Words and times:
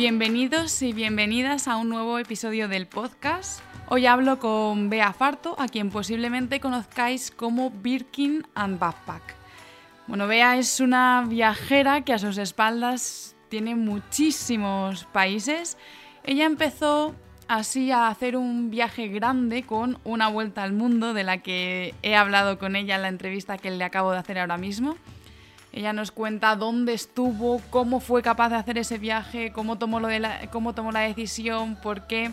Bienvenidos 0.00 0.80
y 0.80 0.94
bienvenidas 0.94 1.68
a 1.68 1.76
un 1.76 1.90
nuevo 1.90 2.18
episodio 2.18 2.68
del 2.68 2.86
podcast. 2.86 3.60
Hoy 3.86 4.06
hablo 4.06 4.38
con 4.38 4.88
Bea 4.88 5.12
Farto, 5.12 5.54
a 5.58 5.68
quien 5.68 5.90
posiblemente 5.90 6.58
conozcáis 6.58 7.30
como 7.30 7.68
Birkin 7.68 8.46
and 8.54 8.78
Backpack. 8.78 9.34
Bueno, 10.06 10.26
Bea 10.26 10.56
es 10.56 10.80
una 10.80 11.26
viajera 11.28 12.00
que 12.00 12.14
a 12.14 12.18
sus 12.18 12.38
espaldas 12.38 13.36
tiene 13.50 13.74
muchísimos 13.74 15.04
países. 15.04 15.76
Ella 16.24 16.46
empezó 16.46 17.14
así 17.46 17.90
a 17.90 18.08
hacer 18.08 18.38
un 18.38 18.70
viaje 18.70 19.08
grande 19.08 19.64
con 19.64 19.98
una 20.04 20.28
vuelta 20.28 20.62
al 20.62 20.72
mundo 20.72 21.12
de 21.12 21.24
la 21.24 21.42
que 21.42 21.94
he 22.00 22.16
hablado 22.16 22.58
con 22.58 22.74
ella 22.74 22.96
en 22.96 23.02
la 23.02 23.08
entrevista 23.08 23.58
que 23.58 23.70
le 23.70 23.84
acabo 23.84 24.12
de 24.12 24.18
hacer 24.18 24.38
ahora 24.38 24.56
mismo. 24.56 24.96
Ella 25.72 25.92
nos 25.92 26.10
cuenta 26.10 26.56
dónde 26.56 26.94
estuvo, 26.94 27.60
cómo 27.70 28.00
fue 28.00 28.22
capaz 28.22 28.48
de 28.48 28.56
hacer 28.56 28.78
ese 28.78 28.98
viaje, 28.98 29.52
cómo 29.52 29.78
tomó, 29.78 30.00
la 30.00 31.00
decisión, 31.00 31.76
por 31.76 32.06
qué, 32.06 32.32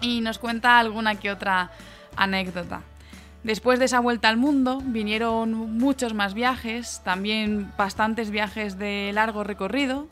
y 0.00 0.20
nos 0.20 0.38
cuenta 0.38 0.78
alguna 0.78 1.14
que 1.14 1.30
otra 1.30 1.70
anécdota. 2.16 2.82
Después 3.44 3.78
de 3.78 3.84
esa 3.84 4.00
vuelta 4.00 4.28
al 4.28 4.36
mundo 4.36 4.82
vinieron 4.84 5.52
muchos 5.78 6.14
más 6.14 6.34
viajes, 6.34 7.00
también 7.04 7.70
bastantes 7.78 8.30
viajes 8.30 8.76
de 8.76 9.12
largo 9.14 9.44
recorrido, 9.44 10.08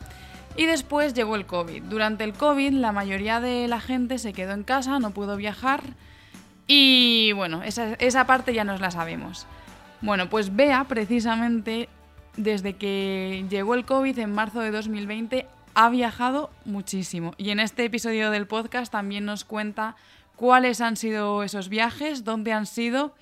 y 0.56 0.66
después 0.66 1.14
llegó 1.14 1.34
el 1.34 1.46
COVID. 1.46 1.82
Durante 1.82 2.22
el 2.22 2.32
COVID 2.32 2.72
la 2.74 2.92
mayoría 2.92 3.40
de 3.40 3.66
la 3.66 3.80
gente 3.80 4.18
se 4.18 4.32
quedó 4.32 4.52
en 4.52 4.62
casa, 4.62 5.00
no 5.00 5.10
pudo 5.10 5.36
viajar, 5.36 5.82
y 6.68 7.32
bueno, 7.32 7.64
esa, 7.64 7.94
esa 7.94 8.26
parte 8.26 8.54
ya 8.54 8.62
nos 8.62 8.80
la 8.80 8.92
sabemos. 8.92 9.46
Bueno, 10.00 10.28
pues 10.28 10.54
Bea 10.54 10.84
precisamente 10.84 11.88
desde 12.36 12.74
que 12.74 13.44
llegó 13.48 13.74
el 13.74 13.84
COVID 13.84 14.18
en 14.18 14.32
marzo 14.32 14.60
de 14.60 14.70
2020 14.70 15.46
ha 15.74 15.90
viajado 15.90 16.50
muchísimo 16.64 17.34
y 17.36 17.50
en 17.50 17.60
este 17.60 17.84
episodio 17.84 18.30
del 18.30 18.46
podcast 18.46 18.92
también 18.92 19.24
nos 19.24 19.44
cuenta 19.44 19.96
cuáles 20.36 20.80
han 20.80 20.96
sido 20.96 21.42
esos 21.42 21.68
viajes, 21.68 22.24
dónde 22.24 22.52
han 22.52 22.66
sido 22.66 23.14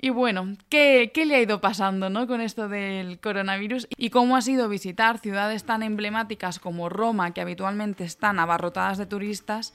y 0.00 0.10
bueno, 0.10 0.56
qué, 0.68 1.10
le 1.14 1.34
ha 1.34 1.40
ido 1.40 1.60
pasando 1.60 2.08
¿no? 2.08 2.26
con 2.26 2.40
esto 2.40 2.68
del 2.68 3.18
coronavirus 3.18 3.88
y 3.96 4.10
cómo 4.10 4.36
ha 4.36 4.42
sido 4.42 4.68
visitar 4.68 5.18
ciudades 5.18 5.64
tan 5.64 5.82
emblemáticas 5.82 6.60
como 6.60 6.88
Roma, 6.88 7.34
que 7.34 7.40
habitualmente 7.40 8.04
están 8.04 8.38
abarrotadas 8.38 8.98
de 8.98 9.06
turistas, 9.06 9.74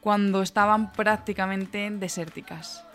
cuando 0.00 0.42
estaban 0.42 0.92
prácticamente 0.92 1.90
desérticas. 1.90 2.85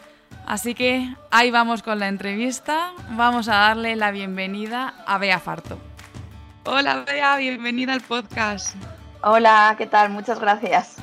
Así 0.46 0.76
que 0.76 1.16
ahí 1.30 1.52
vamos 1.52 1.84
con 1.84 2.00
la 2.00 2.08
entrevista. 2.08 2.94
Vamos 3.12 3.48
a 3.48 3.56
darle 3.56 3.96
la 3.96 4.12
bienvenida 4.12 4.94
a 5.06 5.18
Bea 5.18 5.40
Farto. 5.40 5.80
Hola 6.66 7.04
Bea, 7.08 7.38
bienvenida 7.38 7.94
al 7.94 8.02
podcast. 8.02 8.76
Hola, 9.24 9.76
¿qué 9.78 9.88
tal? 9.88 10.10
Muchas 10.10 10.40
gracias. 10.40 10.98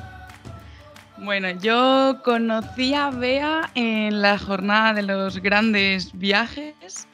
Bueno, 1.16 1.50
yo 1.50 2.20
conocí 2.24 2.94
a 2.94 3.10
Bea 3.10 3.70
en 3.74 4.22
la 4.22 4.38
jornada 4.38 4.92
de 4.94 5.02
los 5.02 5.38
grandes 5.38 6.12
viajes. 6.16 7.08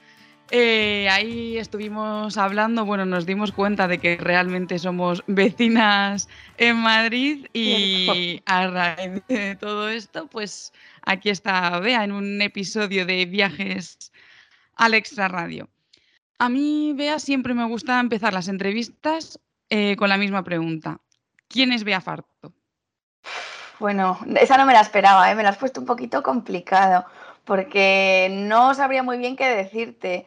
Eh, 0.51 1.09
ahí 1.11 1.57
estuvimos 1.57 2.37
hablando, 2.37 2.85
bueno, 2.85 3.07
nos 3.07 3.25
dimos 3.25 3.51
cuenta 3.51 3.89
de 3.89 3.99
que 3.99 4.19
realmente 4.19 4.79
somos 4.79 5.25
vecinas 5.27 6.29
en 6.59 6.77
Madrid 6.77 7.47
y 7.55 8.43
a 8.45 8.67
raíz 8.69 9.23
de 9.27 9.57
todo 9.57 9.89
esto, 9.89 10.27
pues 10.27 10.73
aquí 11.07 11.31
está 11.31 11.79
Bea 11.81 12.05
en 12.05 12.13
un 12.13 12.41
episodio 12.43 13.07
de 13.07 13.27
Viajes 13.27 14.13
al 14.77 14.95
Extra 14.95 15.29
Radio. 15.29 15.69
A 16.39 16.49
mí, 16.49 16.93
Bea, 16.97 17.19
siempre 17.19 17.55
me 17.55 17.67
gusta 17.67 18.01
empezar 18.01 18.33
las 18.33 18.49
entrevistas 18.49 19.39
eh, 19.71 19.97
con 19.97 20.09
la 20.09 20.17
misma 20.17 20.43
pregunta. 20.43 21.01
¿Quién 21.49 21.73
es 21.73 21.85
Bea 21.85 22.01
Farto? 22.01 22.53
Bueno, 23.79 24.19
esa 24.41 24.57
no 24.57 24.67
me 24.67 24.73
la 24.73 24.81
esperaba, 24.81 25.31
¿eh? 25.31 25.35
me 25.35 25.43
la 25.43 25.51
has 25.51 25.57
puesto 25.57 25.81
un 25.81 25.87
poquito 25.87 26.23
complicado, 26.23 27.05
porque 27.45 28.29
no 28.31 28.75
sabría 28.75 29.03
muy 29.03 29.19
bien 29.19 29.37
qué 29.37 29.49
decirte. 29.49 30.27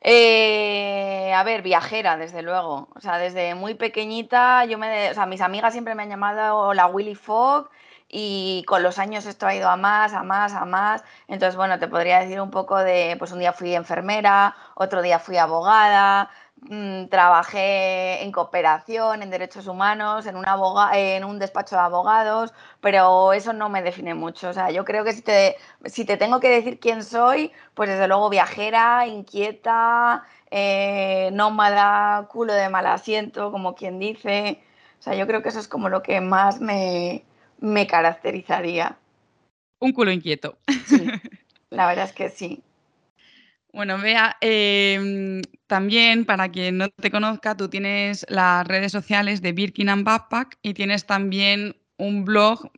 Eh, 0.00 1.32
a 1.34 1.42
ver, 1.42 1.62
viajera, 1.62 2.16
desde 2.16 2.42
luego. 2.42 2.88
O 2.94 3.00
sea, 3.00 3.18
desde 3.18 3.54
muy 3.54 3.74
pequeñita, 3.74 4.64
yo 4.64 4.78
me, 4.78 5.10
o 5.10 5.14
sea, 5.14 5.26
mis 5.26 5.40
amigas 5.40 5.72
siempre 5.72 5.94
me 5.94 6.04
han 6.04 6.10
llamado 6.10 6.72
la 6.74 6.86
Willy 6.86 7.14
Fogg 7.14 7.68
y 8.08 8.64
con 8.66 8.82
los 8.82 8.98
años 8.98 9.26
esto 9.26 9.46
ha 9.46 9.54
ido 9.54 9.68
a 9.68 9.76
más, 9.76 10.14
a 10.14 10.22
más, 10.22 10.54
a 10.54 10.64
más. 10.64 11.04
Entonces, 11.28 11.56
bueno, 11.56 11.78
te 11.78 11.88
podría 11.88 12.20
decir 12.20 12.40
un 12.40 12.50
poco 12.50 12.78
de, 12.78 13.16
pues 13.18 13.32
un 13.32 13.38
día 13.40 13.52
fui 13.52 13.74
enfermera, 13.74 14.56
otro 14.74 15.02
día 15.02 15.18
fui 15.18 15.36
abogada, 15.36 16.30
mm, 16.62 17.06
trabajé 17.08 18.22
en 18.22 18.32
cooperación, 18.32 19.22
en 19.22 19.30
derechos 19.30 19.66
humanos, 19.66 20.26
en, 20.26 20.36
una 20.36 20.56
en 20.94 21.24
un 21.24 21.38
despacho 21.38 21.76
de 21.76 21.82
abogados, 21.82 22.52
pero 22.80 23.32
eso 23.34 23.52
no 23.52 23.68
me 23.68 23.82
define 23.82 24.14
mucho. 24.14 24.48
O 24.48 24.52
sea, 24.54 24.70
yo 24.70 24.84
creo 24.84 25.04
que 25.04 25.12
si 25.12 25.22
te, 25.22 25.56
si 25.86 26.04
te 26.04 26.16
tengo 26.16 26.40
que 26.40 26.48
decir 26.48 26.80
quién 26.80 27.02
soy, 27.04 27.52
pues 27.74 27.90
desde 27.90 28.08
luego 28.08 28.30
viajera, 28.30 29.06
inquieta, 29.06 30.24
eh, 30.50 31.30
nómada, 31.32 32.26
culo 32.28 32.54
de 32.54 32.68
mal 32.70 32.86
asiento, 32.86 33.50
como 33.52 33.74
quien 33.74 33.98
dice. 33.98 34.62
O 34.98 35.02
sea, 35.02 35.14
yo 35.14 35.26
creo 35.26 35.42
que 35.42 35.50
eso 35.50 35.60
es 35.60 35.68
como 35.68 35.88
lo 35.88 36.02
que 36.02 36.20
más 36.20 36.60
me, 36.60 37.24
me 37.58 37.86
caracterizaría. 37.86 38.96
Un 39.80 39.92
culo 39.92 40.10
inquieto. 40.10 40.58
Sí, 40.86 41.06
la 41.70 41.86
verdad 41.86 42.06
es 42.06 42.12
que 42.12 42.30
sí. 42.30 42.62
Bueno, 43.72 43.98
vea, 43.98 44.36
em, 44.40 45.42
también 45.66 46.24
para 46.24 46.48
quien 46.48 46.78
no 46.78 46.88
te 46.88 47.10
conozca, 47.10 47.56
tú 47.56 47.68
tienes 47.68 48.24
las 48.28 48.66
redes 48.66 48.92
sociales 48.92 49.42
de 49.42 49.52
Birkin 49.52 49.90
and 49.90 50.04
Backpack 50.04 50.58
y 50.62 50.74
tienes 50.74 51.06
también 51.06 51.76
un 51.98 52.24
blog 52.24 52.70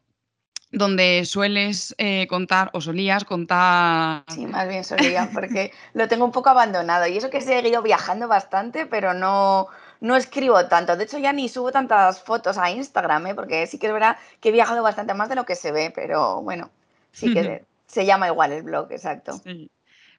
donde 0.73 1.25
sueles 1.25 1.95
eh, 1.99 2.27
contar, 2.29 2.71
o 2.73 2.81
solías 2.81 3.25
contar... 3.25 4.25
Sí, 4.29 4.47
más 4.47 4.69
bien 4.69 4.85
solía, 4.85 5.31
porque 5.33 5.73
lo 5.95 6.07
tengo 6.09 6.25
un 6.25 6.33
poco 6.33 6.51
abandonado. 6.51 7.07
Y 7.07 7.17
eso 7.17 7.31
que 7.31 7.39
he 7.39 7.43
seguido 7.43 7.83
viajando 7.83 8.29
bastante, 8.29 8.87
pero 8.87 9.15
no, 9.15 9.69
no 10.01 10.17
escribo 10.17 10.67
tanto. 10.67 10.97
De 10.97 11.05
hecho, 11.05 11.19
ya 11.19 11.33
ni 11.33 11.49
subo 11.49 11.71
tantas 11.71 12.23
fotos 12.23 12.59
a 12.59 12.71
Instagram, 12.71 13.29
¿eh? 13.29 13.35
porque 13.35 13.67
sí 13.67 13.79
que 13.79 13.87
es 13.87 13.93
verdad 13.93 14.17
que 14.41 14.49
he 14.49 14.53
viajado 14.53 14.83
bastante 14.83 15.15
más 15.15 15.29
de 15.29 15.37
lo 15.37 15.45
que 15.45 15.55
se 15.55 15.73
ve, 15.73 15.93
pero 15.95 16.43
bueno, 16.43 16.71
sí 17.13 17.33
que 17.33 17.65
se 17.87 18.07
llama 18.07 18.29
igual 18.29 18.53
el 18.53 18.63
blog, 18.63 18.91
exacto. 18.93 19.41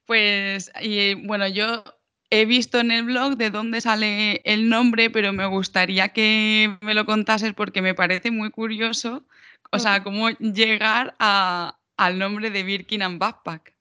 Pues, 0.06 0.72
y 0.82 1.16
bueno, 1.26 1.48
yo 1.48 1.84
he 2.30 2.46
visto 2.46 2.80
en 2.80 2.92
el 2.92 3.04
blog 3.04 3.38
de 3.38 3.50
dónde 3.50 3.82
sale 3.82 4.42
el 4.46 4.70
nombre, 4.70 5.10
pero 5.10 5.34
me 5.34 5.46
gustaría 5.48 6.10
que 6.10 6.78
me 6.82 6.94
lo 6.94 7.06
contases 7.06 7.54
porque 7.54 7.82
me 7.82 7.96
parece 7.96 8.32
muy 8.32 8.52
curioso, 8.52 9.24
o 9.72 9.80
sea, 9.80 10.04
cómo 10.04 10.30
llegar 10.30 11.16
al 11.20 12.20
nombre 12.20 12.52
de 12.52 12.64
Birkin 12.64 13.04
and 13.04 13.20
Backpack. 13.20 13.74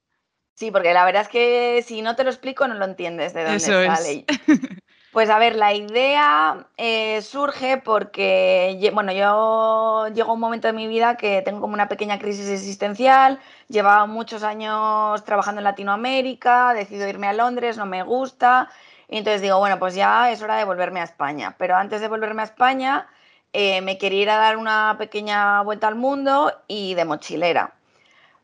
Sí, 0.54 0.70
porque 0.70 0.92
la 0.92 1.04
verdad 1.04 1.22
es 1.22 1.28
que 1.28 1.82
si 1.86 2.02
no 2.02 2.16
te 2.16 2.24
lo 2.24 2.30
explico 2.30 2.68
no 2.68 2.74
lo 2.74 2.84
entiendes 2.84 3.32
de 3.32 3.44
dónde 3.44 3.60
sale. 3.60 4.24
Pues 5.12 5.28
a 5.28 5.38
ver, 5.40 5.56
la 5.56 5.74
idea 5.74 6.68
eh, 6.76 7.20
surge 7.22 7.78
porque, 7.78 8.90
bueno, 8.94 9.10
yo 9.10 10.06
llego 10.14 10.30
a 10.30 10.34
un 10.34 10.40
momento 10.40 10.68
de 10.68 10.72
mi 10.72 10.86
vida 10.86 11.16
que 11.16 11.42
tengo 11.42 11.60
como 11.60 11.74
una 11.74 11.88
pequeña 11.88 12.20
crisis 12.20 12.48
existencial, 12.48 13.40
llevaba 13.68 14.06
muchos 14.06 14.44
años 14.44 15.24
trabajando 15.24 15.60
en 15.60 15.64
Latinoamérica, 15.64 16.74
decido 16.74 17.08
irme 17.08 17.26
a 17.26 17.32
Londres, 17.32 17.76
no 17.76 17.86
me 17.86 18.04
gusta, 18.04 18.70
y 19.08 19.18
entonces 19.18 19.42
digo, 19.42 19.58
bueno, 19.58 19.80
pues 19.80 19.96
ya 19.96 20.30
es 20.30 20.42
hora 20.42 20.54
de 20.56 20.64
volverme 20.64 21.00
a 21.00 21.04
España. 21.04 21.56
Pero 21.58 21.74
antes 21.74 22.00
de 22.00 22.06
volverme 22.06 22.42
a 22.42 22.44
España, 22.44 23.08
eh, 23.52 23.80
me 23.80 23.98
quería 23.98 24.22
ir 24.22 24.30
a 24.30 24.36
dar 24.36 24.56
una 24.58 24.94
pequeña 24.96 25.60
vuelta 25.62 25.88
al 25.88 25.96
mundo 25.96 26.52
y 26.68 26.94
de 26.94 27.04
mochilera. 27.04 27.74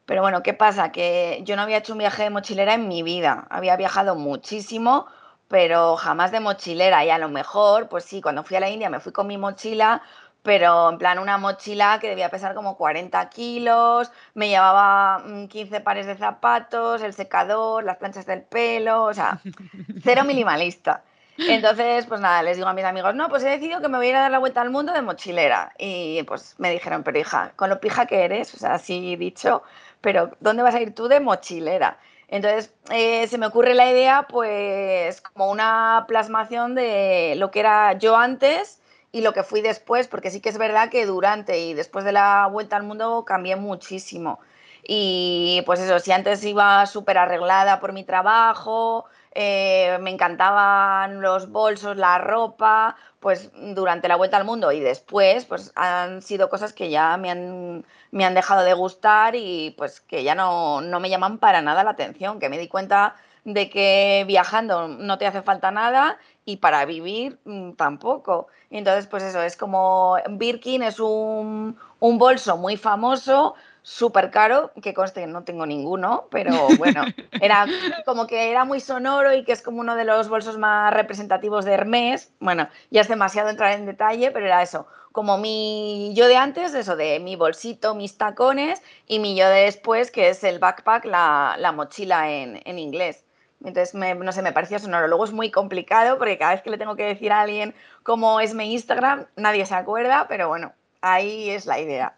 Pero 0.06 0.22
bueno, 0.22 0.42
¿qué 0.42 0.54
pasa? 0.54 0.92
Que 0.92 1.40
yo 1.44 1.56
no 1.56 1.62
había 1.62 1.78
hecho 1.78 1.92
un 1.92 1.98
viaje 1.98 2.24
de 2.24 2.30
mochilera 2.30 2.74
en 2.74 2.88
mi 2.88 3.02
vida, 3.02 3.46
había 3.50 3.76
viajado 3.76 4.16
muchísimo 4.16 5.06
pero 5.48 5.96
jamás 5.96 6.32
de 6.32 6.40
mochilera. 6.40 7.04
Y 7.04 7.10
a 7.10 7.18
lo 7.18 7.28
mejor, 7.28 7.88
pues 7.88 8.04
sí, 8.04 8.20
cuando 8.20 8.44
fui 8.44 8.56
a 8.56 8.60
la 8.60 8.70
India 8.70 8.90
me 8.90 9.00
fui 9.00 9.12
con 9.12 9.26
mi 9.26 9.38
mochila, 9.38 10.02
pero 10.42 10.90
en 10.90 10.98
plan 10.98 11.18
una 11.18 11.38
mochila 11.38 11.98
que 12.00 12.08
debía 12.08 12.30
pesar 12.30 12.54
como 12.54 12.76
40 12.76 13.28
kilos, 13.30 14.12
me 14.34 14.48
llevaba 14.48 15.24
15 15.48 15.80
mm, 15.80 15.82
pares 15.82 16.06
de 16.06 16.16
zapatos, 16.16 17.02
el 17.02 17.14
secador, 17.14 17.84
las 17.84 17.96
planchas 17.96 18.26
del 18.26 18.42
pelo, 18.42 19.04
o 19.04 19.14
sea, 19.14 19.40
cero 20.02 20.24
minimalista. 20.24 21.02
Entonces, 21.38 22.06
pues 22.06 22.20
nada, 22.20 22.42
les 22.42 22.56
digo 22.56 22.68
a 22.68 22.72
mis 22.72 22.84
amigos, 22.84 23.14
no, 23.14 23.28
pues 23.28 23.42
he 23.44 23.48
decidido 23.48 23.80
que 23.80 23.88
me 23.88 23.98
voy 23.98 24.06
a 24.06 24.10
ir 24.10 24.16
a 24.16 24.20
dar 24.22 24.30
la 24.30 24.38
vuelta 24.38 24.62
al 24.62 24.70
mundo 24.70 24.92
de 24.92 25.02
mochilera. 25.02 25.72
Y 25.78 26.22
pues 26.22 26.54
me 26.58 26.70
dijeron, 26.70 27.02
pero 27.02 27.18
hija, 27.18 27.52
con 27.56 27.68
lo 27.68 27.80
pija 27.80 28.06
que 28.06 28.24
eres, 28.24 28.54
o 28.54 28.58
sea, 28.58 28.74
así 28.74 29.16
dicho, 29.16 29.62
pero 30.00 30.30
¿dónde 30.40 30.62
vas 30.62 30.74
a 30.74 30.80
ir 30.80 30.94
tú 30.94 31.08
de 31.08 31.20
mochilera? 31.20 31.98
Entonces, 32.28 32.72
eh, 32.90 33.26
se 33.28 33.38
me 33.38 33.46
ocurre 33.46 33.74
la 33.74 33.90
idea, 33.90 34.26
pues, 34.28 35.20
como 35.20 35.50
una 35.50 36.04
plasmación 36.08 36.74
de 36.74 37.34
lo 37.36 37.50
que 37.50 37.60
era 37.60 37.92
yo 37.98 38.16
antes 38.16 38.80
y 39.12 39.20
lo 39.20 39.32
que 39.32 39.44
fui 39.44 39.60
después, 39.62 40.08
porque 40.08 40.30
sí 40.30 40.40
que 40.40 40.48
es 40.48 40.58
verdad 40.58 40.90
que 40.90 41.06
durante 41.06 41.58
y 41.60 41.74
después 41.74 42.04
de 42.04 42.12
la 42.12 42.48
vuelta 42.48 42.76
al 42.76 42.82
mundo 42.82 43.24
cambié 43.24 43.56
muchísimo. 43.56 44.40
Y 44.88 45.62
pues 45.66 45.80
eso, 45.80 45.98
si 46.00 46.12
antes 46.12 46.44
iba 46.44 46.86
súper 46.86 47.18
arreglada 47.18 47.80
por 47.80 47.92
mi 47.92 48.04
trabajo, 48.04 49.06
eh, 49.38 49.98
me 50.00 50.10
encantaban 50.10 51.20
los 51.20 51.50
bolsos, 51.50 51.98
la 51.98 52.16
ropa, 52.16 52.96
pues 53.20 53.50
durante 53.74 54.08
la 54.08 54.16
vuelta 54.16 54.38
al 54.38 54.46
mundo 54.46 54.72
y 54.72 54.80
después, 54.80 55.44
pues 55.44 55.72
han 55.74 56.22
sido 56.22 56.48
cosas 56.48 56.72
que 56.72 56.88
ya 56.88 57.18
me 57.18 57.30
han, 57.30 57.84
me 58.12 58.24
han 58.24 58.32
dejado 58.32 58.64
de 58.64 58.72
gustar 58.72 59.34
y 59.36 59.74
pues 59.76 60.00
que 60.00 60.24
ya 60.24 60.34
no, 60.34 60.80
no 60.80 61.00
me 61.00 61.10
llaman 61.10 61.36
para 61.36 61.60
nada 61.60 61.84
la 61.84 61.90
atención, 61.90 62.40
que 62.40 62.48
me 62.48 62.58
di 62.58 62.66
cuenta 62.66 63.16
de 63.44 63.68
que 63.68 64.24
viajando 64.26 64.88
no 64.88 65.18
te 65.18 65.26
hace 65.26 65.42
falta 65.42 65.70
nada 65.70 66.18
y 66.46 66.56
para 66.56 66.86
vivir 66.86 67.38
mm, 67.44 67.72
tampoco. 67.72 68.48
Entonces, 68.70 69.06
pues 69.06 69.22
eso, 69.22 69.42
es 69.42 69.56
como 69.56 70.16
Birkin 70.30 70.82
es 70.82 70.98
un, 70.98 71.76
un 72.00 72.18
bolso 72.18 72.56
muy 72.56 72.78
famoso, 72.78 73.54
súper 73.86 74.32
caro, 74.32 74.72
que 74.82 74.92
conste 74.94 75.20
que 75.20 75.26
no 75.28 75.44
tengo 75.44 75.64
ninguno, 75.64 76.26
pero 76.32 76.66
bueno, 76.76 77.04
era 77.40 77.66
como 78.04 78.26
que 78.26 78.50
era 78.50 78.64
muy 78.64 78.80
sonoro 78.80 79.32
y 79.32 79.44
que 79.44 79.52
es 79.52 79.62
como 79.62 79.78
uno 79.78 79.94
de 79.94 80.04
los 80.04 80.28
bolsos 80.28 80.58
más 80.58 80.92
representativos 80.92 81.64
de 81.64 81.74
Hermes. 81.74 82.32
Bueno, 82.40 82.68
ya 82.90 83.02
es 83.02 83.06
demasiado 83.06 83.48
entrar 83.48 83.78
en 83.78 83.86
detalle, 83.86 84.32
pero 84.32 84.46
era 84.46 84.60
eso, 84.60 84.88
como 85.12 85.38
mi 85.38 86.12
yo 86.14 86.26
de 86.26 86.36
antes, 86.36 86.74
eso 86.74 86.96
de 86.96 87.20
mi 87.20 87.36
bolsito, 87.36 87.94
mis 87.94 88.18
tacones, 88.18 88.82
y 89.06 89.20
mi 89.20 89.36
yo 89.36 89.48
de 89.48 89.60
después, 89.60 90.10
que 90.10 90.30
es 90.30 90.42
el 90.42 90.58
backpack, 90.58 91.04
la, 91.04 91.72
mochila 91.72 92.32
en, 92.32 92.60
en 92.64 92.80
inglés. 92.80 93.24
Entonces, 93.64 93.94
no 93.94 94.32
sé, 94.32 94.42
me 94.42 94.52
parecía 94.52 94.80
sonoro. 94.80 95.06
Luego 95.06 95.24
es 95.24 95.32
muy 95.32 95.52
complicado 95.52 96.18
porque 96.18 96.38
cada 96.38 96.54
vez 96.54 96.62
que 96.62 96.70
le 96.70 96.78
tengo 96.78 96.96
que 96.96 97.04
decir 97.04 97.30
a 97.30 97.42
alguien 97.42 97.72
cómo 98.02 98.40
es 98.40 98.52
mi 98.52 98.72
Instagram, 98.72 99.26
nadie 99.36 99.64
se 99.64 99.76
acuerda, 99.76 100.26
pero 100.28 100.48
bueno, 100.48 100.72
ahí 101.02 101.50
es 101.50 101.66
la 101.66 101.78
idea. 101.78 102.16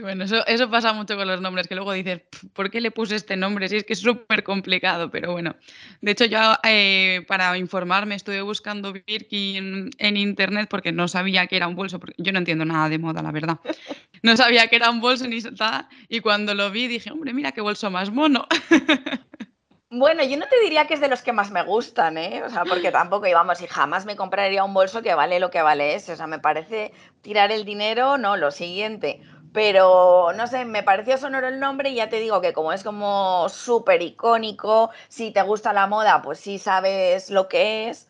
Bueno, 0.00 0.24
eso, 0.24 0.44
eso 0.46 0.68
pasa 0.70 0.92
mucho 0.92 1.16
con 1.16 1.28
los 1.28 1.40
nombres, 1.40 1.68
que 1.68 1.74
luego 1.74 1.92
dices, 1.92 2.22
¿por 2.52 2.70
qué 2.70 2.80
le 2.80 2.90
puse 2.90 3.14
este 3.14 3.36
nombre? 3.36 3.68
Si 3.68 3.76
es 3.76 3.84
que 3.84 3.92
es 3.92 4.00
súper 4.00 4.42
complicado, 4.42 5.10
pero 5.10 5.32
bueno. 5.32 5.54
De 6.00 6.12
hecho, 6.12 6.24
yo 6.24 6.40
eh, 6.64 7.24
para 7.28 7.56
informarme 7.56 8.16
estuve 8.16 8.42
buscando 8.42 8.92
Birkin 8.92 9.90
en, 9.98 10.16
internet 10.16 10.68
porque 10.68 10.90
no 10.90 11.06
sabía 11.06 11.46
que 11.46 11.56
era 11.56 11.68
un 11.68 11.76
bolso, 11.76 12.00
porque 12.00 12.14
yo 12.18 12.32
no 12.32 12.38
entiendo 12.38 12.64
nada 12.64 12.88
de 12.88 12.98
moda, 12.98 13.22
la 13.22 13.30
verdad. 13.30 13.58
No 14.22 14.36
sabía 14.36 14.66
que 14.68 14.76
era 14.76 14.90
un 14.90 15.00
bolso 15.00 15.28
ni 15.28 15.38
nada, 15.40 15.88
y 16.08 16.20
cuando 16.20 16.54
lo 16.54 16.70
vi 16.70 16.88
dije, 16.88 17.12
hombre, 17.12 17.32
mira 17.32 17.52
qué 17.52 17.60
bolso 17.60 17.90
más 17.90 18.10
mono. 18.10 18.46
Bueno, 19.96 20.24
yo 20.24 20.36
no 20.36 20.48
te 20.48 20.58
diría 20.60 20.88
que 20.88 20.94
es 20.94 21.00
de 21.00 21.06
los 21.06 21.22
que 21.22 21.32
más 21.32 21.52
me 21.52 21.62
gustan, 21.62 22.18
¿eh? 22.18 22.42
O 22.44 22.50
sea, 22.50 22.64
porque 22.64 22.90
tampoco, 22.90 23.28
íbamos, 23.28 23.60
y 23.60 23.68
jamás 23.68 24.06
me 24.06 24.16
compraría 24.16 24.64
un 24.64 24.74
bolso 24.74 25.02
que 25.02 25.14
vale 25.14 25.38
lo 25.38 25.52
que 25.52 25.62
vale 25.62 25.94
ese. 25.94 26.14
O 26.14 26.16
sea, 26.16 26.26
me 26.26 26.40
parece 26.40 26.92
tirar 27.22 27.52
el 27.52 27.64
dinero, 27.64 28.18
no, 28.18 28.36
lo 28.36 28.50
siguiente. 28.50 29.20
Pero, 29.54 30.32
no 30.34 30.46
sé, 30.48 30.64
me 30.66 30.82
pareció 30.82 31.16
sonoro 31.16 31.48
el 31.48 31.60
nombre 31.60 31.90
y 31.90 31.96
ya 31.96 32.08
te 32.10 32.18
digo 32.20 32.40
que 32.42 32.52
como 32.52 32.72
es 32.72 32.82
como 32.84 33.48
súper 33.48 34.02
icónico, 34.02 34.90
si 35.08 35.32
te 35.32 35.42
gusta 35.42 35.72
la 35.72 35.86
moda, 35.86 36.22
pues 36.22 36.40
sí 36.40 36.58
sabes 36.58 37.30
lo 37.30 37.48
que 37.48 37.88
es, 37.88 38.08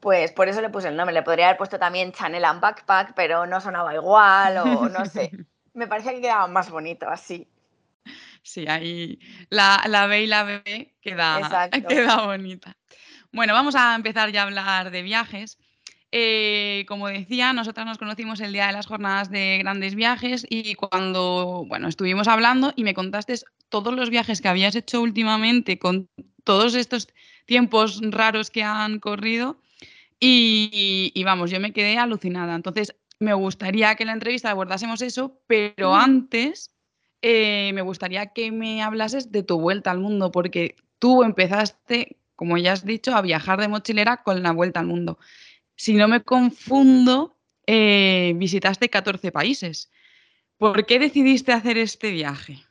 pues 0.00 0.32
por 0.32 0.48
eso 0.48 0.60
le 0.62 0.70
puse 0.70 0.88
el 0.88 0.96
nombre. 0.96 1.14
Le 1.14 1.22
podría 1.24 1.46
haber 1.46 1.58
puesto 1.58 1.78
también 1.80 2.12
Chanel 2.12 2.44
and 2.44 2.60
Backpack, 2.60 3.14
pero 3.14 3.46
no 3.46 3.60
sonaba 3.60 3.94
igual 3.94 4.58
o 4.58 4.88
no 4.88 5.04
sé. 5.06 5.32
Me 5.74 5.88
parecía 5.88 6.12
que 6.12 6.20
quedaba 6.20 6.46
más 6.46 6.70
bonito 6.70 7.08
así. 7.08 7.48
Sí, 8.42 8.66
ahí 8.68 9.18
la, 9.48 9.82
la 9.88 10.06
B 10.06 10.22
y 10.22 10.26
la 10.26 10.44
B 10.44 10.94
queda, 11.00 11.40
queda 11.70 12.26
bonita. 12.26 12.76
Bueno, 13.32 13.54
vamos 13.54 13.74
a 13.74 13.94
empezar 13.96 14.30
ya 14.30 14.42
a 14.42 14.44
hablar 14.44 14.90
de 14.90 15.02
viajes. 15.02 15.58
Eh, 16.16 16.84
como 16.86 17.08
decía, 17.08 17.52
nosotras 17.52 17.86
nos 17.86 17.98
conocimos 17.98 18.38
el 18.38 18.52
día 18.52 18.68
de 18.68 18.72
las 18.72 18.86
jornadas 18.86 19.32
de 19.32 19.58
grandes 19.58 19.96
viajes 19.96 20.46
y 20.48 20.76
cuando, 20.76 21.64
bueno, 21.66 21.88
estuvimos 21.88 22.28
hablando 22.28 22.72
y 22.76 22.84
me 22.84 22.94
contaste 22.94 23.34
todos 23.68 23.92
los 23.94 24.10
viajes 24.10 24.40
que 24.40 24.46
habías 24.46 24.76
hecho 24.76 25.02
últimamente 25.02 25.80
con 25.80 26.08
todos 26.44 26.76
estos 26.76 27.08
tiempos 27.46 28.00
raros 28.00 28.52
que 28.52 28.62
han 28.62 29.00
corrido 29.00 29.58
y, 30.20 31.10
y 31.12 31.24
vamos, 31.24 31.50
yo 31.50 31.58
me 31.58 31.72
quedé 31.72 31.98
alucinada. 31.98 32.54
Entonces, 32.54 32.94
me 33.18 33.34
gustaría 33.34 33.96
que 33.96 34.04
en 34.04 34.06
la 34.06 34.12
entrevista 34.12 34.52
abordásemos 34.52 35.02
eso, 35.02 35.40
pero 35.48 35.96
antes 35.96 36.70
eh, 37.22 37.72
me 37.74 37.82
gustaría 37.82 38.26
que 38.26 38.52
me 38.52 38.84
hablases 38.84 39.32
de 39.32 39.42
tu 39.42 39.58
vuelta 39.58 39.90
al 39.90 39.98
mundo, 39.98 40.30
porque 40.30 40.76
tú 41.00 41.24
empezaste, 41.24 42.18
como 42.36 42.56
ya 42.56 42.72
has 42.72 42.84
dicho, 42.84 43.16
a 43.16 43.20
viajar 43.20 43.60
de 43.60 43.66
mochilera 43.66 44.22
con 44.22 44.44
la 44.44 44.52
vuelta 44.52 44.78
al 44.78 44.86
mundo. 44.86 45.18
Si 45.76 45.94
no 45.94 46.08
me 46.08 46.22
confundo, 46.22 47.36
eh, 47.66 48.32
visitaste 48.36 48.88
14 48.88 49.32
países. 49.32 49.90
¿Por 50.58 50.86
qué 50.86 50.98
decidiste 50.98 51.52
hacer 51.52 51.78
este 51.78 52.10
viaje? 52.10 52.64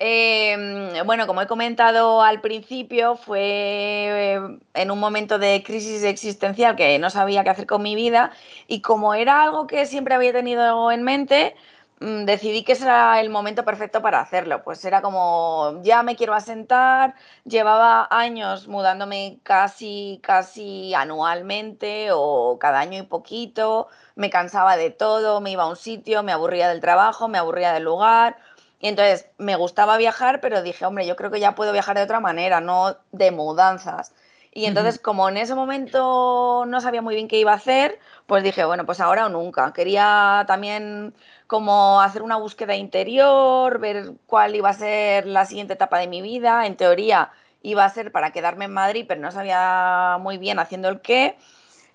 Em, 0.00 1.04
bueno, 1.06 1.26
como 1.26 1.42
he 1.42 1.48
comentado 1.48 2.22
al 2.22 2.40
principio, 2.40 3.16
fue 3.16 3.40
eh, 3.42 4.40
en 4.74 4.90
un 4.92 5.00
momento 5.00 5.40
de 5.40 5.64
crisis 5.64 6.04
existencial 6.04 6.76
que 6.76 6.98
no 7.00 7.10
sabía 7.10 7.42
qué 7.42 7.50
hacer 7.50 7.66
con 7.66 7.82
mi 7.82 7.96
vida 7.96 8.30
y 8.68 8.80
como 8.80 9.14
era 9.14 9.42
algo 9.42 9.66
que 9.66 9.86
siempre 9.86 10.14
había 10.14 10.32
tenido 10.32 10.92
en 10.92 11.02
mente, 11.02 11.56
decidí 12.00 12.62
que 12.64 12.72
ese 12.72 12.84
era 12.84 13.20
el 13.20 13.30
momento 13.30 13.64
perfecto 13.64 14.02
para 14.02 14.20
hacerlo. 14.20 14.62
Pues 14.62 14.84
era 14.84 15.02
como, 15.02 15.80
ya 15.82 16.02
me 16.02 16.16
quiero 16.16 16.34
asentar, 16.34 17.14
llevaba 17.44 18.06
años 18.10 18.68
mudándome 18.68 19.40
casi, 19.42 20.20
casi 20.22 20.94
anualmente 20.94 22.08
o 22.12 22.58
cada 22.58 22.80
año 22.80 22.98
y 22.98 23.02
poquito, 23.02 23.88
me 24.14 24.30
cansaba 24.30 24.76
de 24.76 24.90
todo, 24.90 25.40
me 25.40 25.50
iba 25.50 25.64
a 25.64 25.68
un 25.68 25.76
sitio, 25.76 26.22
me 26.22 26.32
aburría 26.32 26.68
del 26.68 26.80
trabajo, 26.80 27.28
me 27.28 27.38
aburría 27.38 27.72
del 27.72 27.84
lugar. 27.84 28.36
Y 28.80 28.88
entonces 28.88 29.28
me 29.38 29.56
gustaba 29.56 29.96
viajar, 29.96 30.40
pero 30.40 30.62
dije, 30.62 30.86
hombre, 30.86 31.06
yo 31.06 31.16
creo 31.16 31.30
que 31.30 31.40
ya 31.40 31.54
puedo 31.56 31.72
viajar 31.72 31.96
de 31.96 32.04
otra 32.04 32.20
manera, 32.20 32.60
no 32.60 32.96
de 33.10 33.32
mudanzas. 33.32 34.12
Y 34.52 34.64
entonces, 34.66 34.98
como 34.98 35.28
en 35.28 35.36
ese 35.36 35.54
momento 35.54 36.64
no 36.66 36.80
sabía 36.80 37.02
muy 37.02 37.14
bien 37.14 37.28
qué 37.28 37.38
iba 37.38 37.52
a 37.52 37.56
hacer, 37.56 37.98
pues 38.26 38.42
dije, 38.42 38.64
bueno, 38.64 38.86
pues 38.86 39.00
ahora 39.00 39.26
o 39.26 39.28
nunca. 39.28 39.72
Quería 39.72 40.44
también 40.48 41.14
como 41.48 42.02
hacer 42.02 42.22
una 42.22 42.36
búsqueda 42.36 42.76
interior, 42.76 43.78
ver 43.80 44.12
cuál 44.26 44.54
iba 44.54 44.68
a 44.68 44.74
ser 44.74 45.26
la 45.26 45.46
siguiente 45.46 45.72
etapa 45.72 45.98
de 45.98 46.06
mi 46.06 46.20
vida. 46.22 46.66
En 46.66 46.76
teoría 46.76 47.30
iba 47.62 47.84
a 47.84 47.90
ser 47.90 48.12
para 48.12 48.32
quedarme 48.32 48.66
en 48.66 48.74
Madrid, 48.74 49.06
pero 49.08 49.22
no 49.22 49.32
sabía 49.32 50.18
muy 50.20 50.36
bien 50.36 50.58
haciendo 50.58 50.90
el 50.90 51.00
qué. 51.00 51.36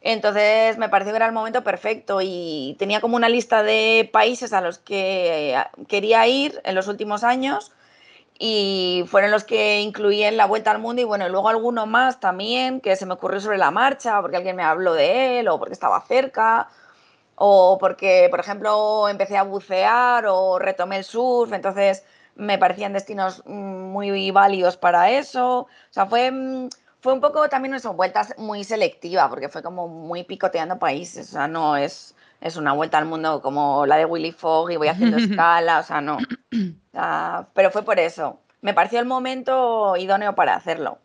Entonces 0.01 0.77
me 0.79 0.89
pareció 0.89 1.13
que 1.13 1.17
era 1.17 1.27
el 1.27 1.33
momento 1.33 1.63
perfecto 1.63 2.19
y 2.22 2.75
tenía 2.79 3.00
como 3.00 3.15
una 3.15 3.29
lista 3.29 3.62
de 3.62 4.10
países 4.12 4.53
a 4.53 4.62
los 4.62 4.79
que 4.79 5.55
quería 5.88 6.25
ir 6.27 6.60
en 6.65 6.74
los 6.74 6.88
últimos 6.88 7.24
años 7.24 7.72
y 8.39 9.05
fueron 9.07 9.29
los 9.29 9.43
que 9.43 9.81
incluí 9.81 10.24
en 10.24 10.36
la 10.36 10.48
vuelta 10.48 10.72
al 10.72 10.79
mundo 10.79 11.01
y 11.03 11.05
bueno, 11.05 11.29
luego 11.29 11.48
alguno 11.48 11.86
más 11.86 12.19
también 12.19 12.81
que 12.81 12.95
se 12.95 13.05
me 13.05 13.13
ocurrió 13.13 13.39
sobre 13.39 13.60
la 13.60 13.69
marcha 13.69 14.19
porque 14.19 14.38
alguien 14.38 14.55
me 14.55 14.63
habló 14.63 14.93
de 14.93 15.39
él 15.39 15.48
o 15.48 15.60
porque 15.60 15.74
estaba 15.74 16.01
cerca 16.01 16.69
o 17.36 17.78
porque, 17.80 18.28
por 18.30 18.40
ejemplo, 18.40 19.08
empecé 19.10 19.38
a 19.38 19.44
bucear 19.44 20.25
o 20.28 20.60
retomé 20.60 20.98
el 20.98 21.04
surf, 21.04 21.52
entonces 21.54 22.04
me 22.36 22.58
parecían 22.58 22.94
destinos 22.94 23.44
mm, 23.46 23.52
muy 23.52 24.32
válidos 24.32 24.78
para 24.78 25.12
eso. 25.12 25.60
O 25.60 25.68
sea, 25.90 26.06
fue, 26.06 26.32
mm, 26.32 26.70
fue 27.02 27.13
un 27.13 27.22
poco 27.22 27.50
también 27.50 27.74
eso, 27.74 27.94
vueltas 27.94 28.34
muy 28.38 28.63
selectiva, 28.63 29.30
porque 29.30 29.50
fue 29.50 29.62
como 29.63 29.88
muy 29.88 30.24
picoteando 30.24 30.80
países, 30.80 31.30
o 31.30 31.32
sea, 31.34 31.48
no 31.48 31.75
es, 31.75 32.16
es 32.42 32.58
una 32.58 32.74
vuelta 32.74 32.98
al 32.98 33.06
mundo 33.06 33.42
como 33.42 33.86
la 33.86 33.98
de 33.98 34.06
Willy 34.06 34.32
Fogg 34.32 34.72
y 34.72 34.78
voy 34.78 34.88
haciendo 34.88 35.18
escala, 35.18 35.80
o 35.80 35.84
sea, 35.84 36.02
no. 36.02 36.18
pero 37.54 37.72
fue 37.72 37.84
por 37.84 38.00
eso. 38.00 38.40
Me 38.62 38.74
pareció 38.74 39.00
el 39.00 39.06
momento 39.06 39.98
idóneo 39.98 40.36
para 40.36 40.56
hacerlo. 40.56 41.00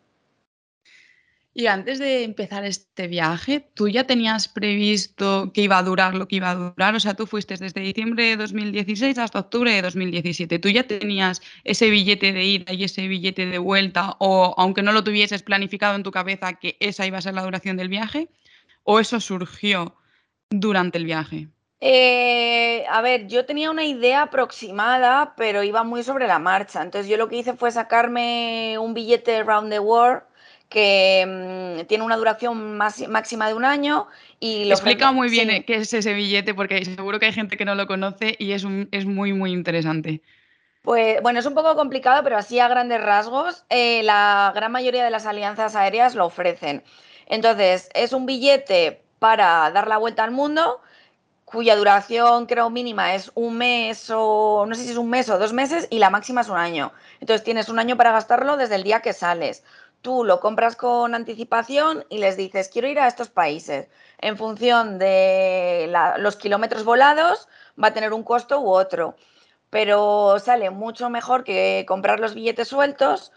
Y 1.59 1.67
antes 1.67 1.99
de 1.99 2.23
empezar 2.23 2.63
este 2.63 3.07
viaje, 3.07 3.67
¿tú 3.73 3.89
ya 3.89 4.05
tenías 4.05 4.47
previsto 4.47 5.51
que 5.53 5.63
iba 5.63 5.77
a 5.77 5.83
durar 5.83 6.15
lo 6.15 6.25
que 6.25 6.37
iba 6.37 6.51
a 6.51 6.55
durar? 6.55 6.95
O 6.95 7.01
sea, 7.01 7.15
tú 7.15 7.27
fuiste 7.27 7.57
desde 7.57 7.81
diciembre 7.81 8.23
de 8.23 8.37
2016 8.37 9.17
hasta 9.17 9.39
octubre 9.39 9.69
de 9.69 9.81
2017. 9.81 10.57
¿Tú 10.59 10.69
ya 10.69 10.83
tenías 10.83 11.41
ese 11.65 11.89
billete 11.89 12.31
de 12.31 12.45
ida 12.45 12.71
y 12.71 12.85
ese 12.85 13.09
billete 13.09 13.45
de 13.45 13.57
vuelta? 13.57 14.15
¿O 14.19 14.55
aunque 14.57 14.83
no 14.83 14.93
lo 14.93 15.03
tuvieses 15.03 15.43
planificado 15.43 15.97
en 15.97 16.03
tu 16.03 16.11
cabeza 16.11 16.53
que 16.53 16.77
esa 16.79 17.05
iba 17.05 17.17
a 17.17 17.21
ser 17.21 17.33
la 17.33 17.43
duración 17.43 17.75
del 17.75 17.89
viaje? 17.89 18.29
¿O 18.83 19.01
eso 19.01 19.19
surgió 19.19 19.97
durante 20.49 20.97
el 20.97 21.03
viaje? 21.03 21.49
Eh, 21.81 22.85
a 22.89 23.01
ver, 23.01 23.27
yo 23.27 23.45
tenía 23.45 23.69
una 23.69 23.83
idea 23.83 24.21
aproximada, 24.21 25.33
pero 25.35 25.61
iba 25.63 25.83
muy 25.83 26.03
sobre 26.03 26.25
la 26.25 26.39
marcha. 26.39 26.81
Entonces 26.81 27.11
yo 27.11 27.17
lo 27.17 27.27
que 27.27 27.35
hice 27.35 27.53
fue 27.53 27.69
sacarme 27.71 28.77
un 28.79 28.93
billete 28.93 29.43
round 29.43 29.69
the 29.69 29.79
world 29.79 30.28
que 30.69 31.25
mm, 31.81 31.87
tiene 31.87 32.03
una 32.03 32.15
duración 32.15 32.77
máxima 32.77 33.47
de 33.47 33.53
un 33.55 33.65
año 33.65 34.07
y 34.39 34.65
lo 34.65 34.75
explica 34.75 35.11
muy 35.11 35.29
bien 35.29 35.63
qué 35.63 35.75
es 35.75 35.93
ese 35.93 36.13
billete 36.13 36.53
porque 36.53 36.85
seguro 36.85 37.19
que 37.19 37.25
hay 37.25 37.33
gente 37.33 37.57
que 37.57 37.65
no 37.65 37.75
lo 37.75 37.87
conoce 37.87 38.35
y 38.39 38.51
es, 38.51 38.65
es 38.91 39.05
muy 39.05 39.33
muy 39.33 39.51
interesante. 39.51 40.21
Pues 40.81 41.21
bueno, 41.21 41.39
es 41.39 41.45
un 41.45 41.55
poco 41.55 41.75
complicado, 41.75 42.23
pero 42.23 42.37
así 42.37 42.59
a 42.59 42.67
grandes 42.67 43.01
rasgos, 43.01 43.65
eh, 43.69 44.01
la 44.03 44.51
gran 44.55 44.71
mayoría 44.71 45.03
de 45.03 45.09
las 45.09 45.25
alianzas 45.25 45.75
aéreas 45.75 46.15
lo 46.15 46.25
ofrecen. 46.25 46.83
Entonces, 47.27 47.89
es 47.93 48.13
un 48.13 48.25
billete 48.25 49.01
para 49.19 49.69
dar 49.71 49.87
la 49.87 49.97
vuelta 49.97 50.23
al 50.23 50.31
mundo, 50.31 50.81
cuya 51.45 51.75
duración 51.75 52.45
creo 52.45 52.69
mínima 52.69 53.15
es 53.15 53.31
un 53.35 53.57
mes 53.57 54.09
o 54.09 54.65
no 54.67 54.75
sé 54.75 54.83
si 54.83 54.91
es 54.91 54.97
un 54.97 55.09
mes 55.09 55.29
o 55.29 55.37
dos 55.37 55.51
meses 55.51 55.87
y 55.89 55.99
la 55.99 56.09
máxima 56.09 56.41
es 56.41 56.49
un 56.49 56.57
año. 56.57 56.93
Entonces 57.19 57.43
tienes 57.43 57.69
un 57.69 57.79
año 57.79 57.97
para 57.97 58.11
gastarlo 58.11 58.55
desde 58.55 58.75
el 58.75 58.83
día 58.83 59.01
que 59.01 59.13
sales. 59.13 59.63
Tú 60.01 60.23
lo 60.23 60.39
compras 60.39 60.75
con 60.75 61.13
anticipación 61.13 62.05
y 62.09 62.19
les 62.19 62.37
dices, 62.37 62.69
quiero 62.69 62.87
ir 62.87 62.99
a 62.99 63.07
estos 63.07 63.29
países. 63.29 63.87
En 64.19 64.37
función 64.37 64.97
de 64.97 65.91
los 66.19 66.35
kilómetros 66.37 66.83
volados, 66.85 67.47
va 67.81 67.89
a 67.89 67.93
tener 67.93 68.13
un 68.13 68.23
costo 68.23 68.59
u 68.61 68.69
otro. 68.69 69.15
Pero 69.69 70.39
sale 70.39 70.69
mucho 70.69 71.09
mejor 71.09 71.43
que 71.43 71.85
comprar 71.87 72.19
los 72.19 72.33
billetes 72.33 72.69
sueltos 72.69 73.31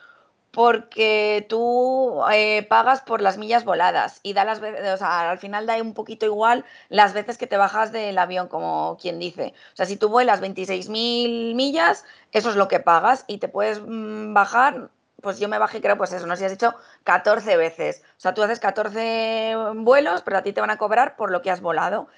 porque 0.52 1.47
tú 1.49 2.23
eh, 2.33 2.64
pagas 2.69 3.00
por 3.00 3.23
las 3.23 3.38
millas 3.38 3.64
voladas 3.64 4.21
y 4.23 4.35
da 4.35 4.45
las 4.45 4.59
o 4.61 4.97
sea, 4.99 5.31
al 5.31 5.38
final 5.38 5.66
da 5.66 5.81
un 5.81 5.95
poquito 5.95 6.26
igual 6.26 6.64
las 6.90 7.14
veces 7.14 7.38
que 7.38 7.47
te 7.47 7.57
bajas 7.57 7.90
del 7.90 8.19
avión, 8.19 8.49
como 8.49 8.99
quien 9.00 9.19
dice. 9.19 9.54
O 9.73 9.76
sea, 9.76 9.87
si 9.87 9.97
tú 9.97 10.09
vuelas 10.11 10.40
26.000 10.42 11.54
millas, 11.54 12.04
eso 12.33 12.50
es 12.50 12.57
lo 12.57 12.69
que 12.69 12.81
pagas 12.81 13.25
y 13.26 13.38
te 13.38 13.49
puedes 13.49 13.81
mm, 13.81 14.35
bajar, 14.35 14.90
pues 15.23 15.38
yo 15.38 15.49
me 15.49 15.59
bajé, 15.59 15.81
creo, 15.81 15.97
pues 15.97 16.12
eso, 16.12 16.26
no 16.26 16.35
sé 16.35 16.41
si 16.41 16.45
has 16.45 16.52
dicho 16.52 16.75
14 17.05 17.57
veces. 17.57 18.02
O 18.19 18.21
sea, 18.21 18.35
tú 18.35 18.43
haces 18.43 18.61
14 18.61 19.55
vuelos, 19.76 20.23
pero 20.23 20.37
a 20.38 20.43
ti 20.43 20.52
te 20.52 20.61
van 20.61 20.71
a 20.71 20.76
cobrar 20.76 21.17
por 21.17 21.31
lo 21.31 21.41
que 21.41 21.50
has 21.50 21.62
volado. 21.62 22.09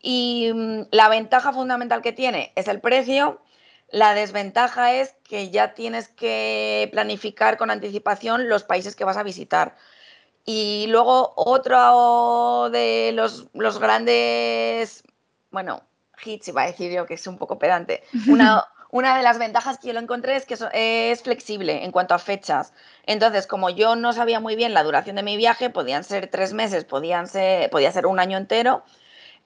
Y 0.00 0.50
mm, 0.54 0.82
la 0.90 1.08
ventaja 1.08 1.52
fundamental 1.52 2.00
que 2.00 2.12
tiene 2.12 2.52
es 2.56 2.68
el 2.68 2.80
precio 2.80 3.40
la 3.92 4.14
desventaja 4.14 4.94
es 4.94 5.14
que 5.22 5.50
ya 5.50 5.74
tienes 5.74 6.08
que 6.08 6.88
planificar 6.92 7.58
con 7.58 7.70
anticipación 7.70 8.48
los 8.48 8.64
países 8.64 8.96
que 8.96 9.04
vas 9.04 9.18
a 9.18 9.22
visitar. 9.22 9.76
Y 10.46 10.86
luego 10.88 11.34
otro 11.36 12.70
de 12.70 13.12
los, 13.12 13.50
grandes, 13.78 15.04
bueno, 15.50 15.82
hits, 16.24 16.48
iba 16.48 16.62
a 16.62 16.66
decir 16.66 16.90
yo 16.90 17.04
que 17.04 17.14
es 17.14 17.26
un 17.26 17.36
poco 17.36 17.58
pedante. 17.58 18.02
Una, 18.26 18.64
una 18.92 19.16
de 19.16 19.22
las 19.22 19.38
ventajas 19.38 19.78
que 19.78 19.88
yo 19.88 19.94
lo 19.94 20.00
encontré 20.00 20.36
es 20.36 20.44
que 20.44 20.54
es 20.74 21.22
flexible 21.22 21.82
en 21.82 21.92
cuanto 21.92 22.14
a 22.14 22.18
fechas. 22.18 22.74
Entonces, 23.06 23.46
como 23.46 23.70
yo 23.70 23.96
no 23.96 24.12
sabía 24.12 24.38
muy 24.38 24.54
bien 24.54 24.74
la 24.74 24.82
duración 24.82 25.16
de 25.16 25.22
mi 25.22 25.38
viaje, 25.38 25.70
podían 25.70 26.04
ser 26.04 26.26
tres 26.28 26.52
meses, 26.52 26.84
podían 26.84 27.26
ser, 27.26 27.70
podía 27.70 27.90
ser 27.90 28.04
un 28.06 28.20
año 28.20 28.36
entero, 28.36 28.84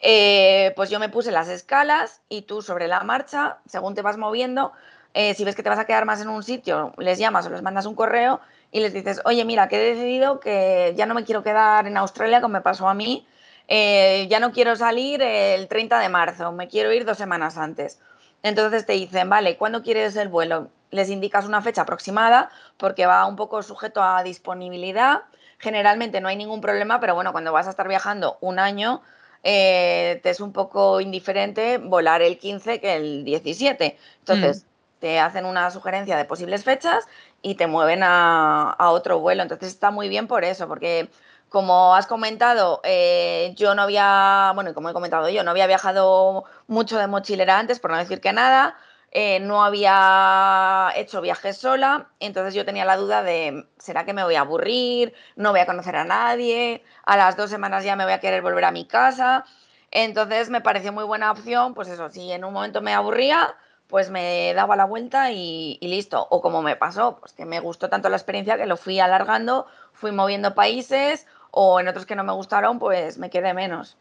eh, 0.01 0.73
pues 0.75 0.91
yo 0.91 0.99
me 0.99 1.09
puse 1.09 1.31
las 1.31 1.49
escalas 1.49 2.23
y 2.29 2.43
tú 2.43 2.61
sobre 2.61 2.89
la 2.89 3.01
marcha, 3.05 3.59
según 3.67 3.95
te 3.95 4.03
vas 4.03 4.17
moviendo, 4.17 4.73
eh, 5.15 5.33
si 5.35 5.45
ves 5.45 5.55
que 5.55 5.63
te 5.63 5.69
vas 5.69 5.79
a 5.79 5.87
quedar 5.87 6.07
más 6.07 6.21
en 6.21 6.29
un 6.29 6.43
sitio, 6.43 6.93
les 6.99 7.19
llamas 7.19 7.47
o 7.47 7.51
les 7.51 7.63
mandas 7.63 7.87
un 7.87 7.95
correo 7.95 8.41
y 8.73 8.81
les 8.81 8.93
dices, 8.93 9.21
oye, 9.27 9.45
mira, 9.45 9.69
que 9.69 9.77
he 9.77 9.95
decidido 9.95 10.41
que 10.41 10.93
ya 10.97 11.07
no 11.07 11.15
me 11.15 11.25
quiero 11.25 11.45
quedar 11.45 11.87
en 11.87 11.97
Australia, 11.97 12.41
como 12.41 12.55
me 12.55 12.63
pasó 12.63 12.89
a 12.89 12.95
mí, 12.95 13.25
eh, 13.69 14.27
ya 14.29 14.41
no 14.41 14.51
quiero 14.51 14.75
salir 14.75 15.23
el 15.23 15.69
30 15.69 16.01
de 16.01 16.09
marzo, 16.09 16.51
me 16.51 16.67
quiero 16.67 16.93
ir 16.93 17.05
dos 17.05 17.19
semanas 17.19 17.57
antes. 17.59 18.01
Entonces 18.47 18.87
te 18.87 18.93
dicen, 18.93 19.29
vale, 19.29 19.57
¿cuándo 19.57 19.83
quieres 19.83 20.15
el 20.15 20.29
vuelo? 20.29 20.71
Les 20.93 21.11
indicas 21.11 21.47
una 21.47 21.63
fecha 21.63 21.83
aproximada 21.83 22.49
porque 22.77 23.05
va 23.05 23.27
un 23.27 23.35
poco 23.35 23.61
sujeto 23.65 24.01
a 24.05 24.23
disponibilidad. 24.23 25.23
Generalmente 25.59 26.21
no 26.21 26.29
hay 26.29 26.37
ningún 26.37 26.61
problema, 26.61 27.01
pero 27.01 27.17
bueno, 27.17 27.33
cuando 27.33 27.53
vas 27.53 27.67
a 27.67 27.71
estar 27.71 27.89
viajando 27.89 28.39
un 28.41 28.61
año, 28.61 29.03
eh, 29.43 30.21
te 30.23 30.31
es 30.31 30.39
un 30.39 30.53
poco 30.53 31.01
indiferente 31.01 31.79
volar 31.79 32.23
el 32.23 32.39
15 32.39 32.79
que 32.79 32.95
el 32.95 33.25
17. 33.25 33.99
Entonces, 34.21 34.63
mm. 34.63 35.01
te 35.01 35.19
hacen 35.19 35.45
una 35.45 35.69
sugerencia 35.73 36.17
de 36.17 36.25
posibles 36.25 36.63
fechas 36.63 37.09
y 37.43 37.57
te 37.57 37.67
mueven 37.67 38.05
a, 38.05 38.77
otro 38.79 39.19
vuelo. 39.19 39.43
Entonces, 39.43 39.71
está 39.71 39.91
muy 39.91 40.09
bien 40.09 40.29
por 40.29 40.45
eso, 40.45 40.69
porque 40.69 41.09
como 41.49 41.95
has 41.95 42.07
comentado, 42.07 42.81
eh, 42.85 43.53
yo 43.57 43.75
no 43.75 43.83
había, 43.83 44.53
bueno, 44.55 44.75
como 44.75 44.91
he 44.91 44.93
comentado 44.93 45.29
yo, 45.29 45.45
no 45.45 45.53
había 45.53 45.67
viajado 45.67 46.45
mucho 46.67 46.99
de 46.99 47.07
mochilera 47.07 47.59
antes, 47.59 47.81
por 47.81 47.91
no 47.91 47.99
decir 47.99 48.21
que 48.21 48.33
nada. 48.33 48.77
Eh, 49.13 49.41
no 49.41 49.65
había 49.65 50.93
hecho 50.97 51.23
viajes 51.23 51.57
sola, 51.57 52.11
entonces 52.21 52.53
yo 52.53 52.67
tenía 52.67 52.85
la 52.85 52.97
duda 52.97 53.23
de, 53.23 53.67
¿será 53.79 54.05
que 54.05 54.13
me 54.13 54.25
voy 54.25 54.35
a 54.35 54.41
aburrir? 54.41 55.15
No 55.37 55.53
voy 55.53 55.61
a 55.61 55.67
conocer 55.67 55.97
a 55.97 56.05
nadie, 56.05 56.85
a 57.05 57.17
las 57.17 57.37
dos 57.37 57.49
semanas 57.49 57.85
ya 57.85 57.97
me 57.97 58.05
voy 58.05 58.13
a 58.13 58.21
querer 58.21 58.43
volver 58.43 58.65
a 58.65 58.73
mi 58.73 58.85
casa. 58.87 59.45
Entonces 59.91 60.51
me 60.51 60.61
pareció 60.61 60.93
muy 60.93 61.05
buena 61.05 61.31
opción, 61.31 61.73
pues 61.73 61.89
eso, 61.89 62.11
si 62.11 62.31
en 62.33 62.45
un 62.45 62.53
momento 62.53 62.83
me 62.83 62.93
aburría, 62.93 63.57
pues 63.87 64.11
me 64.11 64.53
daba 64.55 64.77
la 64.77 64.85
vuelta 64.85 65.33
y, 65.33 65.79
y, 65.81 65.89
listo. 65.89 66.27
O 66.31 66.43
como 66.43 66.61
me 66.61 66.77
pasó, 66.77 67.17
pues 67.19 67.33
que 67.33 67.47
me 67.47 67.61
gustó 67.61 67.89
tanto 67.89 68.09
la 68.11 68.17
experiencia 68.17 68.59
que 68.59 68.67
lo 68.67 68.77
fui 68.77 69.01
alargando, 69.01 69.67
fui 69.93 70.13
moviendo 70.13 70.55
países 70.55 71.27
o 71.51 71.81
en 71.81 71.89
otros 71.89 72.07
que 72.07 72.17
no 72.17 72.25
me 72.25 72.33
gustaron, 72.33 72.79
pues 72.79 73.19
me 73.19 73.31
quedé 73.31 73.55
menos. 73.55 73.97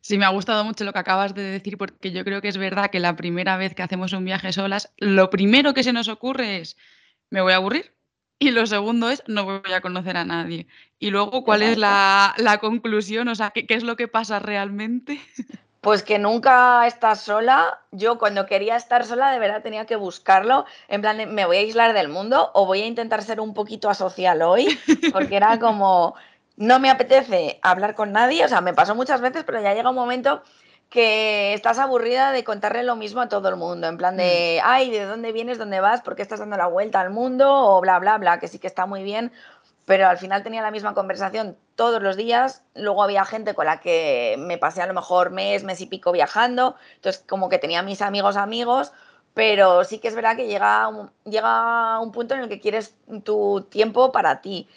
Sí, 0.00 0.18
me 0.18 0.24
ha 0.24 0.30
gustado 0.30 0.64
mucho 0.64 0.84
lo 0.84 0.92
que 0.92 0.98
acabas 0.98 1.34
de 1.34 1.42
decir 1.42 1.78
porque 1.78 2.10
yo 2.10 2.24
creo 2.24 2.42
que 2.42 2.48
es 2.48 2.58
verdad 2.58 2.90
que 2.90 3.00
la 3.00 3.16
primera 3.16 3.56
vez 3.56 3.74
que 3.74 3.82
hacemos 3.82 4.12
un 4.12 4.24
viaje 4.24 4.52
solas, 4.52 4.92
lo 4.98 5.30
primero 5.30 5.74
que 5.74 5.84
se 5.84 5.92
nos 5.92 6.08
ocurre 6.08 6.58
es, 6.58 6.76
me 7.30 7.40
voy 7.40 7.52
a 7.52 7.56
aburrir. 7.56 7.94
Y 8.38 8.50
lo 8.50 8.66
segundo 8.66 9.08
es, 9.08 9.22
no 9.28 9.44
voy 9.44 9.72
a 9.72 9.80
conocer 9.80 10.16
a 10.16 10.24
nadie. 10.24 10.66
Y 10.98 11.10
luego, 11.10 11.44
¿cuál 11.44 11.62
es 11.62 11.78
la, 11.78 12.58
conclusión? 12.60 13.28
O 13.28 13.36
sea, 13.36 13.50
¿qué, 13.50 13.66
¿qué, 13.68 13.74
es 13.74 13.84
lo 13.84 13.94
que 13.94 14.08
pasa 14.08 14.40
realmente? 14.40 15.20
Pues 15.82 16.04
que 16.04 16.20
nunca 16.20 16.86
estás 16.86 17.22
sola. 17.22 17.80
Yo 17.90 18.16
cuando 18.16 18.46
quería 18.46 18.76
estar 18.76 19.04
sola 19.04 19.32
de 19.32 19.40
verdad 19.40 19.64
tenía 19.64 19.84
que 19.84 19.96
buscarlo. 19.96 20.64
En 20.86 21.00
plan, 21.00 21.34
me 21.34 21.44
voy 21.44 21.56
a 21.56 21.60
aislar 21.60 21.92
del 21.92 22.08
mundo 22.08 22.52
o 22.54 22.66
voy 22.66 22.82
a 22.82 22.86
intentar 22.86 23.20
ser 23.24 23.40
un 23.40 23.52
poquito 23.52 23.90
asocial 23.90 24.42
hoy. 24.42 24.78
Porque 25.12 25.34
era 25.34 25.58
como, 25.58 26.14
no 26.56 26.78
me 26.78 26.90
apetece 26.90 27.58
hablar 27.62 27.94
con 27.94 28.12
nadie, 28.12 28.44
o 28.44 28.48
sea, 28.48 28.60
me 28.60 28.74
pasó 28.74 28.94
muchas 28.94 29.20
veces, 29.20 29.44
pero 29.44 29.60
ya 29.60 29.74
llega 29.74 29.90
un 29.90 29.96
momento 29.96 30.42
que 30.88 31.54
estás 31.54 31.78
aburrida 31.78 32.32
de 32.32 32.44
contarle 32.44 32.82
lo 32.82 32.96
mismo 32.96 33.22
a 33.22 33.28
todo 33.28 33.48
el 33.48 33.56
mundo, 33.56 33.86
en 33.86 33.96
plan 33.96 34.16
de, 34.16 34.60
mm. 34.62 34.66
ay, 34.66 34.90
¿de 34.90 35.06
dónde 35.06 35.32
vienes? 35.32 35.58
¿Dónde 35.58 35.80
vas? 35.80 36.02
¿Por 36.02 36.14
qué 36.14 36.22
estás 36.22 36.40
dando 36.40 36.56
la 36.58 36.66
vuelta 36.66 37.00
al 37.00 37.10
mundo? 37.10 37.50
O 37.50 37.80
bla, 37.80 37.98
bla, 37.98 38.18
bla, 38.18 38.38
que 38.38 38.48
sí 38.48 38.58
que 38.58 38.66
está 38.66 38.84
muy 38.84 39.02
bien, 39.02 39.32
pero 39.86 40.06
al 40.06 40.18
final 40.18 40.42
tenía 40.42 40.62
la 40.62 40.70
misma 40.70 40.94
conversación 40.94 41.56
todos 41.76 42.02
los 42.02 42.16
días, 42.16 42.62
luego 42.74 43.02
había 43.02 43.24
gente 43.24 43.54
con 43.54 43.66
la 43.66 43.80
que 43.80 44.36
me 44.38 44.58
pasé 44.58 44.82
a 44.82 44.86
lo 44.86 44.94
mejor 44.94 45.30
mes, 45.30 45.64
mes 45.64 45.80
y 45.80 45.86
pico 45.86 46.12
viajando, 46.12 46.76
entonces 46.96 47.24
como 47.26 47.48
que 47.48 47.58
tenía 47.58 47.82
mis 47.82 48.02
amigos 48.02 48.36
amigos, 48.36 48.92
pero 49.34 49.84
sí 49.84 49.98
que 49.98 50.08
es 50.08 50.14
verdad 50.14 50.36
que 50.36 50.46
llega 50.46 50.90
llega 51.24 51.98
un 52.00 52.12
punto 52.12 52.34
en 52.34 52.40
el 52.40 52.48
que 52.48 52.60
quieres 52.60 52.94
tu 53.24 53.66
tiempo 53.70 54.12
para 54.12 54.42
ti 54.42 54.68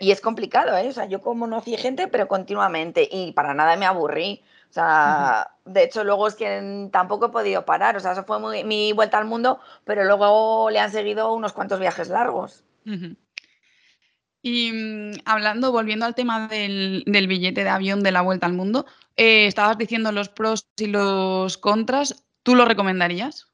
y 0.00 0.10
es 0.10 0.20
complicado, 0.20 0.76
¿eh? 0.76 0.88
O 0.88 0.92
sea, 0.92 1.06
yo 1.06 1.20
conocí 1.20 1.76
gente, 1.76 2.08
pero 2.08 2.28
continuamente, 2.28 3.08
y 3.10 3.32
para 3.32 3.54
nada 3.54 3.76
me 3.76 3.86
aburrí. 3.86 4.42
O 4.68 4.72
sea, 4.74 5.52
de 5.64 5.84
hecho, 5.84 6.04
luego 6.04 6.26
es 6.26 6.34
que 6.34 6.88
tampoco 6.92 7.26
he 7.26 7.30
podido 7.30 7.64
parar. 7.64 7.96
O 7.96 8.00
sea, 8.00 8.12
eso 8.12 8.24
fue 8.24 8.64
mi 8.64 8.92
vuelta 8.92 9.18
al 9.18 9.24
mundo, 9.24 9.60
pero 9.84 10.04
luego 10.04 10.68
le 10.70 10.80
han 10.80 10.90
seguido 10.90 11.32
unos 11.32 11.52
cuantos 11.52 11.80
viajes 11.80 12.08
largos. 12.08 12.64
Y 14.42 14.72
mm, 14.72 15.20
hablando, 15.24 15.72
volviendo 15.72 16.04
al 16.04 16.14
tema 16.14 16.48
del, 16.48 17.04
billete 17.06 17.64
de 17.64 17.70
avión 17.70 18.02
de 18.02 18.12
la 18.12 18.20
vuelta 18.20 18.46
al 18.46 18.52
mundo, 18.52 18.84
eh, 19.16 19.46
estabas 19.46 19.78
diciendo 19.78 20.12
los 20.12 20.28
pros 20.28 20.68
y 20.76 20.86
los 20.86 21.56
contras. 21.56 22.26
¿Tú 22.42 22.54
lo 22.54 22.66
recomendarías? 22.66 23.53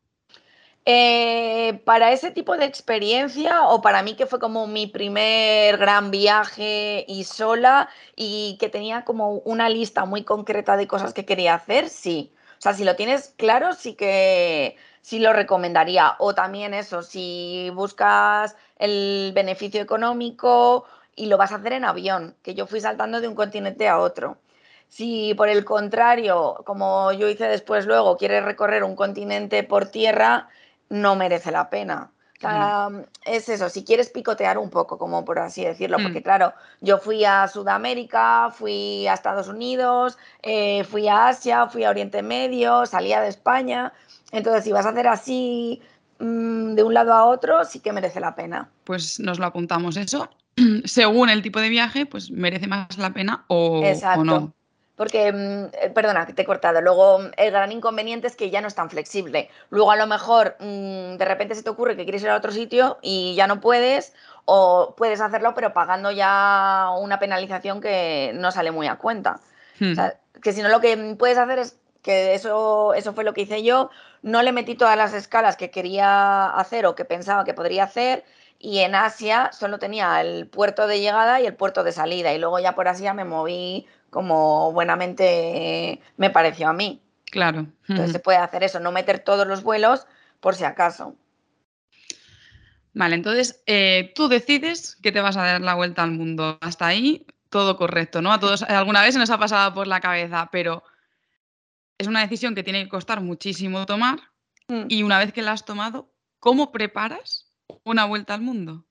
Eh, 0.92 1.80
para 1.84 2.10
ese 2.10 2.32
tipo 2.32 2.56
de 2.56 2.64
experiencia, 2.64 3.68
o 3.68 3.80
para 3.80 4.02
mí 4.02 4.16
que 4.16 4.26
fue 4.26 4.40
como 4.40 4.66
mi 4.66 4.88
primer 4.88 5.76
gran 5.76 6.10
viaje 6.10 7.04
y 7.06 7.22
sola, 7.22 7.88
y 8.16 8.56
que 8.58 8.68
tenía 8.68 9.04
como 9.04 9.34
una 9.44 9.68
lista 9.68 10.04
muy 10.04 10.24
concreta 10.24 10.76
de 10.76 10.88
cosas 10.88 11.14
que 11.14 11.24
quería 11.24 11.54
hacer, 11.54 11.88
sí. 11.88 12.32
O 12.58 12.60
sea, 12.60 12.74
si 12.74 12.82
lo 12.82 12.96
tienes 12.96 13.34
claro, 13.36 13.72
sí 13.72 13.94
que 13.94 14.76
sí 15.00 15.20
lo 15.20 15.32
recomendaría. 15.32 16.16
O 16.18 16.34
también 16.34 16.74
eso, 16.74 17.02
si 17.04 17.70
buscas 17.72 18.56
el 18.76 19.30
beneficio 19.32 19.80
económico 19.80 20.86
y 21.14 21.26
lo 21.26 21.36
vas 21.38 21.52
a 21.52 21.56
hacer 21.56 21.74
en 21.74 21.84
avión, 21.84 22.34
que 22.42 22.54
yo 22.54 22.66
fui 22.66 22.80
saltando 22.80 23.20
de 23.20 23.28
un 23.28 23.36
continente 23.36 23.88
a 23.88 24.00
otro. 24.00 24.38
Si 24.88 25.34
por 25.34 25.48
el 25.48 25.64
contrario, 25.64 26.62
como 26.66 27.12
yo 27.12 27.28
hice 27.28 27.46
después 27.46 27.86
luego, 27.86 28.16
quieres 28.16 28.44
recorrer 28.44 28.82
un 28.82 28.96
continente 28.96 29.62
por 29.62 29.86
tierra, 29.86 30.48
no 30.90 31.16
merece 31.16 31.50
la 31.50 31.70
pena. 31.70 32.10
es 33.24 33.48
eso, 33.48 33.68
si 33.68 33.84
quieres 33.84 34.10
picotear 34.10 34.58
un 34.58 34.70
poco, 34.70 34.98
como 34.98 35.24
por 35.24 35.38
así 35.38 35.64
decirlo, 35.64 35.98
mm. 35.98 36.02
porque 36.02 36.22
claro, 36.22 36.52
yo 36.80 36.98
fui 36.98 37.24
a 37.24 37.48
Sudamérica, 37.48 38.50
fui 38.50 39.06
a 39.06 39.14
Estados 39.14 39.48
Unidos, 39.48 40.18
eh, 40.42 40.84
fui 40.84 41.08
a 41.08 41.28
Asia, 41.28 41.66
fui 41.66 41.84
a 41.84 41.90
Oriente 41.90 42.22
Medio, 42.22 42.86
salía 42.86 43.20
de 43.20 43.28
España, 43.28 43.92
entonces 44.32 44.64
si 44.64 44.72
vas 44.72 44.86
a 44.86 44.90
hacer 44.90 45.06
así 45.06 45.80
mm, 46.18 46.74
de 46.74 46.82
un 46.82 46.94
lado 46.94 47.12
a 47.12 47.24
otro, 47.24 47.64
sí 47.64 47.80
que 47.80 47.92
merece 47.92 48.20
la 48.20 48.34
pena. 48.34 48.68
Pues 48.84 49.20
nos 49.20 49.38
lo 49.38 49.46
apuntamos 49.46 49.96
eso. 49.96 50.28
según 50.84 51.28
el 51.30 51.42
tipo 51.42 51.60
de 51.60 51.68
viaje, 51.68 52.06
pues 52.06 52.30
merece 52.30 52.66
más 52.66 52.96
la 52.98 53.12
pena 53.12 53.44
o, 53.48 53.82
o 54.16 54.24
no. 54.24 54.54
Porque, 55.00 55.32
mm, 55.32 55.64
eh, 55.80 55.90
perdona, 55.94 56.26
que 56.26 56.34
te 56.34 56.42
he 56.42 56.44
cortado. 56.44 56.82
Luego, 56.82 57.20
el 57.38 57.50
gran 57.50 57.72
inconveniente 57.72 58.26
es 58.26 58.36
que 58.36 58.50
ya 58.50 58.60
no 58.60 58.68
es 58.68 58.74
tan 58.74 58.90
flexible. 58.90 59.48
Luego, 59.70 59.92
a 59.92 59.96
lo 59.96 60.06
mejor, 60.06 60.56
mm, 60.60 61.16
de 61.16 61.24
repente 61.24 61.54
se 61.54 61.62
te 61.62 61.70
ocurre 61.70 61.96
que 61.96 62.02
quieres 62.02 62.22
ir 62.22 62.28
a 62.28 62.36
otro 62.36 62.52
sitio 62.52 62.98
y 63.00 63.34
ya 63.34 63.46
no 63.46 63.62
puedes, 63.62 64.12
o 64.44 64.92
puedes 64.98 65.22
hacerlo, 65.22 65.54
pero 65.54 65.72
pagando 65.72 66.10
ya 66.10 66.90
una 67.00 67.18
penalización 67.18 67.80
que 67.80 68.32
no 68.34 68.52
sale 68.52 68.72
muy 68.72 68.88
a 68.88 68.96
cuenta. 68.96 69.40
O 69.80 69.94
sea, 69.94 70.16
hmm. 70.34 70.40
que 70.42 70.52
si 70.52 70.60
no, 70.60 70.68
lo 70.68 70.82
que 70.82 71.16
puedes 71.18 71.38
hacer 71.38 71.60
es 71.60 71.78
que 72.02 72.34
eso, 72.34 72.92
eso 72.92 73.14
fue 73.14 73.24
lo 73.24 73.32
que 73.32 73.40
hice 73.40 73.62
yo. 73.62 73.88
No 74.20 74.42
le 74.42 74.52
metí 74.52 74.74
todas 74.74 74.98
las 74.98 75.14
escalas 75.14 75.56
que 75.56 75.70
quería 75.70 76.50
hacer 76.50 76.84
o 76.84 76.94
que 76.94 77.06
pensaba 77.06 77.44
que 77.44 77.54
podría 77.54 77.84
hacer. 77.84 78.22
Y 78.58 78.80
en 78.80 78.94
Asia 78.94 79.48
solo 79.54 79.78
tenía 79.78 80.20
el 80.20 80.46
puerto 80.46 80.86
de 80.86 81.00
llegada 81.00 81.40
y 81.40 81.46
el 81.46 81.54
puerto 81.54 81.84
de 81.84 81.92
salida. 81.92 82.34
Y 82.34 82.38
luego 82.38 82.58
ya 82.58 82.74
por 82.74 82.86
Asia 82.86 83.14
me 83.14 83.24
moví 83.24 83.86
como 84.10 84.72
buenamente 84.72 86.00
me 86.16 86.30
pareció 86.30 86.68
a 86.68 86.72
mí. 86.72 87.00
Claro. 87.30 87.66
Entonces 87.88 88.12
se 88.12 88.18
puede 88.18 88.38
hacer 88.38 88.64
eso, 88.64 88.80
no 88.80 88.92
meter 88.92 89.20
todos 89.20 89.46
los 89.46 89.62
vuelos 89.62 90.06
por 90.40 90.54
si 90.56 90.64
acaso. 90.64 91.16
Vale, 92.92 93.14
entonces 93.14 93.62
eh, 93.66 94.12
tú 94.16 94.28
decides 94.28 94.96
que 94.96 95.12
te 95.12 95.20
vas 95.20 95.36
a 95.36 95.44
dar 95.44 95.60
la 95.60 95.74
vuelta 95.74 96.02
al 96.02 96.10
mundo. 96.10 96.58
Hasta 96.60 96.88
ahí 96.88 97.24
todo 97.48 97.76
correcto, 97.76 98.20
¿no? 98.20 98.32
A 98.32 98.40
todos 98.40 98.62
alguna 98.64 99.02
vez 99.02 99.14
se 99.14 99.20
nos 99.20 99.30
ha 99.30 99.38
pasado 99.38 99.72
por 99.74 99.86
la 99.86 100.00
cabeza, 100.00 100.48
pero 100.50 100.82
es 101.98 102.06
una 102.06 102.20
decisión 102.20 102.54
que 102.54 102.62
tiene 102.62 102.82
que 102.82 102.88
costar 102.88 103.20
muchísimo 103.20 103.86
tomar. 103.86 104.18
Mm. 104.68 104.86
Y 104.88 105.02
una 105.02 105.18
vez 105.18 105.32
que 105.32 105.42
la 105.42 105.52
has 105.52 105.64
tomado, 105.64 106.12
¿cómo 106.40 106.72
preparas 106.72 107.52
una 107.84 108.06
vuelta 108.06 108.34
al 108.34 108.40
mundo? 108.40 108.86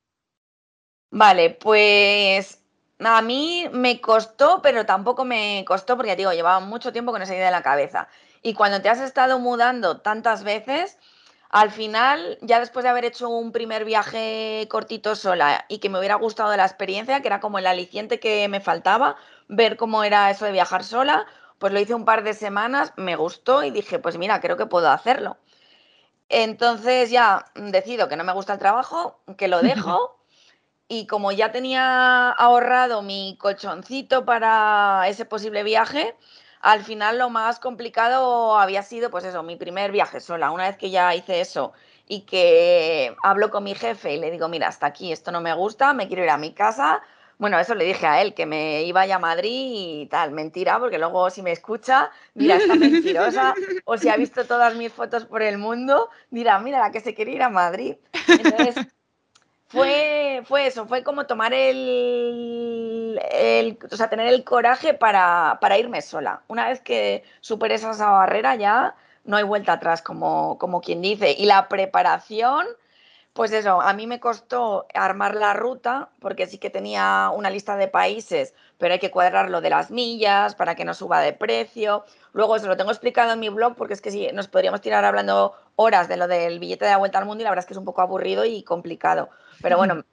Vale, 1.11 1.49
pues 1.49 2.58
a 3.07 3.21
mí 3.21 3.67
me 3.71 4.01
costó, 4.01 4.61
pero 4.61 4.85
tampoco 4.85 5.25
me 5.25 5.63
costó 5.67 5.95
porque, 5.95 6.15
digo, 6.15 6.33
llevaba 6.33 6.59
mucho 6.59 6.91
tiempo 6.91 7.11
con 7.11 7.21
esa 7.21 7.33
idea 7.33 7.45
de 7.45 7.51
la 7.51 7.63
cabeza. 7.63 8.07
Y 8.41 8.53
cuando 8.53 8.81
te 8.81 8.89
has 8.89 8.99
estado 8.99 9.39
mudando 9.39 10.01
tantas 10.01 10.43
veces, 10.43 10.97
al 11.49 11.71
final, 11.71 12.37
ya 12.41 12.59
después 12.59 12.83
de 12.83 12.89
haber 12.89 13.05
hecho 13.05 13.29
un 13.29 13.51
primer 13.51 13.85
viaje 13.85 14.67
cortito 14.69 15.15
sola 15.15 15.65
y 15.67 15.79
que 15.79 15.89
me 15.89 15.97
hubiera 15.97 16.15
gustado 16.15 16.55
la 16.55 16.65
experiencia, 16.65 17.21
que 17.21 17.27
era 17.27 17.39
como 17.39 17.57
el 17.57 17.67
aliciente 17.67 18.19
que 18.19 18.47
me 18.49 18.61
faltaba, 18.61 19.15
ver 19.47 19.77
cómo 19.77 20.03
era 20.03 20.29
eso 20.29 20.45
de 20.45 20.51
viajar 20.51 20.83
sola, 20.83 21.25
pues 21.57 21.73
lo 21.73 21.79
hice 21.79 21.95
un 21.95 22.05
par 22.05 22.23
de 22.23 22.33
semanas, 22.33 22.93
me 22.97 23.15
gustó 23.15 23.63
y 23.63 23.71
dije, 23.71 23.99
pues 23.99 24.17
mira, 24.17 24.41
creo 24.41 24.57
que 24.57 24.67
puedo 24.67 24.89
hacerlo. 24.89 25.37
Entonces 26.29 27.09
ya 27.09 27.45
decido 27.55 28.07
que 28.07 28.15
no 28.15 28.23
me 28.23 28.33
gusta 28.33 28.53
el 28.53 28.59
trabajo, 28.59 29.19
que 29.37 29.47
lo 29.47 29.61
dejo 29.63 30.18
y 30.89 31.05
como 31.05 31.31
ya 31.31 31.51
tenía 31.51 32.31
ahorrado 32.31 33.03
mi 33.03 33.37
colchoncito 33.39 34.25
para 34.25 35.05
ese 35.07 35.23
posible 35.23 35.61
viaje, 35.63 36.15
al 36.61 36.83
final 36.83 37.19
lo 37.19 37.29
más 37.29 37.59
complicado 37.59 38.57
había 38.57 38.81
sido, 38.81 39.11
pues 39.11 39.23
eso, 39.23 39.43
mi 39.43 39.55
primer 39.55 39.91
viaje 39.91 40.19
sola. 40.19 40.51
Una 40.51 40.67
vez 40.67 40.77
que 40.77 40.89
ya 40.89 41.15
hice 41.15 41.41
eso 41.41 41.73
y 42.07 42.21
que 42.21 43.15
hablo 43.23 43.51
con 43.51 43.63
mi 43.63 43.75
jefe 43.75 44.15
y 44.15 44.19
le 44.19 44.31
digo, 44.31 44.49
mira, 44.49 44.67
hasta 44.67 44.87
aquí, 44.87 45.11
esto 45.11 45.31
no 45.31 45.41
me 45.41 45.53
gusta, 45.53 45.93
me 45.93 46.07
quiero 46.07 46.23
ir 46.23 46.31
a 46.31 46.37
mi 46.37 46.53
casa. 46.53 47.03
Bueno, 47.37 47.59
eso 47.59 47.75
le 47.75 47.85
dije 47.85 48.07
a 48.07 48.21
él, 48.23 48.33
que 48.33 48.47
me 48.47 48.81
iba 48.81 49.03
a, 49.03 49.15
a 49.15 49.19
Madrid 49.19 50.01
y 50.01 50.07
tal, 50.07 50.31
mentira, 50.31 50.79
porque 50.79 50.97
luego 50.97 51.29
si 51.29 51.43
me 51.43 51.51
escucha, 51.51 52.09
mira, 52.33 52.55
está 52.55 52.73
mentirosa, 52.75 53.53
o 53.85 53.95
si 53.95 54.09
ha 54.09 54.17
visto 54.17 54.43
todas 54.45 54.75
mis 54.75 54.91
fotos 54.91 55.25
por 55.25 55.43
el 55.43 55.59
mundo, 55.59 56.09
dirá, 56.31 56.59
mira, 56.59 56.79
la 56.79 56.91
que 56.91 56.99
se 56.99 57.13
quiere 57.13 57.31
ir 57.31 57.43
a 57.43 57.49
Madrid. 57.49 57.95
Entonces, 58.27 58.87
fue, 59.69 60.41
fue 60.45 60.65
eso, 60.65 60.87
fue 60.87 61.03
como 61.03 61.27
tomar 61.27 61.53
el, 61.53 63.19
o 63.91 63.95
sea, 63.95 64.09
tener 64.09 64.27
el 64.27 64.43
coraje 64.43 64.95
para, 64.95 65.59
irme 65.77 66.01
sola. 66.01 66.41
Una 66.47 66.67
vez 66.69 66.81
que 66.81 67.23
superes 67.39 67.83
esa 67.83 68.09
barrera 68.09 68.55
ya 68.55 68.95
no 69.25 69.37
hay 69.37 69.43
vuelta 69.43 69.73
atrás, 69.73 70.01
como, 70.01 70.57
como 70.57 70.81
quien 70.81 71.03
dice. 71.03 71.35
Y 71.37 71.45
la 71.45 71.67
preparación, 71.67 72.65
pues 73.33 73.51
eso, 73.51 73.79
a 73.79 73.93
mí 73.93 74.07
me 74.07 74.19
costó 74.19 74.87
armar 74.95 75.35
la 75.35 75.53
ruta, 75.53 76.09
porque 76.19 76.47
sí 76.47 76.57
que 76.57 76.71
tenía 76.71 77.29
una 77.31 77.51
lista 77.51 77.75
de 77.77 77.87
países, 77.87 78.55
pero 78.79 78.93
hay 78.93 78.99
que 78.99 79.11
cuadrar 79.11 79.51
lo 79.51 79.61
de 79.61 79.69
las 79.69 79.91
millas 79.91 80.55
para 80.55 80.73
que 80.73 80.83
no 80.83 80.95
suba 80.95 81.21
de 81.21 81.33
precio. 81.33 82.05
Luego 82.33 82.55
eso 82.55 82.67
lo 82.67 82.75
tengo 82.75 82.89
explicado 82.89 83.33
en 83.33 83.39
mi 83.39 83.49
blog, 83.49 83.75
porque 83.75 83.93
es 83.93 84.01
que 84.01 84.09
sí, 84.09 84.29
nos 84.33 84.47
podríamos 84.47 84.81
tirar 84.81 85.05
hablando 85.05 85.53
horas 85.75 86.07
de 86.07 86.17
lo 86.17 86.27
del 86.27 86.57
billete 86.57 86.85
de 86.85 86.91
la 86.91 86.97
vuelta 86.97 87.19
al 87.19 87.25
mundo 87.25 87.41
y 87.41 87.43
la 87.43 87.51
verdad 87.51 87.63
es 87.63 87.67
que 87.67 87.73
es 87.73 87.77
un 87.77 87.85
poco 87.85 88.01
aburrido 88.01 88.45
y 88.45 88.63
complicado. 88.63 89.29
Pero 89.61 89.77
bueno, 89.77 90.03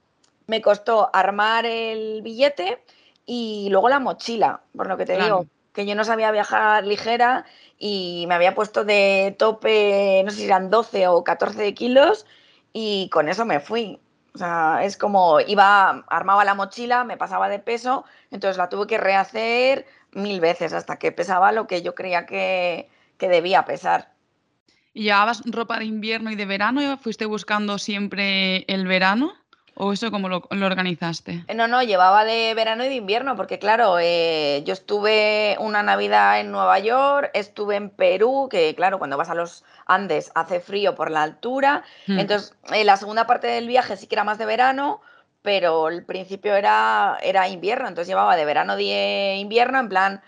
me 0.46 0.62
costó 0.62 1.10
armar 1.12 1.66
el 1.66 2.22
billete 2.22 2.82
y 3.24 3.68
luego 3.70 3.88
la 3.88 3.98
mochila, 3.98 4.60
por 4.76 4.88
lo 4.88 4.96
que 4.96 5.04
te 5.04 5.18
digo, 5.18 5.46
que 5.72 5.86
yo 5.86 5.94
no 5.94 6.04
sabía 6.04 6.30
viajar 6.30 6.86
ligera 6.86 7.44
y 7.78 8.24
me 8.28 8.34
había 8.34 8.54
puesto 8.54 8.84
de 8.84 9.34
tope, 9.38 10.22
no 10.24 10.30
sé 10.30 10.38
si 10.38 10.44
eran 10.46 10.70
12 10.70 11.08
o 11.08 11.24
14 11.24 11.74
kilos 11.74 12.26
y 12.72 13.08
con 13.10 13.28
eso 13.28 13.44
me 13.44 13.60
fui. 13.60 14.00
O 14.34 14.38
sea, 14.38 14.80
es 14.84 14.96
como 14.96 15.40
iba, 15.40 16.04
armaba 16.08 16.44
la 16.44 16.54
mochila, 16.54 17.04
me 17.04 17.16
pasaba 17.16 17.48
de 17.48 17.58
peso, 17.58 18.04
entonces 18.30 18.58
la 18.58 18.68
tuve 18.68 18.86
que 18.86 18.98
rehacer 18.98 19.86
mil 20.12 20.40
veces 20.40 20.72
hasta 20.72 20.98
que 20.98 21.12
pesaba 21.12 21.52
lo 21.52 21.66
que 21.66 21.82
yo 21.82 21.94
creía 21.94 22.26
que, 22.26 22.88
que 23.18 23.28
debía 23.28 23.64
pesar. 23.64 24.15
¿Y 24.96 25.02
llevabas 25.02 25.42
ropa 25.44 25.78
de 25.78 25.84
invierno 25.84 26.30
y 26.30 26.36
de 26.36 26.46
verano? 26.46 26.80
¿Y 26.80 26.96
¿Fuiste 26.96 27.26
buscando 27.26 27.76
siempre 27.76 28.64
el 28.66 28.86
verano? 28.86 29.34
¿O 29.74 29.92
eso 29.92 30.10
cómo 30.10 30.30
lo, 30.30 30.48
organizaste? 30.50 31.44
Eh, 31.48 31.54
no, 31.54 31.68
no, 31.68 31.82
llevaba 31.82 32.24
de 32.24 32.54
verano 32.54 32.82
y 32.82 32.88
de 32.88 32.94
invierno, 32.94 33.36
porque 33.36 33.58
claro, 33.58 33.98
eh, 34.00 34.62
yo 34.64 34.72
estuve 34.72 35.58
una 35.60 35.82
Navidad 35.82 36.40
en 36.40 36.50
Nueva 36.50 36.78
York, 36.78 37.30
estuve 37.34 37.76
en 37.76 37.90
Perú, 37.90 38.48
que 38.50 38.74
claro, 38.74 38.98
cuando 38.98 39.18
vas 39.18 39.28
a 39.28 39.34
los 39.34 39.64
Andes 39.84 40.32
hace 40.34 40.60
frío 40.60 40.94
por 40.94 41.10
la 41.10 41.24
altura. 41.24 41.84
Hmm. 42.06 42.18
Entonces, 42.18 42.54
eh, 42.72 42.84
la 42.84 42.96
segunda 42.96 43.26
parte 43.26 43.48
del 43.48 43.68
viaje 43.68 43.98
sí 43.98 44.06
que 44.06 44.14
era 44.14 44.24
más 44.24 44.38
de 44.38 44.46
verano, 44.46 45.02
pero 45.42 45.90
el 45.90 46.06
principio 46.06 46.54
era, 46.54 47.18
era 47.22 47.48
invierno, 47.48 47.86
entonces 47.86 48.08
llevaba 48.08 48.34
de 48.34 48.46
verano 48.46 48.76
de 48.76 49.36
invierno, 49.38 49.78
en 49.78 49.90
plan 49.90 50.22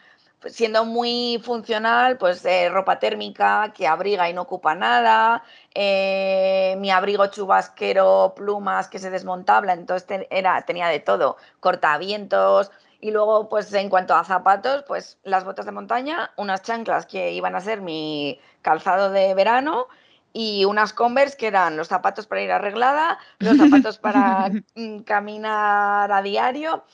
siendo 0.46 0.84
muy 0.84 1.40
funcional, 1.42 2.18
pues 2.18 2.44
eh, 2.44 2.68
ropa 2.68 2.98
térmica 2.98 3.72
que 3.74 3.86
abriga 3.86 4.28
y 4.30 4.34
no 4.34 4.42
ocupa 4.42 4.74
nada, 4.74 5.42
eh, 5.74 6.76
mi 6.78 6.90
abrigo 6.90 7.26
chubasquero, 7.26 8.34
plumas 8.36 8.88
que 8.88 8.98
se 8.98 9.10
desmontaba, 9.10 9.72
entonces 9.72 10.26
era, 10.30 10.62
tenía 10.62 10.88
de 10.88 11.00
todo, 11.00 11.36
cortavientos. 11.60 12.70
Y 13.00 13.12
luego, 13.12 13.48
pues 13.48 13.72
en 13.74 13.88
cuanto 13.90 14.14
a 14.14 14.24
zapatos, 14.24 14.84
pues 14.88 15.18
las 15.22 15.44
botas 15.44 15.66
de 15.66 15.72
montaña, 15.72 16.32
unas 16.36 16.62
chanclas 16.62 17.06
que 17.06 17.32
iban 17.32 17.54
a 17.54 17.60
ser 17.60 17.80
mi 17.80 18.40
calzado 18.60 19.10
de 19.10 19.34
verano 19.34 19.86
y 20.32 20.64
unas 20.64 20.92
Converse 20.92 21.36
que 21.36 21.46
eran 21.46 21.76
los 21.76 21.88
zapatos 21.88 22.26
para 22.26 22.42
ir 22.42 22.50
arreglada, 22.50 23.18
los 23.38 23.56
zapatos 23.56 23.98
para 23.98 24.50
caminar 25.06 26.10
a 26.10 26.22
diario 26.22 26.84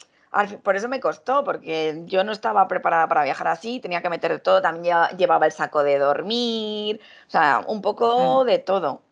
por 0.62 0.77
eso 0.77 0.88
me 0.88 1.01
costó, 1.01 1.44
porque 1.44 2.03
yo 2.07 2.25
no 2.25 2.33
estaba 2.33 2.66
preparada 2.66 3.09
para 3.09 3.25
viajar 3.25 3.49
así, 3.49 3.81
tenía 3.81 4.03
que 4.03 4.11
meter 4.11 4.40
todo, 4.40 4.61
también 4.61 4.97
llevaba 5.16 5.47
el 5.47 5.53
saco 5.53 5.83
de 5.83 5.99
dormir, 5.99 7.01
o 7.27 7.31
sea, 7.31 7.64
un 7.66 7.81
poco 7.81 8.44
de 8.44 8.59
todo. 8.59 9.03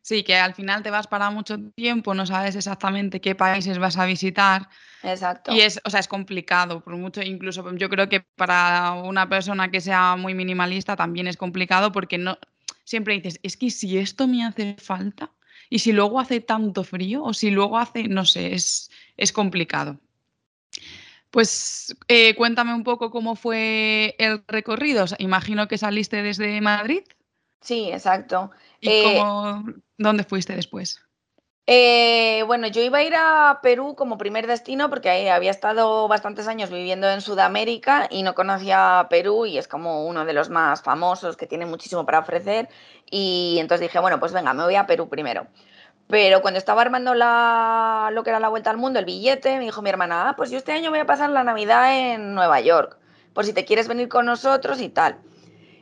Sí, 0.00 0.22
que 0.22 0.36
al 0.36 0.54
final 0.54 0.82
te 0.82 0.90
vas 0.90 1.06
para 1.06 1.30
mucho 1.30 1.58
tiempo, 1.74 2.14
no 2.14 2.24
sabes 2.24 2.56
exactamente 2.56 3.20
qué 3.20 3.34
países 3.34 3.78
vas 3.78 3.98
a 3.98 4.06
visitar. 4.06 4.68
Exacto. 5.02 5.52
Y 5.52 5.60
es, 5.60 5.80
o 5.84 5.90
sea, 5.90 6.00
es 6.00 6.08
complicado, 6.08 6.80
por 6.80 6.96
mucho, 6.96 7.20
incluso 7.20 7.70
yo 7.74 7.90
creo 7.90 8.08
que 8.08 8.20
para 8.20 8.92
una 8.92 9.28
persona 9.28 9.70
que 9.70 9.82
sea 9.82 10.16
muy 10.16 10.34
minimalista 10.34 10.96
también 10.96 11.26
es 11.26 11.36
complicado 11.36 11.92
porque 11.92 12.16
no 12.16 12.38
siempre 12.84 13.14
dices, 13.14 13.38
es 13.42 13.58
que 13.58 13.70
si 13.70 13.98
esto 13.98 14.26
me 14.26 14.46
hace 14.46 14.76
falta 14.78 15.30
y 15.68 15.80
si 15.80 15.92
luego 15.92 16.20
hace 16.20 16.40
tanto 16.40 16.84
frío 16.84 17.22
o 17.22 17.34
si 17.34 17.50
luego 17.50 17.76
hace, 17.76 18.08
no 18.08 18.24
sé, 18.24 18.54
es, 18.54 18.90
es 19.18 19.32
complicado. 19.32 20.00
Pues 21.30 21.94
eh, 22.08 22.34
cuéntame 22.34 22.74
un 22.74 22.84
poco 22.84 23.10
cómo 23.10 23.36
fue 23.36 24.14
el 24.18 24.42
recorrido. 24.48 25.04
imagino 25.18 25.68
que 25.68 25.78
saliste 25.78 26.22
desde 26.22 26.60
Madrid. 26.60 27.02
Sí, 27.60 27.90
exacto. 27.92 28.50
¿Y 28.80 28.88
eh, 28.88 29.22
dónde 29.98 30.24
fuiste 30.24 30.54
después? 30.54 31.02
Eh, 31.70 32.44
bueno, 32.46 32.66
yo 32.68 32.80
iba 32.80 32.96
a 32.96 33.02
ir 33.02 33.14
a 33.14 33.58
Perú 33.62 33.94
como 33.94 34.16
primer 34.16 34.46
destino 34.46 34.88
porque 34.88 35.30
había 35.30 35.50
estado 35.50 36.08
bastantes 36.08 36.48
años 36.48 36.70
viviendo 36.70 37.10
en 37.10 37.20
Sudamérica 37.20 38.08
y 38.10 38.22
no 38.22 38.34
conocía 38.34 39.06
Perú 39.10 39.44
y 39.44 39.58
es 39.58 39.68
como 39.68 40.06
uno 40.06 40.24
de 40.24 40.32
los 40.32 40.48
más 40.48 40.80
famosos 40.80 41.36
que 41.36 41.46
tiene 41.46 41.66
muchísimo 41.66 42.06
para 42.06 42.20
ofrecer. 42.20 42.70
Y 43.10 43.58
entonces 43.60 43.86
dije, 43.86 43.98
bueno, 43.98 44.18
pues 44.18 44.32
venga, 44.32 44.54
me 44.54 44.62
voy 44.62 44.76
a 44.76 44.86
Perú 44.86 45.10
primero. 45.10 45.46
Pero 46.08 46.40
cuando 46.40 46.58
estaba 46.58 46.80
armando 46.82 47.14
la, 47.14 48.10
lo 48.12 48.24
que 48.24 48.30
era 48.30 48.40
la 48.40 48.48
vuelta 48.48 48.70
al 48.70 48.78
mundo, 48.78 48.98
el 48.98 49.04
billete, 49.04 49.58
me 49.58 49.64
dijo 49.64 49.82
mi 49.82 49.90
hermana, 49.90 50.30
ah, 50.30 50.36
pues 50.36 50.50
yo 50.50 50.56
este 50.56 50.72
año 50.72 50.90
voy 50.90 51.00
a 51.00 51.06
pasar 51.06 51.28
la 51.30 51.44
Navidad 51.44 51.96
en 51.96 52.34
Nueva 52.34 52.60
York, 52.60 52.98
por 53.34 53.44
si 53.44 53.52
te 53.52 53.66
quieres 53.66 53.88
venir 53.88 54.08
con 54.08 54.24
nosotros 54.24 54.80
y 54.80 54.88
tal. 54.88 55.18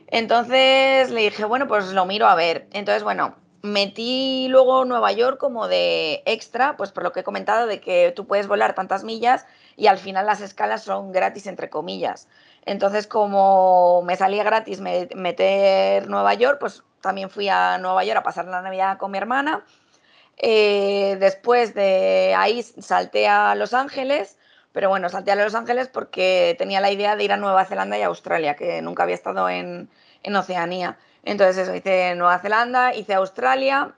Entonces 0.07 1.09
le 1.11 1.21
dije, 1.21 1.45
bueno, 1.45 1.67
pues 1.67 1.93
lo 1.93 2.05
miro 2.05 2.27
a 2.27 2.35
ver. 2.35 2.67
Entonces, 2.71 3.03
bueno, 3.03 3.35
metí 3.61 4.47
luego 4.49 4.85
Nueva 4.85 5.11
York 5.13 5.37
como 5.37 5.67
de 5.67 6.23
extra, 6.25 6.75
pues 6.77 6.91
por 6.91 7.03
lo 7.03 7.11
que 7.13 7.21
he 7.21 7.23
comentado 7.23 7.65
de 7.65 7.79
que 7.79 8.11
tú 8.15 8.27
puedes 8.27 8.47
volar 8.47 8.75
tantas 8.75 9.03
millas 9.03 9.45
y 9.75 9.87
al 9.87 9.97
final 9.97 10.25
las 10.25 10.41
escalas 10.41 10.83
son 10.83 11.11
gratis 11.11 11.47
entre 11.47 11.69
comillas. 11.69 12.27
Entonces, 12.65 13.07
como 13.07 14.01
me 14.03 14.17
salía 14.17 14.43
gratis 14.43 14.81
meter 14.81 16.09
Nueva 16.09 16.33
York, 16.33 16.57
pues 16.59 16.83
también 17.01 17.29
fui 17.29 17.47
a 17.47 17.77
Nueva 17.77 18.03
York 18.03 18.19
a 18.19 18.23
pasar 18.23 18.45
la 18.45 18.61
Navidad 18.61 18.97
con 18.97 19.11
mi 19.11 19.17
hermana. 19.17 19.63
Eh, 20.37 21.17
después 21.19 21.73
de 21.73 22.35
ahí 22.37 22.61
salté 22.63 23.27
a 23.27 23.55
Los 23.55 23.73
Ángeles, 23.73 24.37
pero 24.71 24.89
bueno, 24.89 25.09
salté 25.09 25.31
a 25.31 25.35
Los 25.35 25.55
Ángeles 25.55 25.87
porque 25.87 26.55
tenía 26.59 26.79
la 26.79 26.91
idea 26.91 27.15
de 27.15 27.23
ir 27.23 27.31
a 27.31 27.37
Nueva 27.37 27.65
Zelanda 27.65 27.97
y 27.97 28.03
Australia, 28.03 28.55
que 28.55 28.81
nunca 28.81 29.03
había 29.03 29.15
estado 29.15 29.49
en, 29.49 29.89
Oceanía. 30.35 30.97
Entonces 31.23 31.57
eso, 31.57 31.75
hice 31.75 32.13
Nueva 32.15 32.39
Zelanda, 32.39 32.93
hice 32.93 33.13
Australia, 33.13 33.95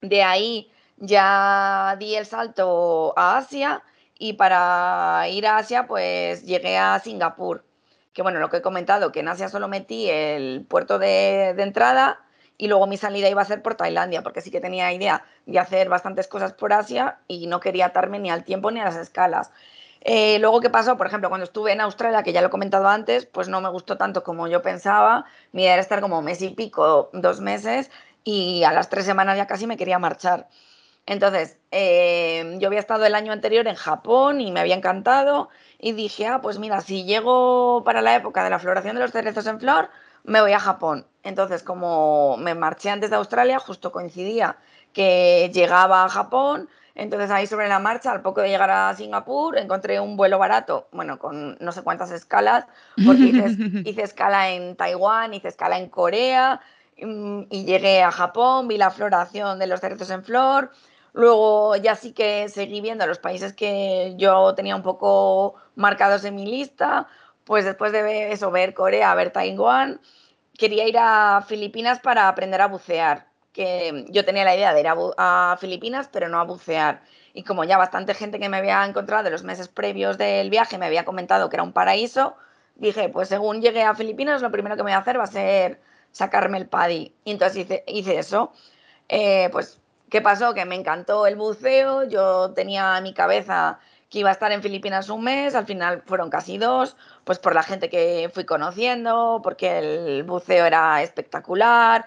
de 0.00 0.22
ahí 0.24 0.72
ya 0.96 1.96
di 1.98 2.16
el 2.16 2.26
salto 2.26 3.14
a 3.16 3.38
Asia 3.38 3.82
y 4.18 4.34
para 4.34 5.28
ir 5.28 5.46
a 5.46 5.58
Asia 5.58 5.86
pues 5.86 6.44
llegué 6.44 6.76
a 6.78 6.98
Singapur, 6.98 7.64
que 8.12 8.22
bueno, 8.22 8.40
lo 8.40 8.50
que 8.50 8.58
he 8.58 8.62
comentado, 8.62 9.12
que 9.12 9.20
en 9.20 9.28
Asia 9.28 9.48
solo 9.48 9.68
metí 9.68 10.10
el 10.10 10.66
puerto 10.68 10.98
de 10.98 11.50
entrada 11.50 12.20
y 12.58 12.68
luego 12.68 12.86
mi 12.86 12.96
salida 12.96 13.28
iba 13.28 13.42
a 13.42 13.44
ser 13.44 13.62
por 13.62 13.74
Tailandia, 13.74 14.22
porque 14.22 14.40
sí 14.40 14.50
que 14.50 14.60
tenía 14.60 14.92
idea 14.92 15.24
de 15.46 15.58
hacer 15.58 15.88
bastantes 15.88 16.28
cosas 16.28 16.52
por 16.52 16.72
Asia 16.72 17.18
y 17.28 17.46
no 17.46 17.60
quería 17.60 17.86
atarme 17.86 18.18
ni 18.18 18.30
al 18.30 18.44
tiempo 18.44 18.70
ni 18.70 18.80
a 18.80 18.84
las 18.84 18.96
escalas. 18.96 19.50
Eh, 20.04 20.38
luego, 20.40 20.60
¿qué 20.60 20.70
pasó? 20.70 20.96
Por 20.96 21.06
ejemplo, 21.06 21.28
cuando 21.28 21.44
estuve 21.44 21.72
en 21.72 21.80
Australia, 21.80 22.22
que 22.22 22.32
ya 22.32 22.40
lo 22.40 22.48
he 22.48 22.50
comentado 22.50 22.88
antes, 22.88 23.26
pues 23.26 23.48
no 23.48 23.60
me 23.60 23.68
gustó 23.68 23.96
tanto 23.96 24.24
como 24.24 24.48
yo 24.48 24.60
pensaba. 24.60 25.26
Mi 25.52 25.62
idea 25.62 25.74
era 25.74 25.82
estar 25.82 26.00
como 26.00 26.22
mes 26.22 26.42
y 26.42 26.50
pico, 26.50 27.10
dos 27.12 27.40
meses, 27.40 27.90
y 28.24 28.64
a 28.64 28.72
las 28.72 28.88
tres 28.88 29.04
semanas 29.04 29.36
ya 29.36 29.46
casi 29.46 29.66
me 29.66 29.76
quería 29.76 29.98
marchar. 29.98 30.48
Entonces, 31.06 31.58
eh, 31.70 32.56
yo 32.58 32.68
había 32.68 32.80
estado 32.80 33.04
el 33.06 33.14
año 33.14 33.32
anterior 33.32 33.66
en 33.66 33.74
Japón 33.74 34.40
y 34.40 34.52
me 34.52 34.60
había 34.60 34.76
encantado 34.76 35.48
y 35.78 35.92
dije, 35.92 36.26
ah, 36.26 36.40
pues 36.40 36.58
mira, 36.58 36.80
si 36.80 37.04
llego 37.04 37.82
para 37.84 38.02
la 38.02 38.14
época 38.16 38.44
de 38.44 38.50
la 38.50 38.58
floración 38.60 38.94
de 38.96 39.02
los 39.02 39.12
cerezos 39.12 39.46
en 39.46 39.58
flor, 39.60 39.90
me 40.24 40.40
voy 40.40 40.52
a 40.52 40.60
Japón. 40.60 41.06
Entonces, 41.22 41.62
como 41.62 42.36
me 42.36 42.54
marché 42.54 42.90
antes 42.90 43.10
de 43.10 43.16
Australia, 43.16 43.58
justo 43.58 43.92
coincidía 43.92 44.56
que 44.92 45.50
llegaba 45.52 46.04
a 46.04 46.08
Japón, 46.08 46.68
entonces 46.94 47.30
ahí 47.30 47.46
sobre 47.46 47.68
la 47.68 47.78
marcha, 47.78 48.12
al 48.12 48.20
poco 48.20 48.42
de 48.42 48.48
llegar 48.48 48.70
a 48.70 48.94
Singapur, 48.94 49.56
encontré 49.56 49.98
un 49.98 50.16
vuelo 50.16 50.38
barato, 50.38 50.88
bueno, 50.92 51.18
con 51.18 51.56
no 51.58 51.72
sé 51.72 51.82
cuántas 51.82 52.10
escalas, 52.10 52.66
porque 53.06 53.22
hice, 53.84 54.02
escala 54.02 54.50
en 54.50 54.76
Taiwán, 54.76 55.32
hice 55.32 55.48
escala 55.48 55.78
en 55.78 55.88
Corea 55.88 56.60
mm, 57.00 57.42
y, 57.48 57.64
llegué 57.64 58.02
a 58.02 58.10
Japón, 58.10 58.68
vi 58.68 58.76
la 58.76 58.90
floración 58.90 59.58
de 59.58 59.66
los 59.66 59.80
cerezos 59.80 60.10
en 60.10 60.22
flor. 60.22 60.70
Luego 61.14 61.76
ya 61.76 61.94
sí 61.94 62.12
que 62.12 62.48
seguí 62.48 62.80
viendo 62.80 63.06
los 63.06 63.18
países 63.18 63.52
que 63.52 64.14
yo 64.16 64.54
tenía 64.54 64.76
un 64.76 64.82
poco 64.82 65.54
marcados 65.74 66.24
en 66.24 66.34
mi 66.34 66.46
lista, 66.46 67.06
pues 67.52 67.66
después 67.66 67.92
de 67.92 68.32
eso, 68.32 68.50
ver 68.50 68.72
Corea, 68.72 69.14
ver 69.14 69.30
Taiwán, 69.30 70.00
quería 70.56 70.88
ir 70.88 70.96
a 70.98 71.44
Filipinas 71.46 72.00
para 72.00 72.28
aprender 72.28 72.62
a 72.62 72.66
bucear 72.66 73.26
que 73.52 74.06
yo 74.08 74.24
tenía 74.24 74.42
la 74.46 74.56
idea 74.56 74.72
de 74.72 74.80
ir 74.80 74.86
a, 74.88 75.58
Filipinas, 75.60 76.08
pero 76.10 76.30
no 76.30 76.40
a 76.40 76.44
bucear. 76.44 77.02
Y 77.34 77.42
como 77.44 77.64
ya 77.64 77.76
bastante 77.76 78.14
gente 78.14 78.38
que 78.38 78.48
me 78.48 78.56
había 78.56 78.82
encontrado 78.86 79.24
de 79.24 79.30
los 79.30 79.42
meses 79.42 79.68
previos 79.68 80.16
del 80.16 80.48
viaje 80.48 80.78
me 80.78 80.86
había 80.86 81.04
comentado 81.04 81.50
que 81.50 81.56
era 81.56 81.62
un 81.62 81.74
paraíso, 81.74 82.36
dije, 82.76 83.10
pues 83.10 83.28
según 83.28 83.60
llegue 83.60 83.82
a 83.82 83.94
Filipinas, 83.94 84.40
lo 84.40 84.50
primero 84.50 84.74
que 84.74 84.82
me 84.82 84.92
voy 84.92 84.96
a 84.96 85.00
hacer 85.00 85.18
va 85.18 85.24
a 85.24 85.26
ser 85.26 85.78
sacarme 86.10 86.56
el 86.56 86.68
paddy. 86.68 87.14
Y 87.24 87.32
entonces 87.32 87.66
hice, 87.86 88.18
eso. 88.18 88.54
Eh, 89.10 89.50
pues, 89.52 89.78
¿qué 90.08 90.22
pasó? 90.22 90.54
Que 90.54 90.64
me 90.64 90.74
encantó 90.76 91.26
el 91.26 91.36
buceo, 91.36 92.04
yo 92.04 92.52
tenía 92.54 92.96
en 92.96 93.02
mi 93.02 93.12
cabeza 93.12 93.78
que 94.12 94.18
iba 94.18 94.28
a 94.28 94.32
estar 94.32 94.52
en 94.52 94.60
Filipinas 94.60 95.08
un 95.08 95.24
mes, 95.24 95.54
al 95.54 95.64
final 95.64 96.02
fueron 96.04 96.28
casi 96.28 96.58
dos, 96.58 96.96
pues 97.24 97.38
por 97.38 97.54
la 97.54 97.62
gente 97.62 97.88
que 97.88 98.30
fui 98.32 98.44
conociendo, 98.44 99.40
porque 99.42 99.78
el 99.78 100.22
buceo 100.24 100.64
era 100.64 101.02
espectacular, 101.02 102.04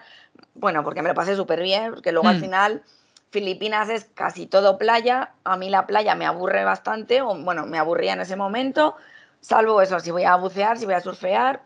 bueno, 0.54 0.84
porque 0.84 1.02
me 1.02 1.08
lo 1.08 1.14
pasé 1.14 1.36
súper 1.36 1.62
bien, 1.62 1.92
porque 1.92 2.12
luego 2.12 2.28
al 2.28 2.38
mm. 2.38 2.40
final 2.40 2.82
Filipinas 3.30 3.88
es 3.88 4.04
casi 4.14 4.46
todo 4.46 4.78
playa, 4.78 5.32
a 5.44 5.56
mí 5.56 5.70
la 5.70 5.86
playa 5.86 6.14
me 6.14 6.26
aburre 6.26 6.64
bastante, 6.64 7.22
o 7.22 7.34
bueno, 7.34 7.66
me 7.66 7.78
aburría 7.78 8.12
en 8.12 8.20
ese 8.20 8.36
momento, 8.36 8.96
salvo 9.40 9.80
eso, 9.82 10.00
si 10.00 10.10
voy 10.10 10.24
a 10.24 10.36
bucear, 10.36 10.78
si 10.78 10.84
voy 10.84 10.94
a 10.94 11.00
surfear, 11.00 11.62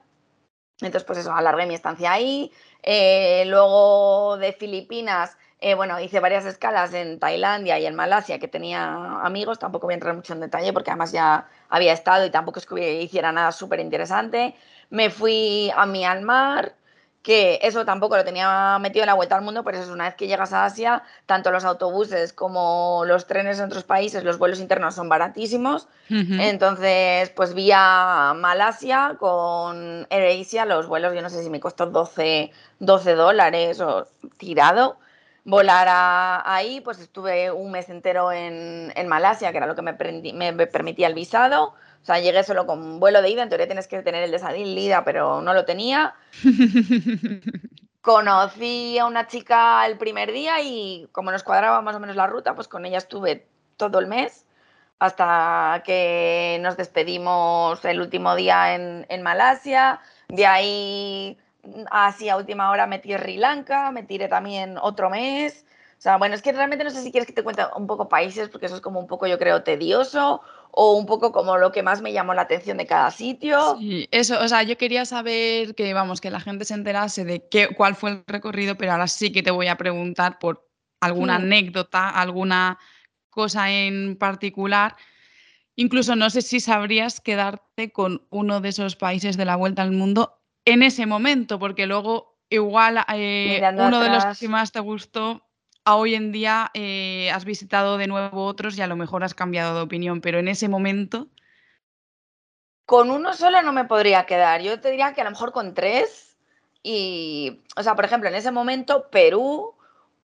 entonces 0.80 1.04
pues 1.04 1.18
eso, 1.18 1.32
alargué 1.32 1.66
mi 1.66 1.74
estancia 1.74 2.12
ahí, 2.12 2.52
eh, 2.82 3.44
luego 3.46 4.36
de 4.38 4.52
Filipinas, 4.52 5.36
eh, 5.62 5.74
bueno, 5.74 6.00
hice 6.00 6.20
varias 6.20 6.46
escalas 6.46 6.94
en 6.94 7.18
Tailandia 7.18 7.78
y 7.78 7.84
en 7.84 7.94
Malasia, 7.94 8.38
que 8.38 8.48
tenía 8.48 9.20
amigos, 9.22 9.58
tampoco 9.58 9.86
voy 9.86 9.92
a 9.92 9.96
entrar 9.96 10.14
mucho 10.14 10.32
en 10.32 10.40
detalle 10.40 10.72
porque 10.72 10.90
además 10.90 11.12
ya 11.12 11.48
había 11.68 11.92
estado 11.92 12.24
y 12.24 12.30
tampoco 12.30 12.58
es 12.60 12.66
que 12.66 13.02
hiciera 13.02 13.30
nada 13.30 13.52
súper 13.52 13.80
interesante. 13.80 14.54
Me 14.88 15.10
fui 15.10 15.70
a 15.76 15.84
Myanmar, 15.84 16.74
que 17.22 17.58
eso 17.62 17.84
tampoco 17.84 18.16
lo 18.16 18.24
tenía 18.24 18.78
metido 18.80 19.02
en 19.02 19.08
la 19.08 19.14
vuelta 19.14 19.36
al 19.36 19.42
mundo, 19.42 19.62
pero 19.62 19.76
eso 19.76 19.84
es 19.84 19.92
una 19.92 20.04
vez 20.04 20.14
que 20.14 20.26
llegas 20.26 20.54
a 20.54 20.64
Asia, 20.64 21.02
tanto 21.26 21.50
los 21.50 21.66
autobuses 21.66 22.32
como 22.32 23.02
los 23.04 23.26
trenes 23.26 23.58
en 23.58 23.66
otros 23.66 23.84
países, 23.84 24.24
los 24.24 24.38
vuelos 24.38 24.60
internos 24.60 24.94
son 24.94 25.10
baratísimos. 25.10 25.88
Entonces, 26.08 27.28
pues 27.30 27.52
vía 27.52 28.32
Malasia 28.34 29.16
con 29.18 30.06
AirAsia, 30.08 30.64
los 30.64 30.86
vuelos, 30.86 31.14
yo 31.14 31.20
no 31.20 31.28
sé 31.28 31.42
si 31.42 31.50
me 31.50 31.60
costó 31.60 31.84
12, 31.86 32.50
12 32.78 33.14
dólares 33.14 33.80
o 33.80 34.08
tirado. 34.38 34.96
Volar 35.44 36.42
ahí, 36.44 36.80
pues 36.80 36.98
estuve 36.98 37.50
un 37.50 37.70
mes 37.70 37.88
entero 37.88 38.32
en, 38.32 38.92
en 38.94 39.08
Malasia, 39.08 39.50
que 39.50 39.56
era 39.56 39.66
lo 39.66 39.74
que 39.74 39.82
me, 39.82 40.52
me 40.52 40.66
permitía 40.66 41.06
el 41.06 41.14
visado. 41.14 41.74
O 42.02 42.04
sea, 42.04 42.18
llegué 42.18 42.42
solo 42.44 42.66
con 42.66 42.98
vuelo 42.98 43.20
de 43.20 43.30
ida, 43.30 43.42
en 43.42 43.48
teoría 43.48 43.66
tienes 43.66 43.86
que 43.86 44.02
tener 44.02 44.22
el 44.22 44.30
de 44.30 44.38
salida, 44.38 45.04
pero 45.04 45.40
no 45.42 45.52
lo 45.52 45.64
tenía. 45.64 46.14
Conocí 48.00 48.98
a 48.98 49.04
una 49.04 49.26
chica 49.26 49.86
el 49.86 49.98
primer 49.98 50.32
día 50.32 50.60
y 50.62 51.06
como 51.12 51.30
nos 51.30 51.42
cuadraba 51.42 51.82
más 51.82 51.94
o 51.96 52.00
menos 52.00 52.16
la 52.16 52.26
ruta, 52.26 52.54
pues 52.54 52.68
con 52.68 52.86
ella 52.86 52.98
estuve 52.98 53.46
todo 53.76 53.98
el 53.98 54.06
mes 54.06 54.46
hasta 55.00 55.82
que 55.84 56.58
nos 56.60 56.76
despedimos 56.76 57.84
el 57.84 58.00
último 58.00 58.36
día 58.36 58.74
en, 58.74 59.06
en 59.08 59.22
Malasia. 59.22 60.00
De 60.28 60.46
ahí, 60.46 61.38
así 61.90 62.28
a 62.28 62.36
última 62.36 62.70
hora, 62.70 62.86
metí 62.86 63.12
Sri 63.12 63.36
Lanka, 63.36 63.90
me 63.90 64.02
tiré 64.02 64.28
también 64.28 64.76
otro 64.80 65.10
mes. 65.10 65.64
O 65.98 66.02
sea, 66.02 66.16
bueno, 66.16 66.34
es 66.34 66.40
que 66.40 66.52
realmente 66.52 66.82
no 66.82 66.90
sé 66.90 67.02
si 67.02 67.10
quieres 67.10 67.26
que 67.26 67.34
te 67.34 67.42
cuente 67.42 67.62
un 67.76 67.86
poco 67.86 68.08
países, 68.08 68.48
porque 68.48 68.66
eso 68.66 68.76
es 68.76 68.80
como 68.80 68.98
un 68.98 69.06
poco, 69.06 69.26
yo 69.26 69.38
creo, 69.38 69.62
tedioso, 69.62 70.40
o 70.70 70.94
un 70.94 71.04
poco 71.04 71.30
como 71.30 71.58
lo 71.58 71.72
que 71.72 71.82
más 71.82 72.00
me 72.00 72.14
llamó 72.14 72.32
la 72.32 72.42
atención 72.42 72.78
de 72.78 72.86
cada 72.86 73.10
sitio. 73.10 73.76
Sí, 73.78 74.08
eso, 74.10 74.40
o 74.40 74.48
sea, 74.48 74.62
yo 74.62 74.78
quería 74.78 75.04
saber 75.04 75.74
que, 75.74 75.92
vamos, 75.92 76.22
que 76.22 76.30
la 76.30 76.40
gente 76.40 76.64
se 76.64 76.72
enterase 76.72 77.24
de 77.24 77.46
qué, 77.50 77.68
cuál 77.76 77.96
fue 77.96 78.10
el 78.12 78.24
recorrido, 78.26 78.76
pero 78.76 78.92
ahora 78.92 79.08
sí 79.08 79.30
que 79.30 79.42
te 79.42 79.50
voy 79.50 79.66
a 79.66 79.76
preguntar 79.76 80.38
por 80.38 80.66
alguna 81.00 81.38
hmm. 81.38 81.42
anécdota, 81.42 82.08
alguna 82.08 82.78
cosa 83.28 83.70
en 83.70 84.16
particular. 84.16 84.96
Incluso 85.76 86.16
no 86.16 86.30
sé 86.30 86.40
si 86.40 86.60
sabrías 86.60 87.20
quedarte 87.20 87.92
con 87.92 88.26
uno 88.30 88.62
de 88.62 88.70
esos 88.70 88.96
países 88.96 89.36
de 89.36 89.44
la 89.44 89.56
vuelta 89.56 89.82
al 89.82 89.92
mundo 89.92 90.39
en 90.64 90.82
ese 90.82 91.06
momento, 91.06 91.58
porque 91.58 91.86
luego 91.86 92.36
igual 92.48 92.98
eh, 93.14 93.60
uno 93.74 94.00
de 94.00 94.10
los 94.10 94.38
que 94.38 94.48
más 94.48 94.72
te 94.72 94.80
gustó 94.80 95.42
hoy 95.84 96.14
en 96.14 96.32
día 96.32 96.70
eh, 96.74 97.30
has 97.32 97.44
visitado 97.44 97.98
de 97.98 98.06
nuevo 98.06 98.44
otros 98.44 98.76
y 98.76 98.82
a 98.82 98.86
lo 98.86 98.96
mejor 98.96 99.24
has 99.24 99.34
cambiado 99.34 99.74
de 99.74 99.82
opinión, 99.82 100.20
pero 100.20 100.38
en 100.38 100.48
ese 100.48 100.68
momento... 100.68 101.28
Con 102.86 103.10
uno 103.10 103.34
solo 103.34 103.62
no 103.62 103.72
me 103.72 103.84
podría 103.84 104.26
quedar. 104.26 104.62
Yo 104.62 104.80
te 104.80 104.90
diría 104.90 105.14
que 105.14 105.20
a 105.20 105.24
lo 105.24 105.30
mejor 105.30 105.52
con 105.52 105.74
tres. 105.74 106.36
Y, 106.82 107.60
o 107.76 107.84
sea, 107.84 107.94
por 107.94 108.04
ejemplo, 108.04 108.28
en 108.28 108.34
ese 108.34 108.50
momento 108.50 109.10
Perú 109.10 109.76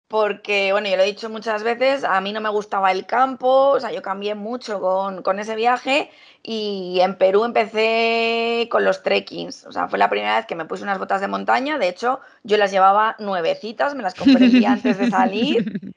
porque, 0.09 0.71
bueno, 0.73 0.89
yo 0.89 0.97
lo 0.97 1.03
he 1.03 1.07
dicho 1.07 1.29
muchas 1.29 1.63
veces, 1.65 2.05
a 2.05 2.21
mí 2.21 2.33
no 2.33 2.41
me 2.41 2.49
gustaba 2.49 2.93
el 2.93 3.07
campo, 3.07 3.71
o 3.71 3.81
sea, 3.81 3.91
yo 3.91 4.03
cambié 4.03 4.35
mucho 4.35 4.81
con, 4.81 5.39
ese 5.41 5.57
viaje 5.57 6.11
y 6.43 7.01
en 7.01 7.17
Perú 7.17 7.45
empecé 7.45 8.69
con 8.71 8.85
los 8.85 9.03
trekkings, 9.03 9.67
o 9.67 9.73
sea, 9.73 9.89
fue 9.89 9.99
la 9.99 10.09
primera 10.09 10.37
vez 10.37 10.47
que 10.47 10.55
me 10.55 10.65
puse 10.65 10.85
unas 10.85 10.99
botas 10.99 11.21
de 11.21 11.29
montaña, 11.29 11.79
de 11.79 11.89
hecho, 11.89 12.21
yo 12.45 12.57
las 12.57 12.71
llevaba 12.71 13.17
nuevecitas, 13.19 13.95
me 13.95 14.03
las 14.03 14.15
compré 14.15 14.65
antes 14.67 14.99
de 14.99 15.11
salir 15.11 15.95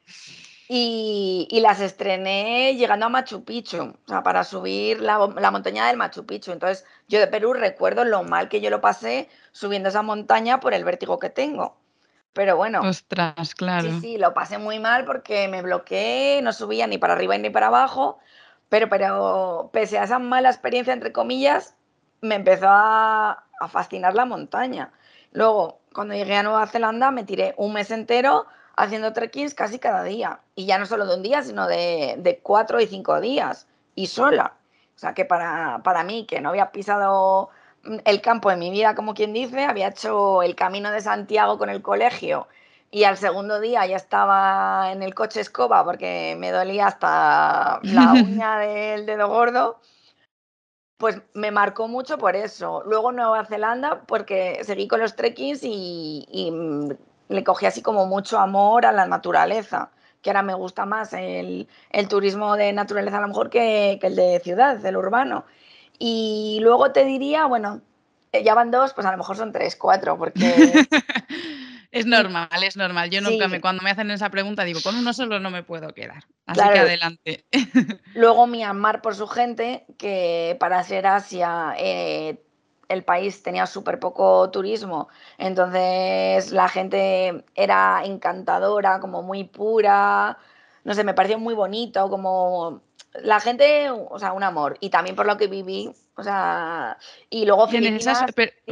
y, 0.68 1.60
las 1.62 1.82
estrené 1.82 2.76
llegando 2.76 3.08
a 3.08 3.10
Machu 3.10 3.44
Picchu, 3.44 3.82
o 3.84 4.08
sea, 4.08 4.24
para 4.24 4.44
subir 4.44 5.02
la, 5.02 5.18
la 5.40 5.52
montaña 5.52 5.88
del 5.88 5.98
Machu 5.98 6.26
Picchu. 6.26 6.52
Entonces, 6.52 6.86
yo 7.08 7.20
de 7.20 7.28
Perú 7.28 7.54
recuerdo 7.54 8.06
lo 8.06 8.24
mal 8.24 8.50
que 8.50 8.62
yo 8.62 8.70
lo 8.70 8.80
pasé 8.80 9.30
subiendo 9.52 9.90
esa 9.90 10.04
montaña 10.04 10.60
por 10.60 10.74
el 10.74 10.84
vértigo 10.84 11.20
que 11.20 11.30
tengo. 11.30 11.79
Pero 12.40 12.56
bueno. 12.56 12.80
Ostras, 12.84 13.54
claro. 13.54 13.90
Sí, 13.90 14.00
sí, 14.00 14.18
lo 14.18 14.34
pasé 14.34 14.58
muy 14.60 14.80
mal 14.80 15.04
porque 15.04 15.50
me 15.50 15.62
bloqueé, 15.62 16.42
no 16.42 16.54
subía 16.54 16.88
ni 16.88 16.98
para 16.98 17.12
arriba 17.12 17.38
ni 17.38 17.50
para 17.50 17.68
abajo. 17.68 18.18
Pero, 18.70 18.88
pero 18.88 19.70
pese 19.74 20.00
a 20.00 20.06
esa 20.06 20.20
mala 20.20 20.50
experiencia, 20.50 20.94
entre 20.94 21.12
comillas, 21.12 21.76
me 22.22 22.36
empezó 22.36 22.68
a, 22.70 23.44
fascinar 23.70 24.16
la 24.16 24.24
montaña. 24.24 24.94
Luego, 25.34 25.82
cuando 25.94 26.14
llegué 26.14 26.38
a 26.38 26.44
Nueva 26.44 26.66
Zelanda, 26.68 27.12
me 27.12 27.26
tiré 27.26 27.56
un 27.58 27.74
mes 27.74 27.92
entero 27.92 28.46
haciendo 28.78 29.12
trekkings 29.12 29.54
casi 29.54 29.78
cada 29.78 30.06
día. 30.06 30.40
Y 30.56 30.66
ya 30.66 30.78
no 30.78 30.86
solo 30.86 31.06
de 31.06 31.16
un 31.18 31.24
día, 31.24 31.42
sino 31.42 31.68
de, 31.68 32.16
de 32.20 32.40
cuatro 32.40 32.80
y 32.80 32.88
cinco 32.88 33.20
días. 33.20 33.68
Y 33.96 34.08
sola. 34.08 34.54
O 34.96 34.98
sea 34.98 35.14
que 35.14 35.26
para, 35.26 35.82
para 35.84 36.06
mí, 36.06 36.26
que 36.26 36.40
no 36.40 36.52
había 36.52 36.72
pisado 36.72 37.50
el 38.06 38.22
campo 38.22 38.52
en 38.52 38.60
mi 38.60 38.72
vida, 38.72 38.96
como 38.96 39.14
quien 39.14 39.34
dice, 39.34 39.66
había 39.66 39.90
hecho 39.90 40.44
el 40.44 40.56
camino 40.56 40.92
de 40.92 41.02
Santiago 41.02 41.58
con 41.58 41.70
el 41.70 41.82
colegio 41.82 42.48
y 42.92 43.04
al 43.04 43.18
segundo 43.18 43.60
día 43.60 43.86
ya 43.86 43.98
estaba 43.98 44.92
en 44.92 45.04
el 45.04 45.14
coche 45.14 45.42
escoba 45.42 45.84
porque 45.84 46.36
me 46.40 46.52
dolía 46.52 46.88
hasta 46.88 47.80
la 47.84 48.14
uña 48.14 48.58
del 48.60 49.06
dedo 49.06 49.28
gordo, 49.28 49.80
pues 50.98 51.22
me 51.34 51.52
marcó 51.52 51.88
mucho 51.88 52.18
por 52.18 52.36
eso. 52.36 52.84
Luego 52.86 53.12
Nueva 53.12 53.46
Zelanda 53.46 54.02
porque 54.08 54.60
seguí 54.64 54.88
con 54.88 55.00
los 55.00 55.16
trekkings 55.16 55.62
y, 55.64 56.50
mm, 56.52 56.90
le 57.30 57.44
cogí 57.44 57.66
así 57.68 57.82
como 57.82 58.06
mucho 58.08 58.40
amor 58.40 58.86
a 58.86 58.92
la 58.92 59.06
naturaleza, 59.06 59.92
que 60.22 60.32
ahora 60.32 60.42
me 60.42 60.56
gusta 60.56 60.86
más 60.86 61.14
el, 61.14 61.68
turismo 62.10 62.56
de 62.58 62.74
naturaleza 62.74 63.20
a 63.20 63.22
lo 63.22 63.28
mejor 63.28 63.50
que, 63.50 64.00
que 64.02 64.08
el 64.08 64.16
de 64.16 64.40
ciudad, 64.44 64.84
el 64.84 64.98
urbano. 64.98 65.46
Y 66.00 66.60
luego 66.62 66.92
te 66.92 67.06
diría, 67.06 67.46
bueno, 67.46 67.82
ya 68.32 68.56
van 68.56 68.72
dos, 68.72 68.94
pues 68.94 69.06
a 69.06 69.12
lo 69.12 69.18
mejor 69.18 69.36
son 69.36 69.52
tres, 69.52 69.76
cuatro, 69.76 70.18
porque 70.18 70.40
Es 71.92 72.06
normal, 72.06 72.50
es 72.64 72.78
normal. 72.78 73.10
Yo 73.10 73.22
nunca 73.22 73.48
me, 73.48 73.62
cuando 73.62 73.82
me 73.82 73.90
hacen 73.90 74.12
esa 74.12 74.30
pregunta 74.30 74.64
digo, 74.64 74.80
con 74.84 74.96
uno 74.96 75.12
solo 75.14 75.40
no 75.40 75.50
me 75.50 75.64
puedo 75.64 75.94
quedar. 75.94 76.24
Así 76.46 76.62
que 76.62 76.80
adelante. 76.80 77.46
Luego 78.14 78.46
Myanmar 78.46 79.02
por 79.02 79.16
su 79.16 79.28
gente, 79.28 79.86
que 79.98 80.56
para 80.60 80.84
ser 80.84 81.08
Asia 81.08 81.74
eh, 81.78 82.44
el 82.90 83.04
país 83.04 83.42
tenía 83.42 83.66
súper 83.66 84.00
poco 84.00 84.52
turismo, 84.52 85.10
entonces 85.38 86.52
la 86.52 86.70
gente 86.70 87.44
era 87.56 88.02
encantadora, 88.06 89.00
como 89.00 89.24
muy 89.24 89.44
pura, 89.44 90.38
no 90.84 90.94
sé, 90.94 91.04
me 91.04 91.14
pareció 91.16 91.40
muy 91.40 91.56
bonito, 91.56 92.08
como 92.10 92.82
la 93.14 93.40
gente, 93.40 93.90
o 93.90 94.20
sea, 94.20 94.34
un 94.34 94.44
amor. 94.44 94.78
Y 94.80 94.90
también 94.90 95.16
por 95.16 95.26
lo 95.26 95.38
que 95.38 95.48
viví, 95.48 95.92
o 96.16 96.24
sea, 96.24 96.98
y 97.30 97.46
luego 97.46 97.68
Filipinas... 97.68 98.26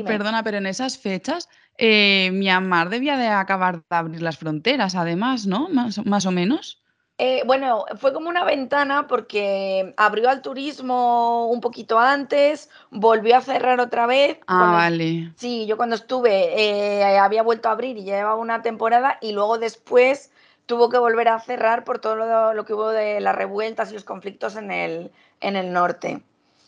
perdona, 0.06 0.44
pero 0.44 0.58
en 0.58 0.68
esas 0.68 0.98
fechas 0.98 1.50
eh, 1.78 2.30
Myanmar 2.34 2.90
debía 2.90 3.18
de 3.18 3.28
acabar 3.28 3.84
de 3.90 3.96
abrir 3.96 4.22
las 4.22 4.38
fronteras, 4.38 4.96
además, 4.96 5.46
¿no? 5.46 5.70
Más, 5.70 6.06
más 6.06 6.26
o 6.26 6.32
menos. 6.32 6.82
Eh, 7.20 7.42
bueno, 7.48 7.86
fue 8.00 8.14
como 8.14 8.30
una 8.30 8.44
ventana 8.44 9.08
porque 9.08 9.94
abrió 9.98 10.30
al 10.30 10.44
turismo 10.44 11.48
un 11.48 11.62
poquito 11.62 11.98
antes, 11.98 12.70
volvió 12.92 13.36
a 13.38 13.42
cerrar 13.42 13.80
otra 13.80 14.06
vez. 14.06 14.40
Ah, 14.46 14.72
vale. 14.72 15.34
Sí, 15.36 15.66
yo 15.66 15.78
cuando 15.78 15.96
estuve 15.96 16.54
eh, 17.00 17.18
había 17.18 17.42
vuelto 17.42 17.70
a 17.70 17.72
abrir 17.72 17.98
y 17.98 18.04
llevaba 18.04 18.36
una 18.36 18.62
temporada 18.62 19.18
y 19.20 19.32
luego 19.32 19.58
después 19.58 20.32
tuvo 20.68 20.90
que 20.90 21.00
volver 21.00 21.30
a 21.30 21.40
cerrar 21.40 21.84
por 21.84 21.98
todo 21.98 22.54
lo, 22.54 22.66
que 22.66 22.74
hubo 22.74 22.90
de 22.90 23.20
las 23.20 23.36
revueltas 23.36 23.90
y 23.90 23.96
los 23.96 24.04
conflictos 24.04 24.56
en 24.58 24.70
el, 24.70 25.12
en 25.42 25.56
el 25.56 25.74
norte. 25.74 26.22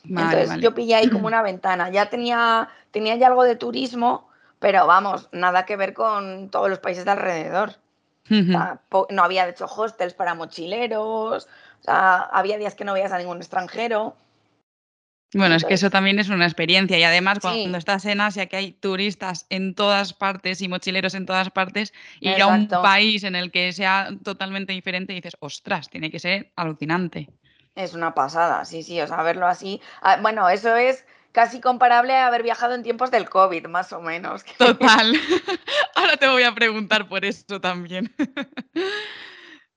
Entonces 0.06 0.58
yo 0.62 0.74
pillé 0.74 0.96
ahí 0.96 1.10
como 1.10 1.28
una 1.28 1.44
ventana. 1.44 1.90
Ya 1.92 2.10
tenía, 2.10 2.70
tenía 2.92 3.16
ya 3.18 3.28
algo 3.28 3.44
de 3.44 3.58
turismo, 3.58 4.28
pero 4.58 4.88
vamos, 4.88 5.30
nada 5.32 5.66
que 5.66 5.76
ver 5.76 5.94
con 5.94 6.50
todos 6.50 6.70
los 6.70 6.80
países 6.80 7.06
de 7.06 7.12
alrededor. 7.12 7.76
no 8.30 9.24
había, 9.24 9.46
de 9.46 9.52
hecho, 9.52 9.66
hostels 9.66 10.14
para 10.14 10.34
mochileros, 10.34 11.46
o 11.46 11.84
sea, 11.84 12.22
había 12.22 12.58
días 12.58 12.76
que 12.76 12.86
no 12.86 12.94
veías 12.94 13.12
a 13.12 13.18
ningún 13.18 13.38
extranjero. 13.38 14.16
Bueno, 15.34 15.56
es 15.56 15.64
que 15.64 15.76
eso 15.76 15.92
también 15.92 16.18
es 16.18 16.30
una 16.30 16.46
experiencia 16.46 16.98
y 16.98 17.04
además 17.04 17.40
cuando 17.40 17.78
estás 17.78 18.06
en 18.06 18.20
Asia 18.20 18.48
que 18.48 18.58
hay 18.58 18.72
turistas 18.72 19.46
en 19.50 19.76
todas 19.76 20.14
partes 20.14 20.62
y 20.62 20.68
mochileros 20.68 21.14
en 21.14 21.28
todas 21.28 21.52
partes 21.52 21.94
y 22.20 22.30
ir 22.30 22.42
a 22.42 22.48
un 22.48 22.68
país 22.68 23.24
en 23.24 23.36
el 23.36 23.52
que 23.52 23.72
sea 23.72 24.10
totalmente 24.24 24.74
diferente 24.74 25.14
dices, 25.14 25.38
ostras, 25.40 25.90
tiene 25.90 26.10
que 26.10 26.20
ser 26.20 26.52
alucinante. 26.56 27.30
Es 27.76 27.94
una 27.94 28.14
pasada, 28.14 28.66
sí, 28.66 28.82
sí, 28.82 29.00
o 29.00 29.08
sea, 29.08 29.22
verlo 29.22 29.46
así. 29.46 29.80
Ah, 30.02 30.18
bueno, 30.20 30.50
eso 30.50 30.76
es 30.76 31.06
casi 31.32 31.62
comparable 31.62 32.14
a 32.16 32.28
haber 32.28 32.44
viajado 32.44 32.74
en 32.74 32.84
tiempos 32.84 33.12
del 33.12 33.30
COVID, 33.30 33.68
más 33.68 33.94
o 33.94 34.02
menos. 34.02 34.44
Total. 34.58 35.14
Ahora 35.96 36.18
te 36.18 36.28
voy 36.28 36.44
a 36.44 36.54
preguntar 36.54 37.08
por 37.08 37.24
esto 37.24 37.62
también. 37.62 38.14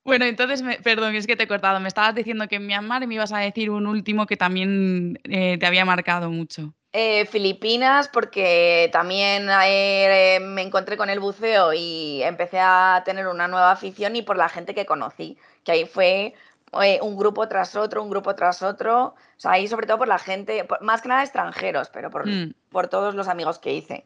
Bueno, 0.05 0.25
entonces, 0.25 0.63
perdón, 0.83 1.15
es 1.15 1.27
que 1.27 1.37
te 1.37 1.45
he 1.45 1.49
cortado. 1.49 1.79
Me 1.79 1.89
estabas 1.89 2.15
diciendo 2.15 2.49
que 2.49 2.57
en 2.57 2.67
Myanmar 2.67 3.07
me 3.07 3.15
ibas 3.15 3.33
a 3.33 3.39
decir 3.39 3.71
un 3.71 3.87
último 3.87 4.27
que 4.27 4.37
también 4.37 5.21
eh, 5.25 5.59
te 5.59 5.67
había 5.67 5.85
marcado 5.85 6.31
mucho. 6.31 6.75
Eh, 6.93 7.25
Filipinas, 7.27 8.09
porque 8.09 8.91
también 8.93 9.49
eh, 9.65 10.41
me 10.43 10.63
encontré 10.63 10.97
con 10.97 11.09
el 11.09 11.21
buceo 11.21 11.73
y 11.73 12.23
empecé 12.23 12.59
a 12.61 13.03
tener 13.05 13.29
una 13.29 13.49
nueva 13.49 13.71
afición 13.71 14.17
y 14.17 14.23
por 14.23 14.37
la 14.37 14.49
gente 14.49 14.75
que 14.75 14.85
conocí, 14.85 15.39
que 15.65 15.73
ahí 15.73 15.87
fue 15.87 16.35
un 17.01 17.17
grupo 17.17 17.49
tras 17.49 17.77
otro, 17.77 18.03
un 18.03 18.11
grupo 18.11 18.35
tras 18.35 18.63
otro. 18.63 19.05
O 19.05 19.15
sea, 19.37 19.53
ahí 19.53 19.69
sobre 19.69 19.87
todo 19.87 19.99
por 19.99 20.09
la 20.09 20.19
gente, 20.19 20.67
más 20.81 21.01
que 21.01 21.09
nada 21.09 21.23
extranjeros, 21.23 21.91
pero 21.91 22.11
por, 22.11 22.27
mm. 22.27 22.55
por 22.71 22.89
todos 22.89 23.15
los 23.15 23.29
amigos 23.29 23.59
que 23.59 23.73
hice. 23.73 24.05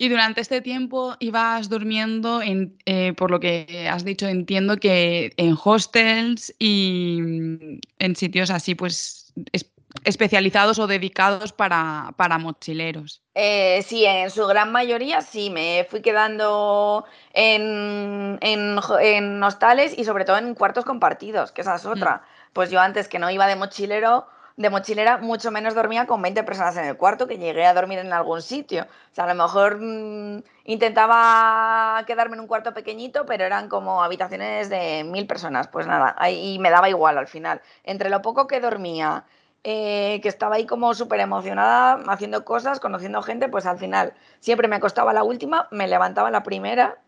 Y 0.00 0.08
durante 0.08 0.40
este 0.40 0.62
tiempo 0.62 1.14
ibas 1.18 1.68
durmiendo, 1.68 2.40
en, 2.40 2.74
eh, 2.86 3.12
por 3.12 3.30
lo 3.30 3.38
que 3.38 3.86
has 3.86 4.02
dicho, 4.02 4.26
entiendo 4.26 4.78
que 4.78 5.34
en 5.36 5.54
hostels 5.62 6.54
y 6.58 7.18
mm, 7.20 7.80
en 7.98 8.16
sitios 8.16 8.48
así, 8.48 8.74
pues 8.74 9.34
especializados 10.04 10.78
o 10.78 10.86
dedicados 10.86 11.52
para, 11.52 12.14
para 12.16 12.38
mochileros. 12.38 13.20
Eh, 13.34 13.84
sí, 13.86 14.06
en 14.06 14.30
su 14.30 14.46
gran 14.46 14.72
mayoría 14.72 15.20
sí, 15.20 15.50
me 15.50 15.86
fui 15.90 16.00
quedando 16.00 17.04
en, 17.34 18.38
en, 18.40 19.42
hostales 19.42 19.92
y 19.98 20.04
sobre 20.04 20.24
todo 20.24 20.38
en 20.38 20.54
cuartos 20.54 20.86
compartidos, 20.86 21.52
que 21.52 21.60
esa 21.60 21.74
es 21.74 21.84
mm. 21.84 21.90
otra. 21.90 22.22
Pues 22.54 22.70
yo 22.70 22.80
antes 22.80 23.06
que 23.06 23.18
no 23.18 23.30
iba 23.30 23.46
de 23.46 23.56
mochilero, 23.56 24.26
de 24.60 24.68
mochilera, 24.68 25.16
mucho 25.16 25.50
menos 25.50 25.74
dormía 25.74 26.06
con 26.06 26.20
20 26.20 26.42
personas 26.44 26.76
en 26.76 26.84
el 26.84 26.98
cuarto, 26.98 27.26
que 27.26 27.38
llegué 27.38 27.64
a 27.64 27.72
dormir 27.72 27.98
en 27.98 28.12
algún 28.12 28.42
sitio. 28.42 28.82
O 28.82 29.14
sea, 29.14 29.24
a 29.24 29.32
lo 29.32 29.42
mejor 29.42 29.78
mm, 29.80 30.42
intentaba 30.66 32.04
quedarme 32.06 32.34
en 32.36 32.40
un 32.40 32.46
cuarto 32.46 32.74
pequeñito, 32.74 33.24
pero 33.24 33.44
eran 33.44 33.70
como 33.70 34.02
habitaciones 34.02 34.68
de 34.68 35.02
mil 35.04 35.26
personas. 35.26 35.68
Pues 35.68 35.86
nada, 35.86 36.14
y 36.28 36.58
me 36.58 36.68
daba 36.68 36.90
igual 36.90 37.16
al 37.16 37.26
final. 37.26 37.62
Entre 37.84 38.10
lo 38.10 38.20
poco 38.20 38.46
que 38.46 38.60
dormía 38.60 39.24
eh, 39.64 40.20
que 40.22 40.28
estaba 40.28 40.56
ahí 40.56 40.66
como 40.66 40.92
súper 40.92 41.20
emocionada 41.20 41.94
haciendo 42.08 42.44
cosas, 42.44 42.80
conociendo 42.80 43.22
gente, 43.22 43.48
pues 43.48 43.64
al 43.64 43.78
final 43.78 44.12
siempre 44.40 44.68
me 44.68 44.76
acostaba 44.76 45.14
la 45.14 45.22
última, 45.22 45.68
me 45.70 45.88
levantaba 45.88 46.30
la 46.30 46.42
primera 46.42 46.98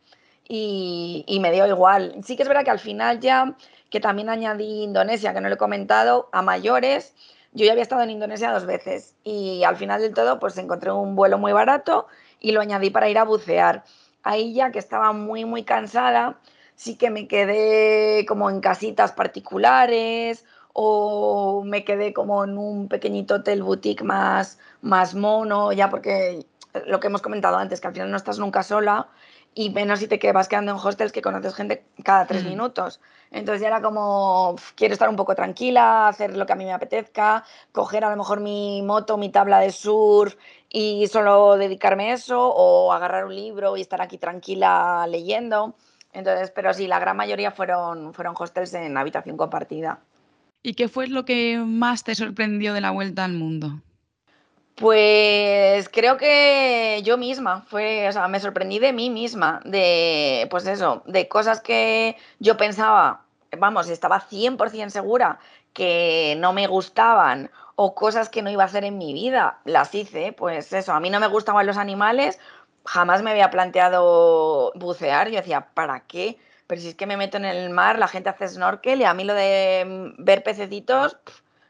y, 0.49 1.25
y, 1.27 1.39
me 1.41 1.53
dio 1.53 1.67
igual. 1.67 2.15
Sí 2.25 2.35
que 2.37 2.45
es 2.45 2.49
verdad 2.49 2.65
que 2.65 2.71
al 2.71 2.79
final 2.79 3.21
ya, 3.21 3.57
que 3.91 4.01
también 4.01 4.31
añadí 4.31 4.83
Indonesia, 4.85 5.35
que 5.35 5.41
no 5.43 5.49
lo 5.49 5.55
he 5.57 5.59
comentado, 5.59 6.31
a 6.33 6.41
mayores, 6.43 7.15
yo 7.53 7.67
ya 7.67 7.73
había 7.73 7.83
estado 7.83 8.03
en 8.03 8.11
Indonesia 8.11 8.51
dos 8.51 8.67
veces 8.67 9.15
y 9.25 9.63
al 9.65 9.77
final 9.77 10.01
del 10.01 10.15
todo 10.15 10.39
pues 10.39 10.57
encontré 10.59 10.91
un 10.91 11.15
vuelo 11.15 11.39
muy 11.39 11.53
barato 11.53 12.07
y 12.41 12.53
lo 12.53 12.61
añadí 12.61 12.91
para 12.91 13.09
ir 13.09 13.19
a 13.19 13.25
bucear. 13.25 13.85
Ahí 14.23 14.55
ya 14.55 14.71
que 14.71 14.79
estaba 14.79 15.13
muy, 15.13 15.45
muy 15.45 15.65
cansada, 15.65 16.39
sí 16.75 16.97
que 16.97 17.11
me 17.11 17.29
quedé 17.29 18.25
como 18.27 18.49
en 18.51 18.61
casitas 18.61 19.13
particulares 19.13 20.45
o 20.73 21.63
me 21.65 21.85
quedé 21.85 22.13
como 22.13 22.45
en 22.45 22.57
un 22.57 22.89
pequeñito 22.89 23.37
hotel 23.37 23.63
boutique 23.63 24.03
más, 24.03 24.59
más 24.81 25.15
mono, 25.15 25.73
ya 25.73 25.91
porque 25.91 26.47
lo 26.87 27.01
que 27.01 27.09
hemos 27.09 27.21
comentado 27.21 27.59
antes, 27.59 27.81
que 27.81 27.89
al 27.89 27.93
final 27.93 28.11
no 28.11 28.17
estás 28.17 28.39
nunca 28.39 28.63
sola 28.63 29.09
y 29.55 29.71
menos 29.71 29.99
si 29.99 30.09
te 30.09 30.33
vas 30.33 30.49
quedando 30.49 30.73
en 30.73 30.79
hostels 30.79 31.13
que 31.13 31.21
conoces 31.21 31.55
gente 31.55 31.85
cada 32.03 32.27
tres 32.27 32.45
minutos. 32.45 33.01
Entonces 33.33 33.63
ya 33.63 33.69
era 33.69 33.81
como, 33.81 34.57
quiero 34.75 34.93
estar 34.93 35.09
un 35.09 35.17
poco 35.17 35.35
tranquila, 35.35 36.09
hacer 36.09 36.37
lo 36.37 36.45
que 36.45 36.53
a 36.53 36.57
mí 36.57 36.65
me 36.65 36.73
apetezca, 36.73 37.45
coger 37.73 38.05
a 38.05 38.11
lo 38.11 38.17
mejor 38.17 38.41
mi 38.41 38.83
moto, 38.83 39.17
mi 39.17 39.31
tabla 39.31 39.59
de 39.59 39.73
surf 39.73 40.37
y 40.69 41.07
solo 41.07 41.57
dedicarme 41.57 42.11
a 42.11 42.15
eso, 42.15 42.39
o 42.39 42.93
agarrar 42.93 43.25
un 43.25 43.35
libro 43.35 43.77
y 43.77 43.81
estar 43.81 44.03
aquí 44.03 44.19
tranquila 44.19 45.07
leyendo. 45.09 45.75
Entonces, 46.13 46.51
pero 46.51 46.75
sí, 46.75 46.87
la 46.87 46.99
gran 46.99 47.17
mayoría 47.17 47.51
fueron, 47.51 48.13
fueron 48.13 48.35
hostels 48.39 48.75
en 48.75 48.97
habitación 48.99 49.39
compartida. 49.39 50.01
¿Y 50.63 50.75
qué 50.75 50.89
fue 50.89 51.09
lo 51.09 51.25
que 51.25 51.59
más 51.59 52.05
te 52.05 52.15
sorprendió 52.15 52.75
de 52.75 52.83
la 52.83 52.91
vuelta 52.91 53.25
al 53.25 53.33
mundo? 53.33 53.81
Pues 54.77 55.89
creo 55.91 56.17
que 56.17 57.03
yo 57.05 57.19
misma, 57.19 57.63
fue, 57.63 58.09
o 58.09 58.13
sea, 58.13 58.27
me 58.29 58.41
sorprendí 58.41 58.79
de 58.79 58.93
mí 58.93 59.11
misma, 59.11 59.61
de, 59.65 60.47
pues 60.51 60.67
eso, 60.67 61.03
de 61.07 61.29
cosas 61.29 61.61
que 61.61 62.17
yo 62.39 62.57
pensaba, 62.57 63.25
vamos, 63.59 63.89
estaba 63.89 64.21
100% 64.21 64.91
segura 64.91 65.39
que 65.75 66.37
no 66.39 66.53
me 66.53 66.67
gustaban 66.67 67.51
o 67.77 67.95
cosas 67.95 68.29
que 68.29 68.43
no 68.43 68.51
iba 68.51 68.63
a 68.63 68.67
hacer 68.67 68.85
en 68.85 68.99
mi 68.99 69.13
vida, 69.13 69.61
las 69.65 69.95
hice, 69.95 70.33
pues 70.33 70.73
eso, 70.73 70.93
a 70.93 71.01
mí 71.01 71.11
no 71.11 71.21
me 71.21 71.27
gustaban 71.27 71.67
los 71.67 71.77
animales, 71.77 72.41
jamás 72.85 73.23
me 73.23 73.31
había 73.31 73.51
planteado 73.51 74.73
bucear, 74.75 75.29
yo 75.29 75.37
decía, 75.37 75.69
¿para 75.75 76.01
qué? 76.01 76.39
pero 76.73 76.81
si 76.81 76.89
es 76.89 76.95
que 76.95 77.07
me 77.07 77.19
meto 77.19 77.37
en 77.37 77.45
el 77.45 77.69
mar, 77.69 77.99
la 77.99 78.09
gente 78.09 78.31
hace 78.31 78.49
snorkel 78.49 79.03
y 79.03 79.05
a 79.05 79.13
mí 79.13 79.25
lo 79.25 79.35
de 79.35 79.85
mm, 79.87 80.25
ver 80.25 80.43
pececitos 80.43 81.19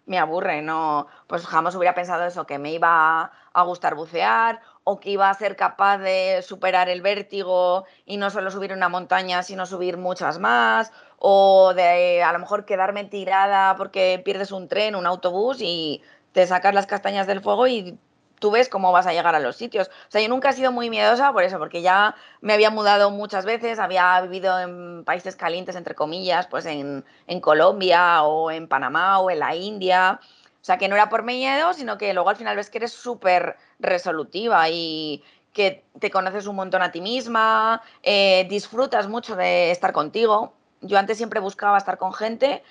me 0.06 0.18
aburre, 0.18 0.62
no, 0.62 1.06
pues 1.26 1.46
jamás 1.46 1.74
hubiera 1.74 1.94
pensado 1.94 2.24
eso, 2.24 2.46
que 2.46 2.58
me 2.58 2.72
iba 2.72 3.30
a 3.52 3.62
gustar 3.62 3.94
bucear 3.94 4.60
o 4.84 4.98
que 4.98 5.10
iba 5.10 5.30
a 5.30 5.34
ser 5.34 5.56
capaz 5.56 5.98
de 5.98 6.42
superar 6.42 6.88
el 6.88 7.02
vértigo 7.02 7.84
y 8.04 8.16
no 8.16 8.30
solo 8.30 8.50
subir 8.50 8.72
una 8.72 8.88
montaña, 8.88 9.42
sino 9.42 9.66
subir 9.66 9.96
muchas 9.96 10.38
más, 10.38 10.92
o 11.18 11.72
de 11.74 12.22
a 12.22 12.32
lo 12.32 12.40
mejor 12.40 12.64
quedarme 12.64 13.04
tirada 13.04 13.76
porque 13.76 14.20
pierdes 14.24 14.50
un 14.50 14.68
tren, 14.68 14.96
un 14.96 15.06
autobús 15.06 15.58
y 15.60 16.02
te 16.32 16.46
sacas 16.46 16.74
las 16.74 16.86
castañas 16.86 17.26
del 17.26 17.40
fuego 17.40 17.66
y 17.68 17.98
tú 18.42 18.50
ves 18.50 18.68
cómo 18.68 18.90
vas 18.90 19.06
a 19.06 19.12
llegar 19.12 19.36
a 19.36 19.40
los 19.40 19.56
sitios. 19.56 19.88
O 19.88 20.10
sea, 20.10 20.20
yo 20.20 20.28
nunca 20.28 20.50
he 20.50 20.52
sido 20.52 20.72
muy 20.72 20.90
miedosa 20.90 21.32
por 21.32 21.44
eso, 21.44 21.58
porque 21.58 21.80
ya 21.80 22.16
me 22.40 22.52
había 22.52 22.70
mudado 22.70 23.10
muchas 23.12 23.44
veces, 23.44 23.78
había 23.78 24.20
vivido 24.20 24.58
en 24.58 25.04
países 25.04 25.36
calientes, 25.36 25.76
entre 25.76 25.94
comillas, 25.94 26.48
pues 26.48 26.66
en, 26.66 27.04
en 27.28 27.40
Colombia 27.40 28.24
o 28.24 28.50
en 28.50 28.66
Panamá 28.66 29.20
o 29.20 29.30
en 29.30 29.38
la 29.38 29.54
India. 29.54 30.20
O 30.60 30.64
sea, 30.64 30.76
que 30.76 30.88
no 30.88 30.96
era 30.96 31.08
por 31.08 31.22
miedo, 31.22 31.72
sino 31.72 31.96
que 31.96 32.12
luego 32.12 32.30
al 32.30 32.36
final 32.36 32.56
ves 32.56 32.68
que 32.68 32.78
eres 32.78 32.92
súper 32.92 33.56
resolutiva 33.78 34.68
y 34.68 35.22
que 35.52 35.84
te 36.00 36.10
conoces 36.10 36.46
un 36.48 36.56
montón 36.56 36.82
a 36.82 36.90
ti 36.90 37.00
misma, 37.00 37.80
eh, 38.02 38.46
disfrutas 38.50 39.06
mucho 39.08 39.36
de 39.36 39.70
estar 39.70 39.92
contigo. 39.92 40.54
Yo 40.80 40.98
antes 40.98 41.16
siempre 41.16 41.38
buscaba 41.38 41.78
estar 41.78 41.96
con 41.96 42.12
gente, 42.12 42.64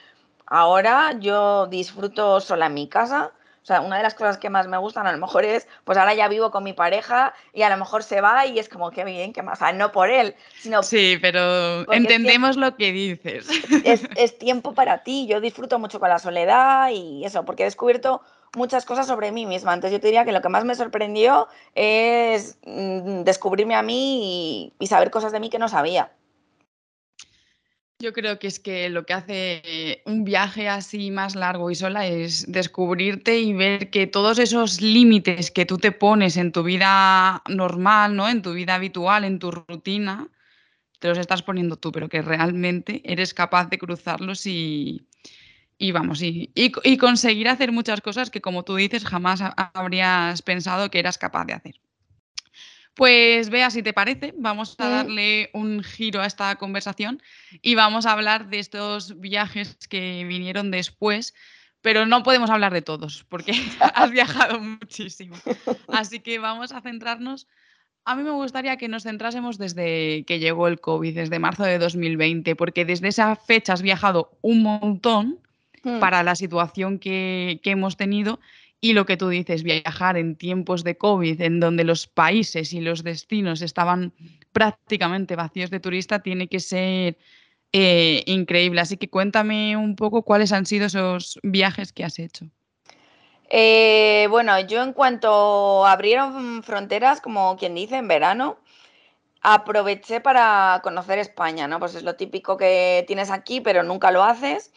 ahora 0.46 1.14
yo 1.18 1.68
disfruto 1.68 2.42
sola 2.42 2.66
en 2.66 2.74
mi 2.74 2.90
casa 2.90 3.32
o 3.62 3.65
sea, 3.65 3.82
una 3.82 3.97
de 3.97 4.04
las 4.04 4.15
cosas 4.15 4.39
que 4.39 4.50
más 4.50 4.67
me 4.67 4.78
gustan 4.78 5.06
a 5.06 5.12
lo 5.12 5.19
mejor 5.19 5.45
es, 5.45 5.67
pues 5.84 5.95
ahora 5.97 6.15
ya 6.15 6.28
vivo 6.28 6.50
con 6.50 6.63
mi 6.63 6.74
pareja 6.74 7.34
y 7.54 7.62
a 7.62 7.69
lo 7.69 7.78
mejor 7.78 8.02
se 8.02 8.19
va 8.19 8.47
y 8.47 8.58
es 8.58 8.67
como, 8.67 8.89
qué 8.89 9.04
bien, 9.04 9.34
qué 9.34 9.43
más. 9.43 9.60
O 9.60 9.65
sea, 9.65 9.74
no 9.74 9.91
por 9.91 10.10
él, 10.10 10.36
sino... 10.60 10.82
Sí, 10.82 11.19
pero 11.21 11.91
entendemos 11.93 12.58
lo 12.58 12.76
que 12.76 12.91
dices. 12.91 13.47
Es, 13.86 14.08
es 14.15 14.38
tiempo 14.39 14.74
para 14.74 15.04
ti. 15.04 15.28
Yo 15.28 15.41
disfruto 15.41 15.78
mucho 15.78 16.00
con 16.00 16.10
la 16.10 16.17
soledad 16.17 16.89
y 16.89 17.24
eso, 17.24 17.45
porque 17.45 17.63
he 17.63 17.65
descubierto 17.65 18.21
muchas 18.56 18.86
cosas 18.86 19.06
sobre 19.06 19.32
mí 19.32 19.45
misma. 19.45 19.76
Entonces 19.76 19.97
yo 19.97 20.02
te 20.02 20.08
diría 20.08 20.26
que 20.26 20.32
lo 20.32 20.41
que 20.41 20.50
más 20.50 20.65
me 20.65 20.76
sorprendió 20.76 21.47
es 21.76 22.58
mm, 22.65 23.21
descubrirme 23.21 23.76
a 23.76 23.84
mí 23.84 24.74
y, 24.80 24.84
y 24.84 24.88
saber 24.88 25.12
cosas 25.12 25.32
de 25.32 25.39
mí 25.39 25.52
que 25.52 25.60
no 25.60 25.69
sabía. 25.69 26.12
Yo 28.02 28.14
creo 28.14 28.40
que 28.40 28.48
es 28.48 28.60
que 28.60 28.90
lo 28.90 29.06
que 29.06 29.14
hace 29.14 30.02
un 30.06 30.24
viaje 30.24 30.68
así 30.68 31.12
más 31.12 31.36
largo 31.36 31.70
y 31.70 31.76
sola 31.76 32.08
es 32.08 32.52
descubrirte 32.52 33.40
y 33.40 33.54
ver 33.54 33.92
que 33.92 34.08
todos 34.08 34.40
esos 34.40 34.82
límites 34.82 35.52
que 35.52 35.68
tú 35.68 35.78
te 35.78 35.92
pones 35.92 36.36
en 36.38 36.52
tu 36.52 36.64
vida 36.64 37.44
normal, 37.48 38.16
¿no? 38.16 38.28
En 38.28 38.42
tu 38.42 38.54
vida 38.54 38.74
habitual, 38.74 39.24
en 39.24 39.38
tu 39.38 39.52
rutina, 39.52 40.28
te 40.98 41.10
los 41.10 41.20
estás 41.20 41.44
poniendo 41.44 41.76
tú, 41.78 41.92
pero 41.92 42.10
que 42.10 42.24
realmente 42.24 43.02
eres 43.06 43.36
capaz 43.36 43.70
de 43.70 43.78
cruzarlos 43.78 44.48
y, 44.48 45.06
y 45.78 45.92
vamos, 45.92 46.24
y, 46.24 46.52
y, 46.56 46.98
conseguir 46.98 47.50
hacer 47.50 47.72
muchas 47.72 48.02
cosas 48.02 48.32
que, 48.32 48.42
como 48.42 48.64
tú 48.64 48.76
dices, 48.76 49.06
jamás 49.06 49.44
habrías 49.74 50.42
pensado 50.42 50.90
que 50.90 51.00
eras 51.00 51.18
capaz 51.20 51.46
de 51.46 51.54
hacer. 51.54 51.80
Pues 52.94 53.50
vea, 53.50 53.70
si 53.70 53.84
te 53.84 53.94
parece, 53.94 54.34
vamos 54.38 54.76
a 54.78 54.90
darle 54.90 55.50
un 55.54 55.82
giro 55.82 56.22
a 56.22 56.26
esta 56.26 56.56
conversación 56.58 57.22
y 57.62 57.76
vamos 57.76 58.06
a 58.06 58.12
hablar 58.12 58.50
de 58.50 58.60
estos 58.60 59.20
viajes 59.20 59.78
que 59.88 60.26
vinieron 60.28 60.72
después, 60.72 61.34
pero 61.82 62.06
no 62.06 62.24
podemos 62.24 62.50
hablar 62.50 62.74
de 62.74 62.82
todos 62.82 63.26
porque 63.30 63.54
has 63.96 64.12
viajado 64.12 64.60
muchísimo. 64.60 65.38
Así 65.88 66.20
que 66.20 66.40
vamos 66.40 66.74
a 66.74 66.82
centrarnos. 66.82 67.48
A 68.04 68.16
mí 68.16 68.24
me 68.24 68.32
gustaría 68.32 68.76
que 68.76 68.90
nos 68.90 69.04
centrásemos 69.04 69.58
desde 69.58 70.26
que 70.26 70.40
llegó 70.40 70.68
el 70.68 70.82
COVID, 70.82 71.16
desde 71.16 71.40
marzo 71.40 71.64
de 71.64 71.78
2020, 71.78 72.56
porque 72.58 72.84
desde 72.84 73.08
esa 73.08 73.38
fecha 73.38 73.74
has 73.74 73.84
viajado 73.84 74.38
un 74.42 74.64
montón 74.64 75.40
hmm. 75.84 76.00
para 76.00 76.24
la 76.24 76.36
situación 76.36 77.00
que, 77.00 77.62
que 77.64 77.72
hemos 77.72 77.96
tenido 77.96 78.42
y 78.82 78.94
lo 78.94 79.06
que 79.06 79.15
tú 79.15 79.30
dices, 79.30 79.62
viajar 79.62 80.17
en 80.17 80.36
tiempos 80.36 80.84
de 80.84 80.98
COVID, 80.98 81.39
en 81.39 81.60
donde 81.60 81.84
los 81.84 82.08
países 82.08 82.74
y 82.74 82.82
los 82.82 83.04
destinos 83.04 83.62
estaban 83.62 84.12
prácticamente 84.52 85.36
vacíos 85.36 85.70
de 85.70 85.80
turistas, 85.80 86.24
tiene 86.24 86.48
que 86.48 86.60
ser 86.60 87.17
eh, 87.74 88.24
increíble. 88.26 88.82
Así 88.82 88.98
que 88.98 89.08
cuéntame 89.08 89.78
un 89.78 89.96
poco 89.96 90.24
cuáles 90.24 90.52
han 90.52 90.65
sido 90.65 90.88
esos 90.88 91.39
viajes 91.44 91.94
que 91.94 92.04
has 92.04 92.17
hecho. 92.17 92.48
Eh, 93.50 94.28
bueno, 94.32 94.60
yo 94.62 94.82
en 94.82 94.94
cuanto 94.94 95.86
abrieron 95.86 96.63
fronteras, 96.63 97.22
como 97.22 97.58
quien 97.58 97.76
dice, 97.76 97.98
en 97.98 98.08
verano, 98.08 98.58
aproveché 99.41 100.22
para 100.22 100.80
conocer 100.84 101.20
España, 101.20 101.67
¿no? 101.67 101.78
Pues 101.78 101.94
es 101.94 102.04
lo 102.04 102.15
típico 102.15 102.58
que 102.58 103.04
tienes 103.08 103.30
aquí, 103.30 103.62
pero 103.62 103.84
nunca 103.84 104.10
lo 104.10 104.24
haces. 104.24 104.72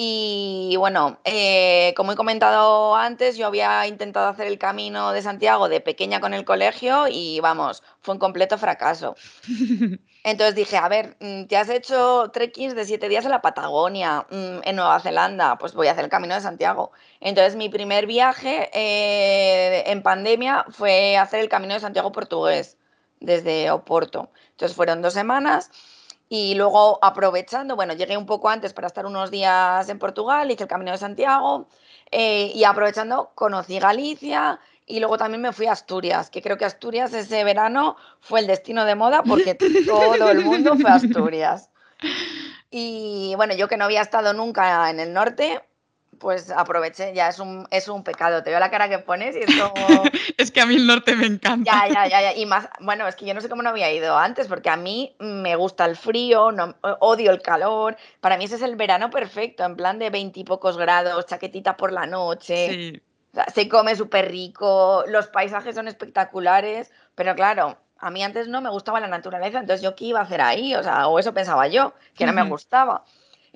Y 0.00 0.76
bueno, 0.76 1.18
eh, 1.24 1.92
como 1.96 2.12
he 2.12 2.14
comentado 2.14 2.94
antes, 2.94 3.36
yo 3.36 3.48
había 3.48 3.84
intentado 3.88 4.28
hacer 4.28 4.46
el 4.46 4.56
camino 4.56 5.10
de 5.10 5.22
Santiago 5.22 5.68
de 5.68 5.80
pequeña 5.80 6.20
con 6.20 6.34
el 6.34 6.44
colegio 6.44 7.08
y 7.10 7.40
vamos, 7.40 7.82
fue 8.00 8.14
un 8.14 8.20
completo 8.20 8.58
fracaso. 8.58 9.16
Entonces 10.22 10.54
dije, 10.54 10.76
a 10.76 10.88
ver, 10.88 11.16
mm, 11.18 11.46
te 11.46 11.56
has 11.56 11.68
hecho 11.68 12.30
trekkings 12.32 12.76
de 12.76 12.84
siete 12.84 13.08
días 13.08 13.24
en 13.24 13.32
la 13.32 13.42
Patagonia, 13.42 14.24
mm, 14.30 14.60
en 14.62 14.76
Nueva 14.76 15.00
Zelanda, 15.00 15.58
pues 15.58 15.74
voy 15.74 15.88
a 15.88 15.92
hacer 15.92 16.04
el 16.04 16.10
camino 16.10 16.36
de 16.36 16.42
Santiago. 16.42 16.92
Entonces 17.18 17.56
mi 17.56 17.68
primer 17.68 18.06
viaje 18.06 18.70
eh, 18.72 19.82
en 19.90 20.04
pandemia 20.04 20.64
fue 20.70 21.16
hacer 21.16 21.40
el 21.40 21.48
camino 21.48 21.74
de 21.74 21.80
Santiago 21.80 22.12
portugués 22.12 22.76
desde 23.18 23.72
Oporto. 23.72 24.30
Entonces 24.52 24.76
fueron 24.76 25.02
dos 25.02 25.14
semanas 25.14 25.72
y 26.28 26.54
luego 26.54 26.98
aprovechando, 27.02 27.74
bueno, 27.76 27.94
llegué 27.94 28.16
un 28.16 28.26
poco 28.26 28.48
antes 28.48 28.72
para 28.72 28.86
estar 28.86 29.06
unos 29.06 29.30
días 29.30 29.88
en 29.88 29.98
Portugal, 29.98 30.50
hice 30.50 30.64
el 30.64 30.68
Camino 30.68 30.92
de 30.92 30.98
Santiago 30.98 31.68
eh, 32.10 32.52
y 32.54 32.64
aprovechando 32.64 33.30
conocí 33.34 33.78
Galicia 33.78 34.60
y 34.86 35.00
luego 35.00 35.18
también 35.18 35.42
me 35.42 35.52
fui 35.52 35.66
a 35.66 35.72
Asturias, 35.72 36.30
que 36.30 36.42
creo 36.42 36.56
que 36.56 36.64
Asturias 36.64 37.12
ese 37.12 37.44
verano 37.44 37.96
fue 38.20 38.40
el 38.40 38.46
destino 38.46 38.84
de 38.84 38.94
moda 38.94 39.22
porque 39.22 39.54
todo 39.54 40.30
el 40.30 40.44
mundo 40.44 40.76
fue 40.76 40.90
a 40.90 40.94
Asturias. 40.94 41.70
Y 42.70 43.32
bueno, 43.36 43.54
yo 43.54 43.66
que 43.66 43.78
no 43.78 43.86
había 43.86 44.02
estado 44.02 44.34
nunca 44.34 44.90
en 44.90 45.00
el 45.00 45.14
norte, 45.14 45.62
pues 46.18 46.50
aproveché, 46.50 47.14
ya 47.14 47.28
es 47.28 47.38
un, 47.38 47.66
es 47.70 47.88
un 47.88 48.04
pecado. 48.04 48.42
Te 48.42 48.50
veo 48.50 48.60
la 48.60 48.70
cara 48.70 48.88
que 48.88 48.98
pones 48.98 49.36
y 49.36 49.40
es 49.40 49.60
como. 49.60 50.02
es 50.36 50.50
que 50.50 50.60
a 50.60 50.66
mí 50.66 50.76
el 50.76 50.86
norte 50.86 51.14
me 51.16 51.26
encanta. 51.26 51.70
Ya, 51.70 51.92
ya, 51.92 52.06
ya, 52.08 52.22
ya. 52.22 52.36
Y 52.36 52.46
más, 52.46 52.68
bueno, 52.80 53.06
es 53.06 53.16
que 53.16 53.26
yo 53.26 53.34
no 53.34 53.40
sé 53.40 53.48
cómo 53.48 53.62
no 53.62 53.70
había 53.70 53.92
ido 53.92 54.16
antes, 54.16 54.48
porque 54.48 54.70
a 54.70 54.76
mí 54.76 55.14
me 55.18 55.56
gusta 55.56 55.84
el 55.84 55.96
frío, 55.96 56.52
no, 56.52 56.76
odio 57.00 57.30
el 57.30 57.42
calor. 57.42 57.96
Para 58.20 58.36
mí 58.36 58.44
ese 58.44 58.56
es 58.56 58.62
el 58.62 58.76
verano 58.76 59.10
perfecto, 59.10 59.64
en 59.64 59.76
plan 59.76 59.98
de 59.98 60.10
veintipocos 60.10 60.76
grados, 60.76 61.26
chaquetita 61.26 61.76
por 61.76 61.92
la 61.92 62.06
noche. 62.06 62.68
Sí. 62.68 63.02
se 63.54 63.68
come 63.68 63.96
súper 63.96 64.30
rico, 64.30 65.04
los 65.06 65.28
paisajes 65.28 65.74
son 65.74 65.88
espectaculares, 65.88 66.90
pero 67.14 67.34
claro, 67.34 67.78
a 67.98 68.10
mí 68.10 68.22
antes 68.22 68.48
no 68.48 68.60
me 68.60 68.70
gustaba 68.70 69.00
la 69.00 69.08
naturaleza, 69.08 69.58
entonces 69.58 69.82
yo 69.82 69.94
qué 69.94 70.06
iba 70.06 70.20
a 70.20 70.22
hacer 70.22 70.40
ahí, 70.40 70.74
o 70.74 70.82
sea, 70.82 71.08
o 71.08 71.18
eso 71.18 71.34
pensaba 71.34 71.66
yo, 71.68 71.94
que 72.14 72.26
no 72.26 72.32
me 72.32 72.44
gustaba. 72.44 73.04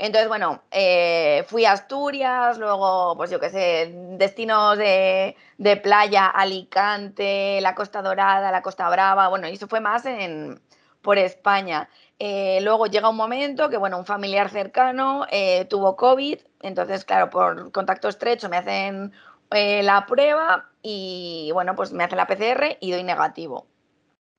Entonces, 0.03 0.27
bueno, 0.27 0.65
eh, 0.73 1.45
fui 1.47 1.65
a 1.65 1.71
Asturias, 1.71 2.59
luego, 2.59 3.17
pues 3.17 3.31
yo 3.31 3.39
qué 3.39 3.51
sé, 3.51 3.95
destinos 4.19 4.77
de, 4.77 5.37
playa, 5.81 6.27
Alicante, 6.27 7.61
la 7.61 7.77
Costa 7.77 8.03
Dorada, 8.03 8.51
la 8.51 8.63
Costa 8.63 8.91
Brava, 8.91 9.29
bueno, 9.29 9.47
y 9.47 9.53
eso 9.53 9.69
fue 9.69 9.79
más 9.81 10.05
en, 10.05 10.61
por 11.03 11.19
España. 11.19 11.89
Eh, 12.19 12.59
luego 12.63 12.87
llega 12.87 13.09
un 13.11 13.17
momento 13.17 13.71
que, 13.71 13.77
bueno, 13.77 13.97
un 13.97 14.05
familiar 14.05 14.51
cercano 14.51 15.25
eh, 15.31 15.67
tuvo 15.67 15.95
COVID, 15.95 16.41
entonces, 16.63 17.05
claro, 17.05 17.31
por 17.31 17.71
contacto 17.71 18.09
estrecho 18.09 18.49
me 18.49 18.57
hacen 18.57 19.13
la 19.53 20.05
prueba 20.07 20.69
y, 20.83 21.51
bueno, 21.53 21.77
pues 21.77 21.93
me 21.93 22.03
hacen 22.03 22.19
la 22.19 22.27
PCR 22.27 22.77
y 22.81 22.91
doy 22.91 23.05
negativo. 23.05 23.69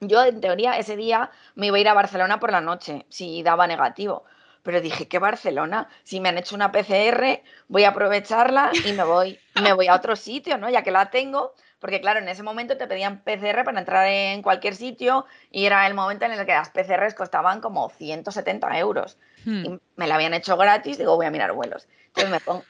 Yo, 0.01 0.25
en 0.25 0.41
teoría, 0.41 0.77
ese 0.77 0.97
día 0.97 1.31
me 1.55 1.67
iba 1.67 1.77
a 1.77 1.79
ir 1.79 1.87
a 1.87 1.93
Barcelona 1.93 2.41
por 2.41 2.51
la 2.51 2.59
noche, 2.59 3.05
si 3.07 3.43
daba 3.43 3.65
negativo 3.65 4.25
pero 4.63 4.79
dije, 4.79 5.07
¿qué 5.07 5.19
Barcelona? 5.19 5.89
Si 6.03 6.19
me 6.19 6.29
han 6.29 6.37
hecho 6.37 6.55
una 6.55 6.71
PCR, 6.71 7.43
voy 7.67 7.83
a 7.83 7.89
aprovecharla 7.89 8.71
y 8.85 8.93
me 8.93 9.03
voy, 9.03 9.39
me 9.61 9.73
voy 9.73 9.87
a 9.87 9.95
otro 9.95 10.15
sitio, 10.15 10.57
¿no? 10.57 10.69
Ya 10.69 10.83
que 10.83 10.91
la 10.91 11.09
tengo, 11.09 11.53
porque 11.79 11.99
claro, 11.99 12.19
en 12.19 12.29
ese 12.29 12.43
momento 12.43 12.77
te 12.77 12.87
pedían 12.87 13.23
PCR 13.23 13.65
para 13.65 13.79
entrar 13.79 14.07
en 14.07 14.41
cualquier 14.41 14.75
sitio 14.75 15.25
y 15.51 15.65
era 15.65 15.85
el 15.85 15.93
momento 15.93 16.23
en 16.25 16.31
el 16.31 16.45
que 16.45 16.53
las 16.53 16.69
PCRs 16.69 17.13
costaban 17.13 17.59
como 17.59 17.89
170 17.89 18.79
euros. 18.79 19.17
Hmm. 19.43 19.65
Y 19.65 19.79
me 19.97 20.07
la 20.07 20.15
habían 20.15 20.33
hecho 20.33 20.55
gratis, 20.55 20.97
digo, 20.97 21.17
voy 21.17 21.25
a 21.25 21.31
mirar 21.31 21.51
vuelos. 21.51 21.87
Entonces 22.07 22.31
me 22.31 22.39
pongo, 22.39 22.63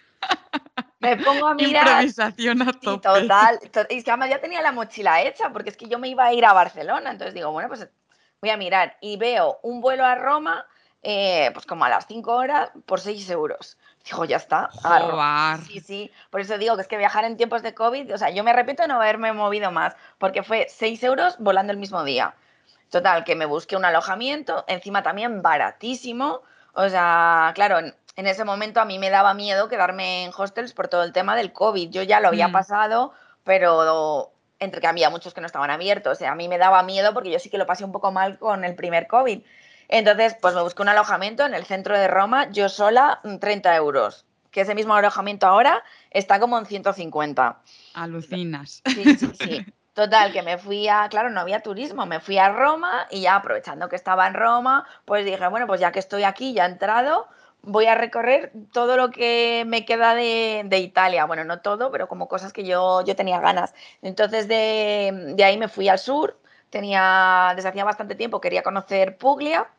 me 1.00 1.18
pongo 1.18 1.46
a 1.46 1.54
mirar. 1.54 1.86
Improvisación 1.86 2.64
a 2.64 2.74
tope. 2.74 3.08
total, 3.08 3.60
Y 3.90 3.98
es 3.98 4.04
que 4.04 4.10
además 4.10 4.32
ya 4.32 4.42
tenía 4.42 4.64
la 4.64 4.72
mochila 4.72 5.22
hecha, 5.22 5.52
porque 5.52 5.70
es 5.70 5.78
que 5.78 5.88
yo 5.88 6.00
me 6.00 6.08
iba 6.08 6.26
a 6.26 6.34
ir 6.34 6.44
a 6.44 6.54
Barcelona. 6.54 7.12
Entonces 7.12 7.36
digo, 7.36 7.52
bueno, 7.52 7.70
pues 7.70 7.88
voy 8.42 8.50
a 8.50 8.58
mirar. 8.58 8.98
Y 9.00 9.18
veo 9.18 9.60
un 9.62 9.80
vuelo 9.80 10.06
a 10.06 10.16
Roma 10.16 10.66
eh, 11.04 11.52
pues 11.54 11.66
como 11.66 11.84
a 11.84 11.90
las 11.90 12.08
5 12.08 12.34
horas 12.34 12.72
por 12.86 13.02
6 13.02 13.30
euros. 13.30 13.78
Digo, 14.06 14.26
ya 14.26 14.38
está. 14.38 14.70
Sí, 15.68 15.80
sí. 15.82 16.12
Por 16.30 16.42
eso 16.42 16.58
digo 16.58 16.76
que 16.76 16.82
es 16.82 16.88
que 16.88 16.98
viajar 16.98 17.26
en 17.26 17.38
tiempos 17.38 17.62
de 17.62 17.74
COVID, 17.74 18.14
o 18.14 18.18
sea, 18.18 18.30
yo 18.30 18.44
me 18.44 18.54
repito 18.54 18.88
no 18.88 18.96
haberme 18.96 19.34
movido 19.34 19.72
más, 19.72 19.96
porque 20.18 20.44
fue 20.44 20.68
6 20.70 21.04
euros 21.04 21.36
volando 21.40 21.72
el 21.72 21.78
mismo 21.78 22.04
día. 22.04 22.36
Total, 22.90 23.24
que 23.24 23.36
me 23.36 23.46
busqué 23.46 23.76
un 23.76 23.86
alojamiento, 23.86 24.64
encima 24.68 25.04
también 25.04 25.42
baratísimo. 25.42 26.42
O 26.74 26.88
sea, 26.88 27.52
claro, 27.54 27.80
en, 27.80 27.94
ese 28.28 28.46
momento 28.46 28.80
a 28.80 28.86
mí 28.86 28.98
me 28.98 29.10
daba 29.10 29.34
miedo 29.34 29.68
quedarme 29.68 30.24
en 30.24 30.32
hostels 30.36 30.74
por 30.74 30.88
todo 30.88 31.04
el 31.04 31.12
tema 31.12 31.36
del 31.36 31.52
COVID. 31.52 31.90
Yo 31.90 32.04
ya 32.04 32.20
lo 32.20 32.30
había 32.30 32.48
mm. 32.48 32.52
pasado, 32.54 33.14
pero 33.44 34.32
entre 34.60 34.80
que 34.80 34.88
había 34.88 35.10
muchos 35.10 35.34
que 35.34 35.42
no 35.42 35.48
estaban 35.48 35.72
abiertos. 35.72 36.22
a 36.22 36.36
mí 36.36 36.48
me 36.48 36.58
daba 36.58 36.84
miedo 36.84 37.14
porque 37.14 37.32
yo 37.32 37.40
sí 37.40 37.50
que 37.50 37.58
lo 37.58 37.66
pasé 37.66 37.84
un 37.84 37.92
poco 37.92 38.12
mal 38.12 38.38
con 38.40 38.64
el 38.64 38.76
primer 38.76 39.08
COVID. 39.08 39.42
Entonces, 39.94 40.36
pues 40.42 40.56
me 40.56 40.64
busqué 40.64 40.82
un 40.82 40.90
alojamiento 40.90 41.46
en 41.46 41.54
el 41.54 41.66
centro 41.66 41.96
de 41.96 42.08
Roma, 42.08 42.50
yo 42.50 42.68
sola, 42.68 43.22
30 43.40 43.70
mm, 43.70 43.76
euros. 43.76 44.26
Que 44.50 44.62
ese 44.62 44.74
mismo 44.74 44.96
alojamiento 44.96 45.46
ahora 45.46 45.84
está 46.10 46.40
como 46.40 46.58
en 46.58 46.66
150. 46.66 47.60
Alucinas. 47.94 48.82
Sí, 48.88 49.16
sí, 49.16 49.32
sí. 49.36 49.66
Total, 49.94 50.32
que 50.32 50.42
me 50.42 50.58
fui 50.58 50.88
a, 50.88 51.08
claro, 51.10 51.30
no 51.30 51.40
había 51.40 51.60
turismo, 51.60 52.08
me 52.08 52.20
fui 52.20 52.40
a 52.40 52.50
Roma 52.50 53.06
y 53.12 53.22
ya 53.22 53.36
aprovechando 53.36 53.88
que 53.88 53.96
estaba 53.96 54.26
en 54.26 54.34
Roma, 54.34 54.88
pues 55.06 55.26
dije, 55.26 55.48
bueno, 55.48 55.68
pues 55.68 55.80
ya 55.80 55.92
que 55.92 56.00
estoy 56.00 56.24
aquí, 56.24 56.54
ya 56.54 56.66
he 56.66 56.72
entrado, 56.72 57.28
voy 57.62 57.86
a 57.86 57.94
recorrer 57.94 58.52
todo 58.72 58.98
lo 58.98 59.12
que 59.12 59.64
me 59.68 59.86
queda 59.86 60.16
de, 60.16 60.80
Italia. 60.80 61.26
Bueno, 61.26 61.44
no 61.44 61.62
todo, 61.62 61.92
pero 61.92 62.08
como 62.08 62.28
cosas 62.28 62.52
que 62.52 62.64
yo, 62.64 63.04
yo 63.06 63.16
tenía 63.16 63.40
ganas. 63.40 63.76
Entonces 64.02 64.48
de, 64.48 65.36
de 65.36 65.44
ahí 65.44 65.60
me 65.60 65.68
fui 65.68 65.88
al 65.88 66.00
sur, 66.00 66.40
tenía, 66.72 67.54
desde 67.56 67.70
hacía 67.70 67.86
bastante 67.86 68.16
tiempo, 68.16 68.42
quería 68.42 68.64
conocer 68.64 69.20
Puglia 69.20 69.70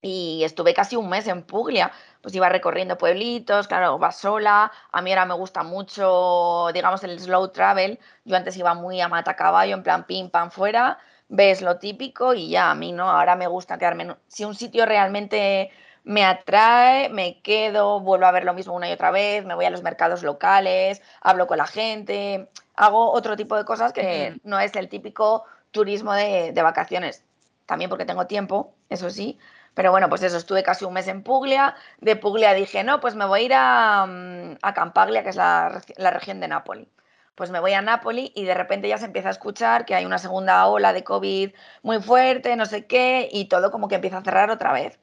y 0.00 0.42
estuve 0.44 0.74
casi 0.74 0.96
un 0.96 1.08
mes 1.08 1.26
en 1.26 1.42
Puglia, 1.42 1.92
pues 2.20 2.34
iba 2.34 2.48
recorriendo 2.48 2.96
pueblitos, 2.98 3.66
claro, 3.68 3.98
va 3.98 4.12
sola, 4.12 4.70
a 4.92 5.02
mí 5.02 5.10
ahora 5.10 5.26
me 5.26 5.34
gusta 5.34 5.62
mucho, 5.62 6.68
digamos, 6.72 7.02
el 7.04 7.18
slow 7.18 7.48
travel, 7.48 7.98
yo 8.24 8.36
antes 8.36 8.56
iba 8.56 8.74
muy 8.74 9.00
a 9.00 9.08
mata 9.08 9.34
caballo, 9.34 9.74
en 9.74 9.82
plan 9.82 10.04
pim, 10.06 10.30
pam, 10.30 10.50
fuera, 10.50 10.98
ves 11.28 11.62
lo 11.62 11.78
típico 11.78 12.34
y 12.34 12.50
ya, 12.50 12.70
a 12.70 12.74
mí 12.74 12.92
no, 12.92 13.10
ahora 13.10 13.34
me 13.36 13.48
gusta 13.48 13.78
quedarme, 13.78 14.16
si 14.28 14.44
un 14.44 14.54
sitio 14.54 14.86
realmente 14.86 15.70
me 16.04 16.24
atrae, 16.24 17.08
me 17.10 17.40
quedo, 17.42 18.00
vuelvo 18.00 18.26
a 18.26 18.32
ver 18.32 18.44
lo 18.44 18.54
mismo 18.54 18.74
una 18.74 18.88
y 18.88 18.92
otra 18.92 19.10
vez, 19.10 19.44
me 19.44 19.54
voy 19.54 19.64
a 19.64 19.70
los 19.70 19.82
mercados 19.82 20.22
locales, 20.22 21.02
hablo 21.20 21.46
con 21.46 21.58
la 21.58 21.66
gente, 21.66 22.48
hago 22.76 23.10
otro 23.12 23.36
tipo 23.36 23.56
de 23.56 23.64
cosas 23.64 23.92
que 23.92 24.40
no 24.44 24.60
es 24.60 24.74
el 24.76 24.88
típico 24.88 25.44
turismo 25.70 26.14
de, 26.14 26.52
de 26.52 26.62
vacaciones, 26.62 27.24
también 27.66 27.90
porque 27.90 28.06
tengo 28.06 28.26
tiempo, 28.26 28.72
eso 28.88 29.10
sí, 29.10 29.38
pero 29.74 29.90
bueno, 29.90 30.08
pues 30.08 30.22
eso, 30.22 30.36
estuve 30.36 30.62
casi 30.62 30.84
un 30.84 30.92
mes 30.92 31.08
en 31.08 31.22
Puglia. 31.22 31.74
De 32.00 32.16
Puglia 32.16 32.54
dije, 32.54 32.82
no, 32.84 33.00
pues 33.00 33.14
me 33.14 33.26
voy 33.26 33.40
a 33.40 33.42
ir 33.44 33.52
a, 33.54 34.06
mm, 34.06 34.56
Campaglia, 34.74 35.22
que 35.22 35.30
es 35.30 35.36
la, 35.36 35.82
región 36.10 36.40
de 36.40 36.48
Nápoli. 36.48 36.88
Pues 37.34 37.50
me 37.50 37.60
voy 37.60 37.72
a 37.72 37.82
Nápoli 37.82 38.32
y 38.34 38.44
de 38.44 38.54
repente 38.54 38.88
ya 38.88 38.98
se 38.98 39.04
empieza 39.04 39.28
a 39.28 39.32
escuchar 39.32 39.84
que 39.84 39.94
hay 39.94 40.04
una 40.04 40.18
segunda 40.18 40.66
ola 40.66 40.92
de 40.92 41.04
COVID 41.04 41.52
muy 41.82 42.02
fuerte, 42.02 42.56
no 42.56 42.66
sé 42.66 42.86
qué, 42.86 43.28
y 43.30 43.44
todo 43.44 43.70
como 43.70 43.86
que 43.86 43.94
empieza 43.94 44.18
a 44.18 44.24
cerrar 44.24 44.50
otra 44.50 44.72
vez. 44.72 44.98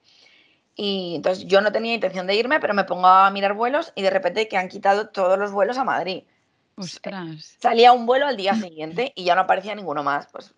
Y 0.76 1.16
entonces 1.16 1.46
yo 1.46 1.62
no 1.62 1.72
tenía 1.72 1.94
intención 1.94 2.28
de 2.28 2.36
irme, 2.36 2.60
pero 2.60 2.74
me 2.74 2.84
pongo 2.84 3.08
a 3.08 3.32
mirar 3.32 3.54
vuelos 3.54 3.94
y 3.96 4.02
de 4.02 4.10
repente 4.10 4.50
que 4.50 4.58
han 4.58 4.68
quitado 4.68 5.08
todos 5.08 5.40
los 5.40 5.54
vuelos 5.54 5.78
a 5.78 5.86
Madrid. 5.86 6.24
Ostras. 6.76 7.56
Salía 7.62 7.94
un 7.94 8.06
vuelo 8.06 8.28
al 8.28 8.36
día 8.36 8.54
siguiente 8.56 9.14
y 9.16 9.24
ya 9.24 9.36
no 9.36 9.42
aparecía 9.42 9.76
ninguno 9.76 10.04
más. 10.04 10.28
Pues 10.28 10.54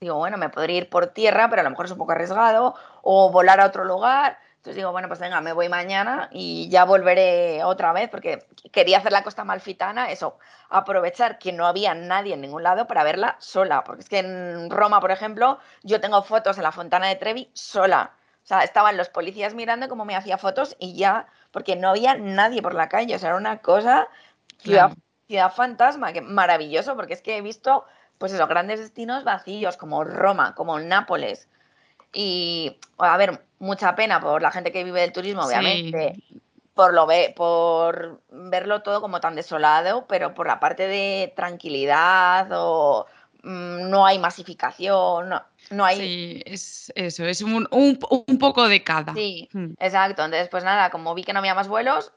digo, 0.00 0.16
bueno, 0.16 0.38
me 0.38 0.48
podría 0.48 0.78
ir 0.78 0.88
por 0.88 1.08
tierra, 1.08 1.50
pero 1.50 1.60
a 1.60 1.62
lo 1.62 1.68
mejor 1.68 1.84
es 1.84 1.92
un 1.92 1.98
poco 1.98 2.12
arriesgado, 2.12 2.74
o 3.02 3.30
volar 3.30 3.60
a 3.60 3.66
otro 3.66 3.84
lugar. 3.84 4.38
Entonces 4.56 4.76
digo, 4.76 4.92
bueno, 4.92 5.08
pues 5.08 5.20
venga, 5.20 5.42
me 5.42 5.52
voy 5.52 5.68
mañana 5.68 6.30
y 6.32 6.70
ya 6.70 6.86
volveré 6.86 7.62
otra 7.64 7.92
vez, 7.92 8.08
porque 8.08 8.46
quería 8.72 8.96
hacer 8.96 9.12
la 9.12 9.22
costa 9.22 9.44
malfitana, 9.44 10.10
eso, 10.10 10.38
aprovechar 10.70 11.38
que 11.38 11.52
no 11.52 11.66
había 11.66 11.94
nadie 11.94 12.32
en 12.32 12.40
ningún 12.40 12.62
lado 12.62 12.86
para 12.86 13.04
verla 13.04 13.36
sola, 13.40 13.84
porque 13.84 14.00
es 14.00 14.08
que 14.08 14.20
en 14.20 14.70
Roma, 14.70 15.00
por 15.00 15.10
ejemplo, 15.10 15.58
yo 15.82 16.00
tengo 16.00 16.22
fotos 16.22 16.56
en 16.56 16.62
la 16.62 16.72
Fontana 16.72 17.08
de 17.08 17.16
Trevi 17.16 17.50
sola. 17.52 18.12
O 18.42 18.46
sea, 18.46 18.64
estaban 18.64 18.96
los 18.96 19.10
policías 19.10 19.52
mirando 19.52 19.90
cómo 19.90 20.06
me 20.06 20.16
hacía 20.16 20.38
fotos 20.38 20.76
y 20.78 20.96
ya, 20.96 21.26
porque 21.50 21.76
no 21.76 21.90
había 21.90 22.14
nadie 22.14 22.62
por 22.62 22.74
la 22.74 22.88
calle, 22.88 23.16
o 23.16 23.18
sea, 23.18 23.28
era 23.28 23.38
una 23.38 23.58
cosa, 23.58 24.08
ciudad, 24.56 24.92
ciudad 25.26 25.52
fantasma, 25.52 26.14
que 26.14 26.22
maravilloso, 26.22 26.96
porque 26.96 27.12
es 27.12 27.20
que 27.20 27.36
he 27.36 27.42
visto 27.42 27.84
pues 28.20 28.34
esos 28.34 28.48
grandes 28.50 28.78
destinos 28.78 29.24
vacíos 29.24 29.78
como 29.78 30.04
Roma, 30.04 30.54
como 30.54 30.78
Nápoles. 30.78 31.48
Y, 32.12 32.76
a 32.98 33.16
ver, 33.16 33.46
mucha 33.58 33.94
pena 33.94 34.20
por 34.20 34.42
la 34.42 34.50
gente 34.50 34.72
que 34.72 34.84
vive 34.84 35.00
del 35.00 35.14
turismo, 35.14 35.46
obviamente, 35.46 36.22
por, 36.74 36.92
lo 36.92 37.06
ve, 37.06 37.32
por 37.34 38.20
verlo 38.28 38.82
todo 38.82 39.00
como 39.00 39.22
tan 39.22 39.36
desolado, 39.36 40.04
pero 40.06 40.34
por 40.34 40.46
la 40.46 40.60
parte 40.60 40.86
de 40.86 41.32
tranquilidad 41.34 42.46
o 42.52 43.06
mm, 43.42 43.88
no 43.88 44.04
hay 44.04 44.18
masificación, 44.18 45.30
no, 45.30 45.42
no 45.70 45.86
hay... 45.86 45.96
Sí, 45.96 46.42
es 46.44 46.92
eso, 46.94 47.24
es 47.24 47.40
un, 47.40 47.66
un, 47.70 48.38
poco 48.38 48.68
de 48.68 48.84
cada. 48.84 49.14
Sí, 49.14 49.48
hmm. 49.54 49.72
exacto. 49.78 50.22
Entonces, 50.26 50.50
pues 50.50 50.62
nada, 50.62 50.90
como 50.90 51.14
vi 51.14 51.24
que 51.24 51.32
no 51.32 51.38
había 51.38 51.54
más 51.54 51.68
vuelos, 51.68 52.12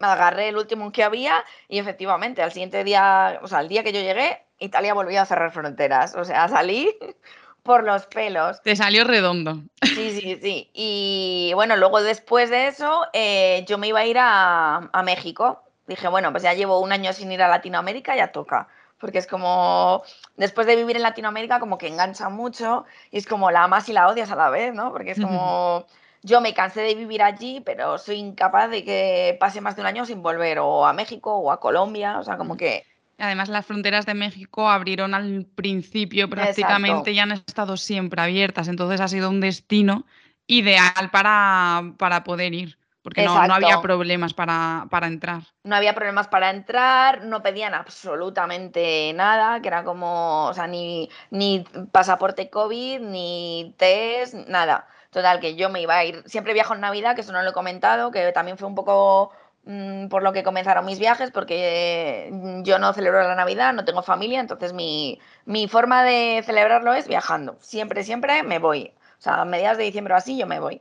agarré 0.00 0.48
el 0.48 0.56
último 0.56 0.92
que 0.92 1.04
había 1.04 1.44
y 1.68 1.78
efectivamente 1.78 2.42
al 2.42 2.52
siguiente 2.52 2.84
día, 2.84 3.40
o 3.42 3.48
sea, 3.48 3.60
el 3.60 3.68
día 3.68 3.82
que 3.82 3.92
yo 3.92 4.00
llegué, 4.00 4.42
Italia 4.58 4.94
volvió 4.94 5.20
a 5.20 5.26
cerrar 5.26 5.52
fronteras. 5.52 6.14
O 6.14 6.24
sea, 6.24 6.48
salí 6.48 6.94
por 7.62 7.84
los 7.84 8.06
pelos. 8.06 8.62
Te 8.62 8.76
salió 8.76 9.04
redondo. 9.04 9.60
Sí, 9.82 10.18
sí, 10.18 10.38
sí. 10.40 10.70
Y 10.72 11.52
bueno, 11.54 11.76
luego 11.76 12.02
después 12.02 12.50
de 12.50 12.68
eso, 12.68 13.06
eh, 13.12 13.64
yo 13.68 13.78
me 13.78 13.88
iba 13.88 14.00
a 14.00 14.06
ir 14.06 14.16
a, 14.18 14.90
México. 15.04 15.62
Dije, 15.86 16.08
bueno, 16.08 16.30
pues 16.32 16.42
ya 16.42 16.54
llevo 16.54 16.80
un 16.80 16.92
año 16.92 17.12
sin 17.12 17.32
ir 17.32 17.42
a 17.42 17.48
Latinoamérica, 17.48 18.16
ya 18.16 18.32
toca. 18.32 18.68
Porque 18.98 19.18
es 19.18 19.26
como, 19.26 20.02
después 20.36 20.66
de 20.66 20.74
vivir 20.74 20.96
en 20.96 21.02
Latinoamérica, 21.02 21.60
como 21.60 21.78
que 21.78 21.86
engancha 21.86 22.28
mucho 22.28 22.84
y 23.12 23.18
es 23.18 23.26
como 23.26 23.50
la 23.50 23.64
amas 23.64 23.88
y 23.88 23.92
la 23.92 24.08
odias 24.08 24.30
a 24.32 24.36
la 24.36 24.50
vez, 24.50 24.74
¿no? 24.74 24.90
Porque 24.90 25.12
es 25.12 25.20
como, 25.20 25.86
yo 26.22 26.40
me 26.40 26.54
cansé 26.54 26.80
de 26.80 26.94
vivir 26.94 27.22
allí, 27.22 27.60
pero 27.64 27.98
soy 27.98 28.16
incapaz 28.16 28.70
de 28.70 28.84
que 28.84 29.36
pase 29.40 29.60
más 29.60 29.76
de 29.76 29.82
un 29.82 29.86
año 29.86 30.04
sin 30.04 30.22
volver 30.22 30.58
o 30.58 30.86
a 30.86 30.92
México 30.92 31.34
o 31.34 31.50
a 31.50 31.60
Colombia, 31.60 32.18
o 32.18 32.24
sea, 32.24 32.36
como 32.36 32.56
que 32.56 32.84
Además, 33.18 33.48
las 33.48 33.66
fronteras 33.66 34.06
de 34.06 34.14
México 34.14 34.70
abrieron 34.70 35.12
al 35.12 35.44
principio 35.44 36.30
prácticamente 36.30 37.10
y 37.10 37.18
han 37.18 37.32
estado 37.32 37.76
siempre 37.76 38.22
abiertas, 38.22 38.68
entonces 38.68 39.00
ha 39.00 39.08
sido 39.08 39.28
un 39.28 39.40
destino 39.40 40.06
ideal 40.46 41.10
para, 41.10 41.94
para 41.98 42.22
poder 42.22 42.54
ir, 42.54 42.78
porque 43.02 43.24
no, 43.24 43.32
había 43.36 43.80
problemas 43.80 44.34
para, 44.34 44.86
para, 44.88 45.08
entrar. 45.08 45.42
No 45.64 45.74
había 45.74 45.96
problemas 45.96 46.28
para 46.28 46.50
entrar, 46.50 47.24
no 47.24 47.42
pedían 47.42 47.74
absolutamente 47.74 49.12
nada, 49.14 49.60
que 49.60 49.68
era 49.68 49.82
como, 49.82 50.46
o 50.46 50.54
sea, 50.54 50.68
ni, 50.68 51.10
ni 51.30 51.64
pasaporte 51.90 52.48
COVID, 52.50 53.00
ni 53.00 53.74
test, 53.76 54.34
nada. 54.46 54.86
Total, 55.18 55.40
que 55.40 55.56
yo 55.56 55.68
me 55.68 55.80
iba 55.80 55.96
a 55.96 56.04
ir, 56.04 56.22
siempre 56.26 56.52
viajo 56.52 56.74
en 56.74 56.80
Navidad, 56.80 57.14
que 57.14 57.22
eso 57.22 57.32
no 57.32 57.42
lo 57.42 57.50
he 57.50 57.52
comentado, 57.52 58.10
que 58.10 58.30
también 58.32 58.56
fue 58.56 58.68
un 58.68 58.74
poco 58.74 59.32
Mm, 59.68 60.08
por 60.08 60.22
lo 60.22 60.32
que 60.32 60.42
comenzaron 60.42 60.86
mis 60.86 60.98
viajes, 60.98 61.30
porque 61.30 62.30
yo 62.64 62.78
no 62.78 62.94
celebro 62.94 63.22
la 63.22 63.34
Navidad, 63.34 63.74
no 63.74 63.84
tengo 63.84 64.02
familia, 64.02 64.40
entonces 64.40 64.72
mi, 64.72 65.20
forma 65.68 66.04
de 66.04 66.42
celebrarlo 66.46 66.94
es 66.94 67.06
viajando. 67.06 67.58
Siempre, 67.60 68.02
siempre 68.02 68.42
me 68.42 68.58
voy. 68.58 68.92
O 69.18 69.20
sea, 69.22 69.42
a 69.42 69.44
mediados 69.44 69.76
de 69.76 69.84
diciembre 69.84 70.14
así 70.14 70.38
yo 70.38 70.46
me 70.46 70.58
voy. 70.58 70.80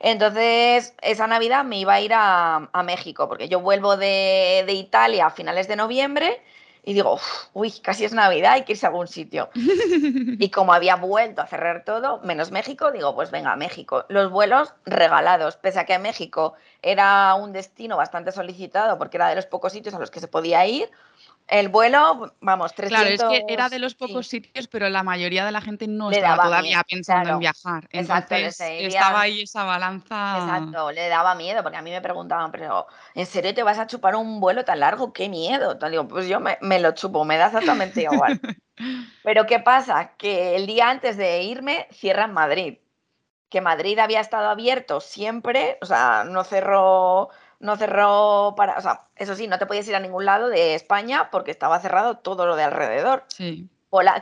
Entonces, 0.00 0.94
esa 1.02 1.26
Navidad 1.26 1.64
me 1.64 1.78
iba 1.78 1.94
a 1.94 2.00
ir 2.00 2.12
a, 2.14 2.70
México, 2.84 3.28
porque 3.28 3.48
yo 3.48 3.60
vuelvo 3.60 3.96
de, 3.98 4.64
de 4.66 4.72
Italia 4.72 5.26
a 5.26 5.30
finales 5.30 5.68
de 5.68 5.76
noviembre 5.76 6.40
y 6.84 6.94
digo, 6.94 7.20
uy, 7.52 7.70
casi 7.80 8.04
es 8.04 8.12
Navidad, 8.12 8.54
hay 8.54 8.64
que 8.64 8.72
irse 8.72 8.86
a 8.86 8.88
algún 8.88 9.06
sitio. 9.06 9.50
y 9.54 10.50
como 10.50 10.72
había 10.72 10.96
vuelto 10.96 11.40
a 11.40 11.46
cerrar 11.46 11.84
todo, 11.84 12.18
menos 12.24 12.50
México, 12.50 12.90
digo, 12.90 13.14
pues 13.14 13.30
venga, 13.30 13.54
México. 13.54 14.04
Los 14.08 14.32
vuelos 14.32 14.74
regalados, 14.84 15.56
pese 15.56 15.78
a 15.78 15.86
que 15.86 15.98
México 16.00 16.54
era 16.82 17.34
un 17.34 17.52
destino 17.52 17.96
bastante 17.96 18.32
solicitado 18.32 18.98
porque 18.98 19.16
era 19.16 19.28
de 19.28 19.36
los 19.36 19.46
pocos 19.46 19.72
sitios 19.72 19.94
a 19.94 20.00
los 20.00 20.10
que 20.10 20.18
se 20.18 20.26
podía 20.26 20.66
ir, 20.66 20.90
el 21.48 21.68
vuelo, 21.68 22.34
vamos, 22.40 22.74
300... 22.74 23.16
Claro, 23.18 23.34
es 23.34 23.44
que 23.44 23.52
era 23.52 23.68
de 23.68 23.78
los 23.78 23.94
pocos 23.94 24.26
sitios, 24.26 24.68
pero 24.68 24.88
la 24.88 25.02
mayoría 25.02 25.44
de 25.44 25.52
la 25.52 25.60
gente 25.60 25.86
no 25.86 26.10
estaba 26.10 26.44
todavía 26.44 26.82
pensando 26.88 27.30
en 27.30 27.38
viajar. 27.38 27.88
Entonces 27.90 28.60
estaba 28.60 29.22
ahí 29.22 29.42
esa 29.42 29.64
balanza... 29.64 30.38
Exacto, 30.38 30.90
le 30.92 31.08
daba 31.08 31.34
miedo, 31.34 31.62
porque 31.62 31.78
a 31.78 31.82
mí 31.82 31.90
me 31.90 32.00
preguntaban, 32.00 32.50
pero 32.50 32.86
¿en 33.14 33.26
serio 33.26 33.54
te 33.54 33.62
vas 33.62 33.78
a 33.78 33.86
chupar 33.86 34.16
un 34.16 34.40
vuelo 34.40 34.64
tan 34.64 34.80
largo? 34.80 35.12
¡Qué 35.12 35.28
miedo! 35.28 35.72
Entonces 35.72 35.90
digo, 35.92 36.08
pues 36.08 36.28
yo 36.28 36.40
me, 36.40 36.58
me 36.60 36.78
lo 36.80 36.92
chupo, 36.92 37.24
me 37.24 37.36
da 37.36 37.46
exactamente 37.46 38.02
igual. 38.02 38.40
pero 39.22 39.46
¿qué 39.46 39.60
pasa? 39.60 40.12
Que 40.16 40.56
el 40.56 40.66
día 40.66 40.90
antes 40.90 41.16
de 41.16 41.42
irme 41.42 41.86
cierran 41.92 42.32
Madrid. 42.32 42.78
Que 43.48 43.60
Madrid 43.60 43.98
había 43.98 44.20
estado 44.20 44.48
abierto 44.48 45.00
siempre, 45.00 45.76
o 45.82 45.86
sea, 45.86 46.24
no 46.24 46.42
cerró 46.44 47.28
no 47.62 47.76
cerró 47.76 48.54
para, 48.56 48.76
o 48.76 48.80
sea, 48.80 49.06
eso 49.14 49.36
sí, 49.36 49.46
no 49.46 49.58
te 49.58 49.66
podías 49.66 49.86
ir 49.86 49.94
a 49.94 50.00
ningún 50.00 50.24
lado 50.24 50.48
de 50.48 50.74
España 50.74 51.30
porque 51.30 51.52
estaba 51.52 51.78
cerrado 51.78 52.18
todo 52.18 52.44
lo 52.44 52.56
de 52.56 52.64
alrededor. 52.64 53.24
Sí. 53.28 53.68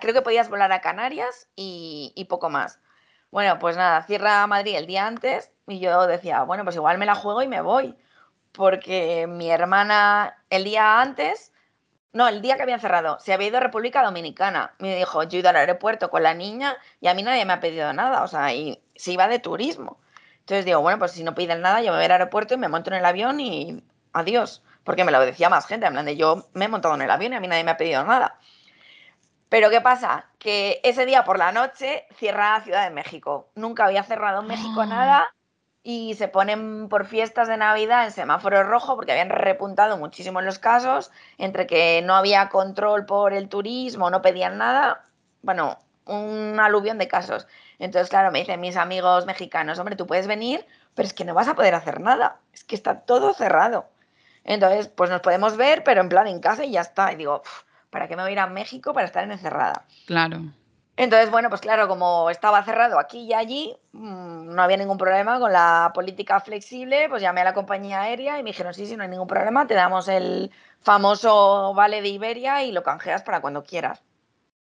creo 0.00 0.14
que 0.14 0.20
podías 0.20 0.50
volar 0.50 0.70
a 0.72 0.82
Canarias 0.82 1.48
y, 1.56 2.12
y, 2.14 2.26
poco 2.26 2.50
más. 2.50 2.80
Bueno, 3.30 3.58
pues 3.58 3.78
nada, 3.78 4.02
cierra 4.02 4.46
Madrid 4.46 4.76
el 4.76 4.86
día 4.86 5.06
antes 5.06 5.50
y 5.66 5.80
yo 5.80 6.06
decía, 6.06 6.42
bueno, 6.42 6.64
pues 6.64 6.76
igual 6.76 6.98
me 6.98 7.06
la 7.06 7.14
juego 7.14 7.42
y 7.42 7.48
me 7.48 7.62
voy. 7.62 7.96
Porque 8.52 9.26
mi 9.26 9.50
hermana 9.50 10.36
el 10.50 10.64
día 10.64 11.00
antes, 11.00 11.50
no, 12.12 12.28
el 12.28 12.42
día 12.42 12.56
que 12.56 12.64
habían 12.64 12.80
cerrado, 12.80 13.20
se 13.20 13.32
había 13.32 13.48
ido 13.48 13.56
a 13.56 13.60
República 13.60 14.02
Dominicana. 14.02 14.74
Me 14.80 14.96
dijo, 14.96 15.22
yo 15.22 15.38
he 15.38 15.40
ido 15.40 15.48
al 15.48 15.56
aeropuerto 15.56 16.10
con 16.10 16.22
la 16.22 16.34
niña 16.34 16.76
y 17.00 17.08
a 17.08 17.14
mí 17.14 17.22
nadie 17.22 17.46
me 17.46 17.54
ha 17.54 17.60
pedido 17.60 17.90
nada, 17.94 18.22
o 18.22 18.28
sea, 18.28 18.52
y 18.52 18.82
se 18.96 19.12
iba 19.12 19.28
de 19.28 19.38
turismo. 19.38 19.98
Entonces 20.50 20.64
digo, 20.64 20.80
bueno, 20.80 20.98
pues 20.98 21.12
si 21.12 21.22
no 21.22 21.32
piden 21.32 21.60
nada, 21.60 21.80
yo 21.80 21.92
me 21.92 21.98
voy 21.98 22.06
al 22.06 22.10
aeropuerto 22.10 22.54
y 22.54 22.56
me 22.56 22.66
monto 22.66 22.90
en 22.90 22.96
el 22.96 23.04
avión 23.04 23.38
y 23.38 23.84
adiós. 24.12 24.64
Porque 24.82 25.04
me 25.04 25.12
lo 25.12 25.20
decía 25.20 25.48
más 25.48 25.64
gente, 25.64 25.86
en 25.86 25.92
plan 25.92 26.04
de 26.04 26.16
yo 26.16 26.48
me 26.54 26.64
he 26.64 26.68
montado 26.68 26.96
en 26.96 27.02
el 27.02 27.10
avión 27.12 27.32
y 27.32 27.36
a 27.36 27.40
mí 27.40 27.46
nadie 27.46 27.62
me 27.62 27.70
ha 27.70 27.76
pedido 27.76 28.02
nada. 28.02 28.36
Pero 29.48 29.70
¿qué 29.70 29.80
pasa? 29.80 30.26
Que 30.40 30.80
ese 30.82 31.06
día 31.06 31.22
por 31.22 31.38
la 31.38 31.52
noche 31.52 32.04
cierra 32.16 32.60
Ciudad 32.62 32.82
de 32.82 32.90
México. 32.90 33.48
Nunca 33.54 33.84
había 33.84 34.02
cerrado 34.02 34.40
en 34.40 34.48
México 34.48 34.80
Ah. 34.80 34.86
nada 34.86 35.34
y 35.84 36.14
se 36.14 36.26
ponen 36.26 36.88
por 36.88 37.06
fiestas 37.06 37.46
de 37.46 37.56
Navidad 37.56 38.04
en 38.04 38.10
semáforo 38.10 38.64
rojo 38.64 38.96
porque 38.96 39.12
habían 39.12 39.30
repuntado 39.30 39.98
muchísimo 39.98 40.40
los 40.40 40.58
casos, 40.58 41.12
entre 41.38 41.68
que 41.68 42.02
no 42.02 42.16
había 42.16 42.48
control 42.48 43.06
por 43.06 43.34
el 43.34 43.48
turismo, 43.48 44.10
no 44.10 44.20
pedían 44.20 44.58
nada. 44.58 45.04
Bueno, 45.42 45.78
un 46.06 46.58
aluvión 46.58 46.98
de 46.98 47.06
casos. 47.06 47.46
Entonces, 47.80 48.10
claro, 48.10 48.30
me 48.30 48.40
dicen 48.40 48.60
mis 48.60 48.76
amigos 48.76 49.24
mexicanos, 49.26 49.78
hombre, 49.78 49.96
tú 49.96 50.06
puedes 50.06 50.26
venir, 50.26 50.64
pero 50.94 51.06
es 51.06 51.14
que 51.14 51.24
no 51.24 51.34
vas 51.34 51.48
a 51.48 51.54
poder 51.54 51.74
hacer 51.74 51.98
nada. 52.00 52.38
Es 52.52 52.62
que 52.62 52.76
está 52.76 53.00
todo 53.00 53.32
cerrado. 53.32 53.86
Entonces, 54.44 54.88
pues 54.88 55.10
nos 55.10 55.22
podemos 55.22 55.56
ver, 55.56 55.82
pero 55.82 56.02
en 56.02 56.10
plan 56.10 56.26
en 56.26 56.40
casa 56.40 56.64
y 56.64 56.72
ya 56.72 56.82
está. 56.82 57.10
Y 57.12 57.16
digo, 57.16 57.40
"Uf, 57.42 57.62
¿para 57.88 58.06
qué 58.06 58.16
me 58.16 58.22
voy 58.22 58.30
a 58.30 58.32
ir 58.32 58.38
a 58.38 58.46
México 58.46 58.92
para 58.92 59.06
estar 59.06 59.24
en 59.24 59.32
encerrada? 59.32 59.86
Claro. 60.06 60.42
Entonces, 60.96 61.30
bueno, 61.30 61.48
pues 61.48 61.62
claro, 61.62 61.88
como 61.88 62.28
estaba 62.28 62.62
cerrado 62.62 62.98
aquí 62.98 63.20
y 63.20 63.32
allí, 63.32 63.74
mm, 63.92 64.54
no 64.54 64.62
había 64.62 64.76
ningún 64.76 64.98
problema 64.98 65.40
con 65.40 65.50
la 65.50 65.90
política 65.94 66.38
flexible, 66.40 67.08
pues 67.08 67.22
llamé 67.22 67.40
a 67.40 67.44
la 67.44 67.54
compañía 67.54 68.02
aérea 68.02 68.38
y 68.38 68.42
me 68.42 68.50
dijeron, 68.50 68.74
sí, 68.74 68.84
sí, 68.84 68.94
no 68.94 69.04
hay 69.04 69.08
ningún 69.08 69.26
problema, 69.26 69.66
te 69.66 69.72
damos 69.72 70.08
el 70.08 70.50
famoso 70.82 71.72
vale 71.72 72.02
de 72.02 72.08
Iberia 72.08 72.62
y 72.62 72.72
lo 72.72 72.82
canjeas 72.82 73.22
para 73.22 73.40
cuando 73.40 73.64
quieras. 73.64 74.02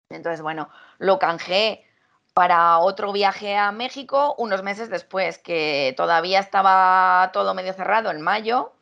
Entonces, 0.09 0.41
bueno, 0.41 0.69
lo 0.97 1.19
canjeé 1.19 1.85
para 2.33 2.79
otro 2.79 3.11
viaje 3.11 3.57
a 3.57 3.71
México 3.71 4.35
unos 4.37 4.63
meses 4.63 4.89
después, 4.89 5.37
que 5.37 5.93
todavía 5.97 6.39
estaba 6.39 7.29
todo 7.33 7.53
medio 7.53 7.73
cerrado 7.73 8.11
en 8.11 8.21
mayo, 8.21 8.73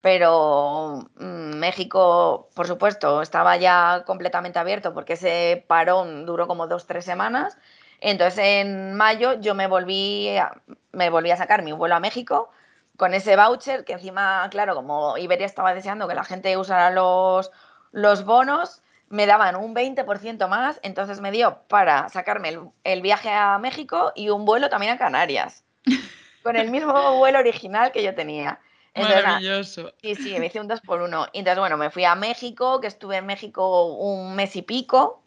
pero 0.00 1.08
mm, 1.16 1.56
México, 1.58 2.48
por 2.54 2.66
supuesto, 2.66 3.22
estaba 3.22 3.56
ya 3.56 4.04
completamente 4.06 4.58
abierto 4.58 4.94
porque 4.94 5.14
ese 5.14 5.64
parón 5.68 6.26
duró 6.26 6.46
como 6.46 6.68
dos, 6.68 6.86
tres 6.86 7.04
semanas. 7.04 7.58
Entonces 8.00 8.38
en 8.38 8.94
mayo 8.94 9.34
yo 9.40 9.54
me 9.54 9.66
volví 9.66 10.36
a, 10.38 10.52
me 10.92 11.10
volví 11.10 11.30
a 11.30 11.36
sacar 11.36 11.62
mi 11.62 11.72
vuelo 11.72 11.96
a 11.96 12.00
México 12.00 12.50
con 12.96 13.14
ese 13.14 13.36
voucher 13.36 13.84
que 13.84 13.94
encima, 13.94 14.48
claro, 14.50 14.74
como 14.74 15.18
Iberia 15.18 15.46
estaba 15.46 15.74
deseando 15.74 16.08
que 16.08 16.14
la 16.14 16.24
gente 16.24 16.56
usara 16.56 16.90
los, 16.90 17.50
los 17.92 18.24
bonos, 18.24 18.82
me 19.08 19.26
daban 19.26 19.56
un 19.56 19.74
20% 19.74 20.48
más, 20.48 20.80
entonces 20.82 21.20
me 21.20 21.30
dio 21.30 21.62
para 21.68 22.08
sacarme 22.08 22.48
el, 22.50 22.60
el 22.84 23.02
viaje 23.02 23.30
a 23.30 23.58
México 23.58 24.12
y 24.14 24.30
un 24.30 24.44
vuelo 24.44 24.68
también 24.68 24.92
a 24.92 24.98
Canarias, 24.98 25.64
con 26.42 26.56
el 26.56 26.70
mismo 26.70 27.16
vuelo 27.16 27.38
original 27.38 27.92
que 27.92 28.02
yo 28.02 28.14
tenía. 28.14 28.60
Entonces, 28.94 29.24
Maravilloso. 29.24 29.92
Sí, 30.00 30.14
sí, 30.14 30.38
me 30.38 30.46
hice 30.46 30.58
un 30.58 30.68
2 30.68 30.80
por 30.80 31.02
1 31.02 31.26
Y 31.34 31.40
entonces, 31.40 31.58
bueno, 31.58 31.76
me 31.76 31.90
fui 31.90 32.04
a 32.04 32.14
México, 32.14 32.80
que 32.80 32.86
estuve 32.86 33.18
en 33.18 33.26
México 33.26 33.94
un 33.94 34.34
mes 34.34 34.56
y 34.56 34.62
pico, 34.62 35.22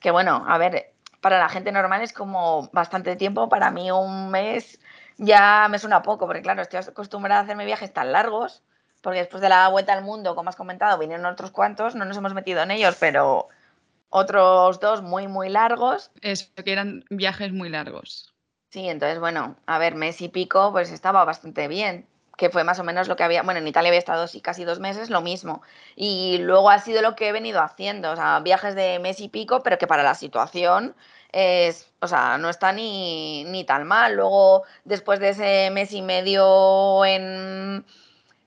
que 0.00 0.10
bueno, 0.10 0.44
a 0.48 0.58
ver, 0.58 0.92
para 1.20 1.38
la 1.38 1.48
gente 1.48 1.72
normal 1.72 2.02
es 2.02 2.12
como 2.12 2.68
bastante 2.72 3.16
tiempo, 3.16 3.48
para 3.48 3.70
mí 3.70 3.90
un 3.90 4.30
mes 4.30 4.80
ya 5.16 5.66
me 5.70 5.78
suena 5.78 6.02
poco, 6.02 6.26
porque 6.26 6.42
claro, 6.42 6.62
estoy 6.62 6.80
acostumbrada 6.80 7.40
a 7.40 7.44
hacerme 7.44 7.66
viajes 7.66 7.92
tan 7.92 8.12
largos, 8.12 8.62
porque 9.00 9.20
después 9.20 9.40
de 9.40 9.48
la 9.48 9.68
vuelta 9.68 9.92
al 9.92 10.04
mundo, 10.04 10.34
como 10.34 10.50
has 10.50 10.56
comentado, 10.56 10.98
vinieron 10.98 11.26
otros 11.26 11.50
cuantos, 11.50 11.94
no 11.94 12.04
nos 12.04 12.16
hemos 12.16 12.34
metido 12.34 12.62
en 12.62 12.70
ellos, 12.70 12.96
pero 12.98 13.48
otros 14.10 14.80
dos 14.80 15.02
muy, 15.02 15.28
muy 15.28 15.48
largos. 15.48 16.10
Eso, 16.20 16.46
que 16.64 16.72
eran 16.72 17.04
viajes 17.10 17.52
muy 17.52 17.68
largos. 17.68 18.34
Sí, 18.70 18.88
entonces, 18.88 19.18
bueno, 19.18 19.56
a 19.66 19.78
ver, 19.78 19.94
mes 19.94 20.20
y 20.20 20.28
pico, 20.28 20.72
pues 20.72 20.90
estaba 20.90 21.24
bastante 21.24 21.68
bien 21.68 22.06
que 22.38 22.50
fue 22.50 22.62
más 22.62 22.78
o 22.78 22.84
menos 22.84 23.08
lo 23.08 23.16
que 23.16 23.24
había, 23.24 23.42
bueno, 23.42 23.58
en 23.58 23.66
Italia 23.66 23.88
había 23.88 23.98
estado 23.98 24.28
sí, 24.28 24.40
casi 24.40 24.64
dos 24.64 24.78
meses, 24.78 25.10
lo 25.10 25.20
mismo. 25.20 25.60
Y 25.96 26.38
luego 26.38 26.70
ha 26.70 26.78
sido 26.78 27.02
lo 27.02 27.16
que 27.16 27.28
he 27.28 27.32
venido 27.32 27.60
haciendo, 27.60 28.12
o 28.12 28.16
sea, 28.16 28.38
viajes 28.38 28.76
de 28.76 29.00
mes 29.00 29.20
y 29.20 29.28
pico, 29.28 29.60
pero 29.64 29.76
que 29.76 29.88
para 29.88 30.04
la 30.04 30.14
situación 30.14 30.94
es, 31.32 31.90
o 32.00 32.06
sea, 32.06 32.38
no 32.38 32.48
está 32.48 32.72
ni, 32.72 33.42
ni 33.44 33.64
tan 33.64 33.88
mal. 33.88 34.14
Luego, 34.14 34.62
después 34.84 35.18
de 35.18 35.30
ese 35.30 35.70
mes 35.72 35.92
y 35.92 36.00
medio 36.00 37.04
en, 37.04 37.84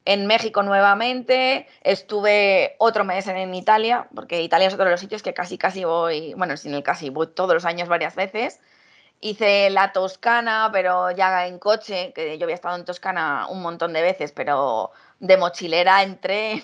en 0.06 0.26
México 0.26 0.64
nuevamente, 0.64 1.68
estuve 1.82 2.76
otro 2.80 3.04
mes 3.04 3.28
en, 3.28 3.38
en 3.38 3.54
Italia, 3.54 4.08
porque 4.16 4.42
Italia 4.42 4.68
es 4.68 4.74
otro 4.74 4.86
de 4.86 4.92
los 4.92 5.00
sitios 5.00 5.22
que 5.22 5.34
casi, 5.34 5.58
casi 5.58 5.84
voy, 5.84 6.34
bueno, 6.36 6.58
sin 6.58 6.74
el 6.74 6.84
casi, 6.84 7.10
voy 7.10 7.28
todos 7.28 7.54
los 7.54 7.66
años 7.66 7.88
varias 7.88 8.16
veces. 8.16 8.60
Hice 9.20 9.70
la 9.70 9.92
Toscana, 9.94 10.70
pero 10.74 11.12
ya 11.12 11.46
en 11.46 11.60
coche, 11.60 12.12
que 12.14 12.38
yo 12.40 12.46
había 12.46 12.56
estado 12.56 12.76
en 12.76 12.86
Toscana 12.86 13.48
un 13.50 13.62
montón 13.62 13.94
de 13.94 14.02
veces, 14.02 14.32
pero 14.32 14.92
de 15.20 15.38
mochilera 15.38 16.02
en 16.02 16.20
tren, 16.20 16.64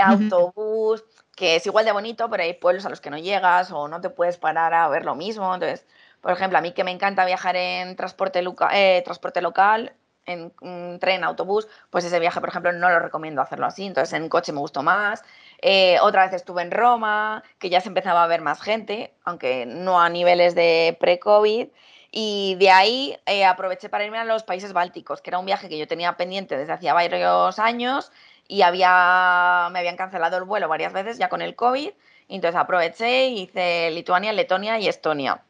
autobús, 0.00 1.04
que 1.34 1.56
es 1.56 1.66
igual 1.66 1.84
de 1.84 1.92
bonito, 1.92 2.30
pero 2.30 2.44
hay 2.44 2.54
pueblos 2.54 2.86
a 2.86 2.90
los 2.90 3.00
que 3.00 3.10
no 3.10 3.18
llegas 3.18 3.72
o 3.72 3.88
no 3.88 4.00
te 4.00 4.10
puedes 4.10 4.38
parar 4.38 4.74
a 4.74 4.88
ver 4.88 5.04
lo 5.04 5.16
mismo. 5.16 5.52
Entonces, 5.52 5.86
por 6.20 6.32
ejemplo, 6.32 6.58
a 6.58 6.60
mí 6.60 6.72
que 6.72 6.84
me 6.84 6.90
encanta 6.92 7.24
viajar 7.24 7.56
en 7.56 7.96
transporte, 7.96 8.42
loca 8.42 8.70
eh, 8.72 9.02
transporte 9.04 9.40
local, 9.40 9.94
en 10.28 10.98
tren, 11.00 11.24
autobús, 11.24 11.68
pues 11.90 12.04
ese 12.04 12.20
viaje, 12.20 12.40
por 12.40 12.50
ejemplo, 12.50 12.72
no 12.72 12.88
lo 12.88 12.98
recomiendo 13.00 13.42
hacerlo 13.42 13.66
así. 13.66 13.86
Entonces, 13.86 14.12
en 14.14 14.28
coche 14.28 14.52
me 14.52 14.60
gustó 14.60 14.82
más. 14.82 15.24
Eh, 15.60 15.98
otra 16.02 16.24
vez 16.24 16.34
estuve 16.34 16.62
en 16.62 16.70
Roma, 16.70 17.42
que 17.58 17.70
ya 17.70 17.80
se 17.80 17.88
empezaba 17.88 18.22
a 18.22 18.26
ver 18.26 18.42
más 18.42 18.60
gente, 18.60 19.14
aunque 19.24 19.66
no 19.66 20.00
a 20.00 20.08
niveles 20.08 20.54
de 20.54 20.96
pre-COVID. 21.00 21.68
Y 22.10 22.56
de 22.58 22.70
ahí 22.70 23.18
eh, 23.26 23.44
aproveché 23.44 23.88
para 23.88 24.04
irme 24.04 24.18
a 24.18 24.24
los 24.24 24.42
países 24.42 24.72
bálticos, 24.72 25.20
que 25.20 25.30
era 25.30 25.38
un 25.38 25.46
viaje 25.46 25.68
que 25.68 25.78
yo 25.78 25.86
tenía 25.86 26.16
pendiente 26.16 26.56
desde 26.56 26.72
hacía 26.72 26.94
varios 26.94 27.58
años 27.58 28.12
y 28.46 28.62
había, 28.62 29.68
me 29.72 29.78
habían 29.80 29.96
cancelado 29.96 30.38
el 30.38 30.44
vuelo 30.44 30.68
varias 30.68 30.92
veces 30.92 31.18
ya 31.18 31.28
con 31.28 31.42
el 31.42 31.54
COVID. 31.54 31.90
Entonces 32.28 32.58
aproveché 32.58 33.28
y 33.28 33.42
hice 33.42 33.90
Lituania, 33.90 34.32
Letonia 34.32 34.78
y 34.78 34.88
Estonia 34.88 35.44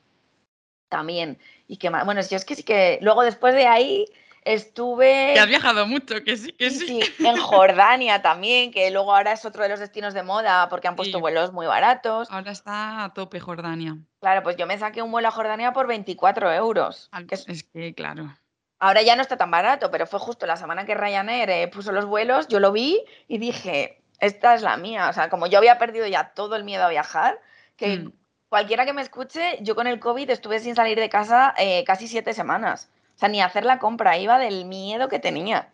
también. 0.89 1.39
Y 1.69 1.77
que 1.77 1.91
bueno, 1.91 2.21
yo 2.23 2.37
es 2.37 2.45
que 2.45 2.55
sí 2.57 2.63
que 2.65 2.99
luego 3.03 3.23
después 3.23 3.55
de 3.55 3.67
ahí 3.67 4.07
estuve... 4.55 5.33
Que 5.35 5.41
has 5.41 5.47
viajado 5.49 5.87
mucho, 5.87 6.23
que 6.25 6.37
sí, 6.37 6.53
que 6.53 6.71
sí. 6.71 6.87
sí. 7.03 7.15
En 7.27 7.37
Jordania 7.37 8.23
también, 8.23 8.71
que 8.73 8.91
luego 8.91 9.15
ahora 9.15 9.33
es 9.33 9.45
otro 9.45 9.63
de 9.63 9.69
los 9.69 9.81
destinos 9.81 10.15
de 10.15 10.23
moda 10.23 10.69
porque 10.69 10.89
han 10.89 10.97
puesto 10.97 11.19
Sí. 11.19 11.21
vuelos 11.21 11.53
muy 11.53 11.67
baratos. 11.67 12.29
Ahora 12.31 12.51
está 12.53 13.05
a 13.05 13.13
tope 13.15 13.41
Jordania. 13.41 13.97
Claro, 14.21 14.43
pues 14.43 14.57
yo 14.57 14.67
me 14.67 14.79
saqué 14.79 15.03
un 15.03 15.11
vuelo 15.13 15.29
a 15.29 15.33
Jordania 15.33 15.73
por 15.73 15.87
24 15.87 16.53
euros. 16.53 17.09
Al- 17.13 17.27
que 17.27 17.35
es- 17.37 17.49
Es 17.49 17.63
que, 17.65 17.95
claro. 17.95 18.35
ahora 18.81 19.03
ya 19.03 19.17
no 19.17 19.23
está 19.23 19.37
tan 19.37 19.51
barato, 19.51 19.91
pero 19.91 20.07
fue 20.07 20.19
justo 20.19 20.47
la 20.47 20.57
semana 20.57 20.85
que 20.87 20.95
Ryanair 20.95 21.51
eh, 21.51 21.69
puso 21.69 21.93
los 21.93 22.07
vuelos, 22.07 22.49
yo 22.49 22.61
lo 22.61 22.73
vi 22.73 23.03
y 23.27 23.39
dije, 23.39 24.03
esta 24.21 24.55
es 24.55 24.63
la 24.63 24.77
mía. 24.77 25.09
O 25.09 25.13
sea, 25.13 25.29
como 25.29 25.47
yo 25.47 25.59
había 25.59 25.79
perdido 25.79 26.07
ya 26.07 26.33
todo 26.35 26.57
el 26.57 26.65
miedo 26.65 26.85
a 26.85 26.89
viajar, 26.89 27.41
que 27.77 27.99
Mm. 27.99 28.13
cualquiera 28.49 28.85
que 28.87 28.93
me 28.93 29.03
escuche, 29.03 29.59
yo 29.61 29.75
con 29.75 29.87
el 29.87 30.01
COVID 30.01 30.31
estuve 30.31 30.59
sin 30.59 30.75
salir 30.75 30.99
de 30.99 31.09
casa 31.09 31.55
eh, 31.59 31.85
casi 31.85 32.09
siete 32.09 32.33
semanas. 32.35 32.91
O 33.19 33.21
sea, 33.21 33.29
ni 33.29 33.43
hacer 33.43 33.65
la 33.65 33.81
compra, 33.81 34.17
iba 34.17 34.39
del 34.39 34.65
miedo 34.65 35.09
que 35.09 35.19
tenía. 35.19 35.73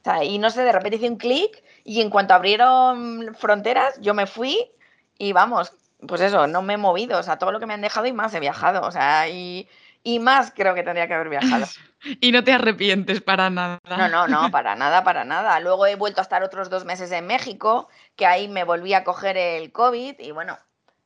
O 0.00 0.02
sea, 0.02 0.24
y 0.24 0.38
no 0.38 0.50
sé, 0.50 0.62
de 0.62 0.72
repente 0.72 0.96
hice 0.96 1.08
un 1.08 1.16
clic 1.16 1.62
y 1.84 2.00
en 2.00 2.10
cuanto 2.10 2.34
abrieron 2.34 3.36
fronteras, 3.38 4.00
yo 4.00 4.14
me 4.14 4.26
fui 4.26 4.68
y 5.16 5.32
vamos, 5.32 5.74
pues 6.08 6.20
eso, 6.22 6.48
no 6.48 6.60
me 6.60 6.74
he 6.74 6.78
movido. 6.78 7.20
O 7.20 7.22
sea, 7.22 7.38
todo 7.38 7.52
lo 7.52 7.60
que 7.60 7.66
me 7.66 7.74
han 7.74 7.82
dejado 7.82 8.06
y 8.06 8.12
más 8.12 8.34
he 8.34 8.40
viajado. 8.40 8.82
O 8.82 8.90
sea, 8.90 9.28
y, 9.28 9.68
y 10.02 10.18
más 10.18 10.50
creo 10.50 10.74
que 10.74 10.82
tendría 10.82 11.06
que 11.06 11.14
haber 11.14 11.28
viajado. 11.28 11.66
Y 12.20 12.32
no 12.32 12.42
te 12.42 12.52
arrepientes 12.52 13.20
para 13.20 13.48
nada. 13.48 13.78
No, 13.88 14.08
no, 14.08 14.26
no, 14.26 14.50
para 14.50 14.74
nada, 14.74 15.04
para 15.04 15.22
nada. 15.22 15.60
Luego 15.60 15.86
he 15.86 15.94
vuelto 15.94 16.20
a 16.20 16.24
estar 16.24 16.42
otros 16.42 16.68
dos 16.68 16.84
meses 16.84 17.12
en 17.12 17.28
México, 17.28 17.88
que 18.16 18.26
ahí 18.26 18.48
me 18.48 18.64
volví 18.64 18.92
a 18.92 19.04
coger 19.04 19.36
el 19.36 19.70
COVID 19.70 20.18
y 20.18 20.32
bueno, 20.32 20.58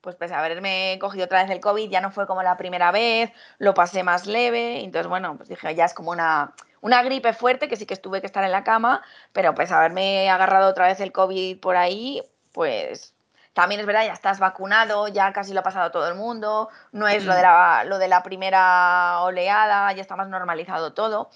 pues 0.07 0.15
pese 0.15 0.35
a 0.35 0.39
haberme 0.39 0.99
cogido 1.01 1.25
otra 1.25 1.43
vez 1.43 1.51
el 1.51 1.59
COVID, 1.59 1.91
ya 1.91 2.01
no 2.01 2.13
fue 2.13 2.29
como 2.29 2.41
la 2.45 2.57
primera 2.57 2.93
vez, 2.93 3.33
lo 3.59 3.75
pasé 3.75 4.05
más 4.05 4.25
leve, 4.25 4.85
entonces 4.85 5.09
bueno, 5.09 5.37
pues 5.37 5.49
dije, 5.49 5.75
ya 5.75 5.85
es 5.85 5.95
como 5.95 6.13
una, 6.13 6.53
una 6.81 7.03
gripe 7.03 7.33
fuerte, 7.33 7.67
que 7.67 7.75
sí 7.75 7.87
que 7.87 7.95
estuve 7.95 8.21
que 8.21 8.29
estar 8.29 8.45
en 8.45 8.53
la 8.53 8.63
cama, 8.63 9.03
pero 9.33 9.49
a 9.49 9.79
haberme 9.79 10.31
agarrado 10.31 10.69
otra 10.69 10.87
vez 10.87 11.01
el 11.01 11.11
COVID 11.11 11.59
por 11.59 11.77
ahí, 11.77 12.23
pues 12.53 13.17
también 13.53 13.81
es 13.81 13.87
verdad, 13.89 14.05
ya 14.05 14.13
estás 14.13 14.39
vacunado, 14.39 15.09
ya 15.09 15.33
casi 15.33 15.53
lo 15.53 15.59
ha 15.59 15.65
pasado 15.65 15.91
todo 15.91 16.07
el 16.07 16.15
mundo, 16.15 16.69
no 16.93 17.09
es 17.09 17.25
lo 17.25 17.35
de 17.35 17.43
la, 17.43 17.83
lo 17.85 17.99
de 17.99 18.07
la 18.07 18.23
primera 18.23 19.23
oleada, 19.23 19.93
ya 19.93 20.03
está 20.03 20.15
más 20.15 20.29
normalizado 20.29 20.93
todo. 20.93 21.31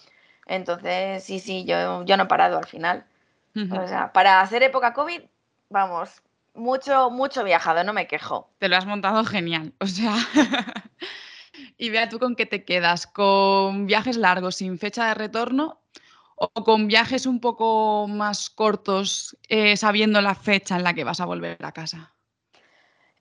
Entonces, 0.46 1.24
sí, 1.24 1.40
sí, 1.40 1.64
yo, 1.64 2.04
yo 2.04 2.16
no 2.16 2.22
he 2.22 2.26
parado 2.26 2.56
al 2.56 2.66
final. 2.66 3.04
O 3.56 3.88
sea, 3.88 4.12
para 4.12 4.40
hacer 4.40 4.62
época 4.62 4.92
COVID, 4.92 5.22
vamos, 5.70 6.22
mucho, 6.60 7.10
mucho 7.10 7.42
viajado, 7.42 7.82
no 7.82 7.92
me 7.92 8.06
quejo. 8.06 8.50
Te 8.58 8.68
lo 8.68 8.76
has 8.76 8.86
montado 8.86 9.24
genial. 9.24 9.72
O 9.80 9.86
sea. 9.86 10.14
y 11.78 11.90
vea 11.90 12.08
tú 12.08 12.18
con 12.18 12.36
qué 12.36 12.46
te 12.46 12.64
quedas. 12.64 13.06
¿Con 13.06 13.86
viajes 13.86 14.16
largos 14.16 14.56
sin 14.56 14.78
fecha 14.78 15.06
de 15.08 15.14
retorno? 15.14 15.80
¿O 16.36 16.48
con 16.64 16.86
viajes 16.86 17.26
un 17.26 17.40
poco 17.40 18.06
más 18.08 18.48
cortos, 18.48 19.36
eh, 19.48 19.76
sabiendo 19.76 20.20
la 20.22 20.34
fecha 20.34 20.76
en 20.76 20.84
la 20.84 20.94
que 20.94 21.04
vas 21.04 21.20
a 21.20 21.26
volver 21.26 21.58
a 21.62 21.72
casa? 21.72 22.14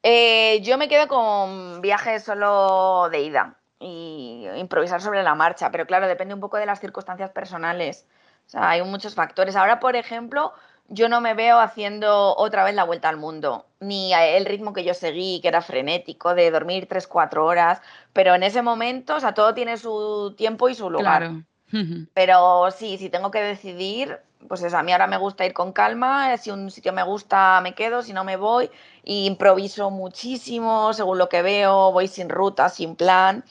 Eh, 0.03 0.61
yo 0.61 0.77
me 0.77 0.87
quedo 0.87 1.09
con 1.09 1.81
viajes 1.81 2.23
solo 2.23 3.09
de 3.11 3.21
ida 3.21 3.57
y 3.79 4.45
improvisar 4.55 5.01
sobre 5.01 5.23
la 5.23 5.35
marcha, 5.35 5.71
pero 5.71 5.85
claro, 5.85 6.07
depende 6.07 6.33
un 6.33 6.39
poco 6.39 6.57
de 6.57 6.65
las 6.65 6.79
circunstancias 6.79 7.31
personales. 7.31 8.07
O 8.47 8.49
sea, 8.49 8.69
hay 8.69 8.81
muchos 8.83 9.15
factores. 9.15 9.55
Ahora, 9.55 9.79
por 9.79 9.95
ejemplo, 9.95 10.53
yo 10.89 11.07
no 11.07 11.21
me 11.21 11.33
veo 11.33 11.59
haciendo 11.59 12.35
otra 12.35 12.63
vez 12.63 12.75
la 12.75 12.83
vuelta 12.83 13.09
al 13.09 13.17
mundo, 13.17 13.65
ni 13.79 14.13
el 14.13 14.45
ritmo 14.45 14.73
que 14.73 14.83
yo 14.83 14.93
seguí, 14.93 15.39
que 15.41 15.47
era 15.47 15.61
frenético, 15.61 16.33
de 16.33 16.51
dormir 16.51 16.87
3-4 16.87 17.45
horas, 17.45 17.81
pero 18.11 18.33
en 18.33 18.43
ese 18.43 18.61
momento, 18.61 19.15
o 19.15 19.19
sea, 19.19 19.33
todo 19.33 19.53
tiene 19.53 19.77
su 19.77 20.33
tiempo 20.35 20.67
y 20.67 20.75
su 20.75 20.89
lugar. 20.89 21.21
Claro. 21.21 21.43
Pero 22.15 22.71
sí, 22.71 22.97
si 22.97 23.11
tengo 23.11 23.29
que 23.29 23.43
decidir, 23.43 24.19
pues 24.47 24.63
eso, 24.63 24.75
a 24.75 24.81
mí 24.81 24.91
ahora 24.91 25.05
me 25.05 25.17
gusta 25.17 25.45
ir 25.45 25.53
con 25.53 25.71
calma, 25.71 26.35
si 26.37 26.49
un 26.49 26.71
sitio 26.71 26.93
me 26.93 27.03
gusta 27.03 27.61
me 27.61 27.75
quedo, 27.75 28.01
si 28.01 28.11
no 28.11 28.23
me 28.23 28.37
voy, 28.37 28.71
y 29.03 29.27
improviso 29.27 29.91
muchísimo, 29.91 30.93
según 30.93 31.19
lo 31.19 31.29
que 31.29 31.43
veo, 31.43 31.91
voy 31.91 32.07
sin 32.07 32.27
ruta, 32.27 32.69
sin 32.69 32.95
plan. 32.95 33.43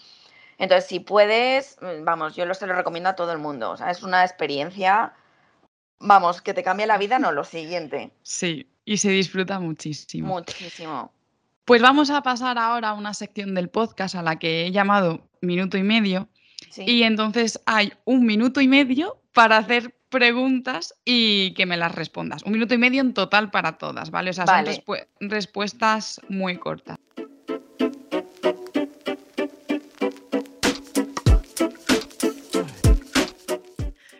Entonces, 0.59 0.87
si 0.89 0.99
puedes, 0.99 1.79
vamos, 2.01 2.35
yo 2.35 2.45
lo 2.45 2.55
se 2.55 2.67
lo 2.67 2.75
recomiendo 2.75 3.09
a 3.09 3.15
todo 3.15 3.31
el 3.31 3.39
mundo, 3.39 3.71
o 3.71 3.77
sea, 3.77 3.93
es 3.93 4.03
una 4.03 4.25
experiencia 4.25 5.13
Vamos, 6.01 6.41
que 6.43 6.55
te 6.55 6.63
cambia 6.63 6.87
la 6.87 6.99
vida, 6.99 7.19
no, 7.19 7.33
lo 7.33 7.45
siguiente. 7.45 8.13
Sí, 8.23 8.69
y 8.85 8.99
se 8.99 9.11
disfruta 9.11 9.59
muchísimo. 9.59 10.29
Muchísimo. 10.29 11.13
Pues 11.65 11.83
vamos 11.83 12.09
a 12.11 12.23
pasar 12.23 12.57
ahora 12.57 12.91
a 12.91 12.95
una 12.95 13.13
sección 13.13 13.55
del 13.55 13.69
podcast 13.69 14.15
a 14.15 14.23
la 14.23 14.39
que 14.39 14.67
he 14.67 14.71
llamado 14.71 15.29
minuto 15.41 15.77
y 15.77 15.83
medio. 15.83 16.29
Y 16.77 17.03
entonces 17.03 17.61
hay 17.67 17.93
un 18.05 18.25
minuto 18.25 18.61
y 18.61 18.69
medio 18.69 19.21
para 19.33 19.59
hacer 19.59 19.95
preguntas 20.09 20.95
y 21.05 21.53
que 21.55 21.67
me 21.67 21.77
las 21.77 21.95
respondas. 21.95 22.43
Un 22.45 22.53
minuto 22.53 22.75
y 22.75 22.79
medio 22.79 23.01
en 23.01 23.15
total 23.15 23.51
para 23.51 23.79
todas, 23.79 24.11
¿vale? 24.11 24.31
O 24.31 24.33
sea, 24.33 24.47
son 24.47 24.65
respuestas 25.21 26.21
muy 26.29 26.57
cortas. 26.57 26.99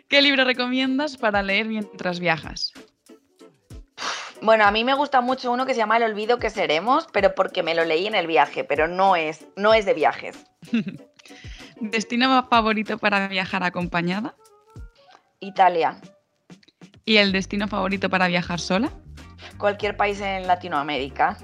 ¿Qué 0.09 0.23
libro 0.23 0.43
recomiendas 0.43 1.17
para 1.17 1.43
leer 1.43 1.67
mientras 1.67 2.19
viajas? 2.19 2.73
Bueno, 4.41 4.65
a 4.65 4.71
mí 4.71 4.83
me 4.83 4.95
gusta 4.95 5.21
mucho 5.21 5.51
uno 5.51 5.67
que 5.67 5.73
se 5.73 5.79
llama 5.79 5.97
El 5.97 6.03
olvido 6.03 6.39
que 6.39 6.49
seremos, 6.49 7.07
pero 7.13 7.35
porque 7.35 7.61
me 7.61 7.75
lo 7.75 7.85
leí 7.85 8.07
en 8.07 8.15
el 8.15 8.25
viaje, 8.25 8.63
pero 8.63 8.87
no 8.87 9.15
es, 9.15 9.45
no 9.55 9.73
es 9.75 9.85
de 9.85 9.93
viajes. 9.93 10.35
¿Destino 11.79 12.43
favorito 12.49 12.97
para 12.97 13.27
viajar 13.27 13.63
acompañada? 13.63 14.35
Italia. 15.41 16.01
¿Y 17.05 17.17
el 17.17 17.31
destino 17.31 17.67
favorito 17.67 18.09
para 18.09 18.27
viajar 18.27 18.59
sola? 18.59 18.89
Cualquier 19.59 19.95
país 19.95 20.19
en 20.21 20.47
Latinoamérica. 20.47 21.37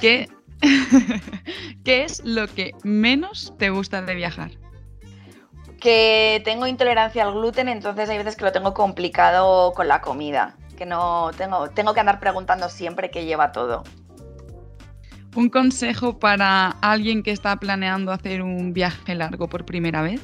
¿Qué, 0.00 0.28
¿Qué 1.84 2.04
es 2.04 2.22
lo 2.24 2.46
que 2.48 2.72
menos 2.84 3.54
te 3.58 3.70
gusta 3.70 4.02
de 4.02 4.14
viajar? 4.14 4.50
Que 5.80 6.42
tengo 6.44 6.66
intolerancia 6.66 7.24
al 7.24 7.34
gluten, 7.34 7.68
entonces 7.68 8.08
hay 8.08 8.18
veces 8.18 8.36
que 8.36 8.44
lo 8.44 8.52
tengo 8.52 8.74
complicado 8.74 9.72
con 9.72 9.88
la 9.88 10.00
comida, 10.00 10.56
que 10.76 10.86
no 10.86 11.30
tengo, 11.36 11.68
tengo 11.70 11.94
que 11.94 12.00
andar 12.00 12.20
preguntando 12.20 12.68
siempre 12.68 13.10
qué 13.10 13.24
lleva 13.24 13.52
todo. 13.52 13.84
¿Un 15.34 15.50
consejo 15.50 16.18
para 16.18 16.70
alguien 16.80 17.22
que 17.22 17.30
está 17.30 17.56
planeando 17.56 18.12
hacer 18.12 18.42
un 18.42 18.72
viaje 18.72 19.14
largo 19.14 19.48
por 19.48 19.64
primera 19.64 20.02
vez? 20.02 20.20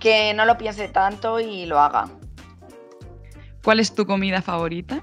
Que 0.00 0.34
no 0.34 0.44
lo 0.44 0.58
piense 0.58 0.88
tanto 0.88 1.40
y 1.40 1.66
lo 1.66 1.78
haga. 1.78 2.08
¿Cuál 3.62 3.80
es 3.80 3.94
tu 3.94 4.06
comida 4.06 4.42
favorita? 4.42 5.00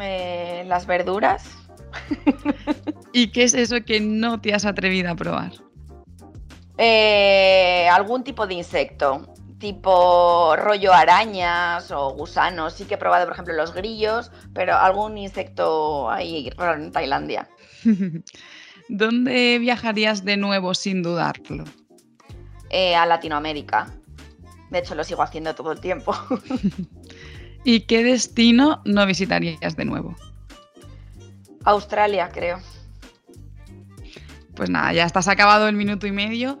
Eh, 0.00 0.64
las 0.66 0.86
verduras. 0.86 1.50
¿Y 3.12 3.28
qué 3.28 3.44
es 3.44 3.54
eso 3.54 3.84
que 3.84 4.00
no 4.00 4.40
te 4.40 4.54
has 4.54 4.64
atrevido 4.64 5.10
a 5.10 5.14
probar? 5.14 5.52
Eh, 6.84 7.88
algún 7.92 8.24
tipo 8.24 8.44
de 8.48 8.54
insecto, 8.54 9.32
tipo 9.60 10.56
rollo 10.56 10.92
arañas 10.92 11.92
o 11.92 12.10
gusanos. 12.10 12.72
Sí 12.72 12.86
que 12.86 12.94
he 12.94 12.98
probado, 12.98 13.24
por 13.24 13.34
ejemplo, 13.34 13.54
los 13.54 13.72
grillos, 13.72 14.32
pero 14.52 14.74
algún 14.74 15.16
insecto 15.16 16.10
ahí 16.10 16.50
raro 16.56 16.82
en 16.82 16.90
Tailandia. 16.90 17.48
¿Dónde 18.88 19.60
viajarías 19.60 20.24
de 20.24 20.36
nuevo 20.36 20.74
sin 20.74 21.04
dudarlo? 21.04 21.62
Eh, 22.70 22.96
a 22.96 23.06
Latinoamérica. 23.06 23.86
De 24.70 24.80
hecho, 24.80 24.96
lo 24.96 25.04
sigo 25.04 25.22
haciendo 25.22 25.54
todo 25.54 25.70
el 25.70 25.80
tiempo. 25.80 26.12
¿Y 27.64 27.82
qué 27.82 28.02
destino 28.02 28.82
no 28.84 29.06
visitarías 29.06 29.76
de 29.76 29.84
nuevo? 29.84 30.16
Australia, 31.64 32.28
creo. 32.32 32.58
Pues 34.56 34.68
nada, 34.68 34.92
ya 34.92 35.04
estás 35.04 35.28
acabado 35.28 35.68
el 35.68 35.76
minuto 35.76 36.08
y 36.08 36.12
medio. 36.12 36.60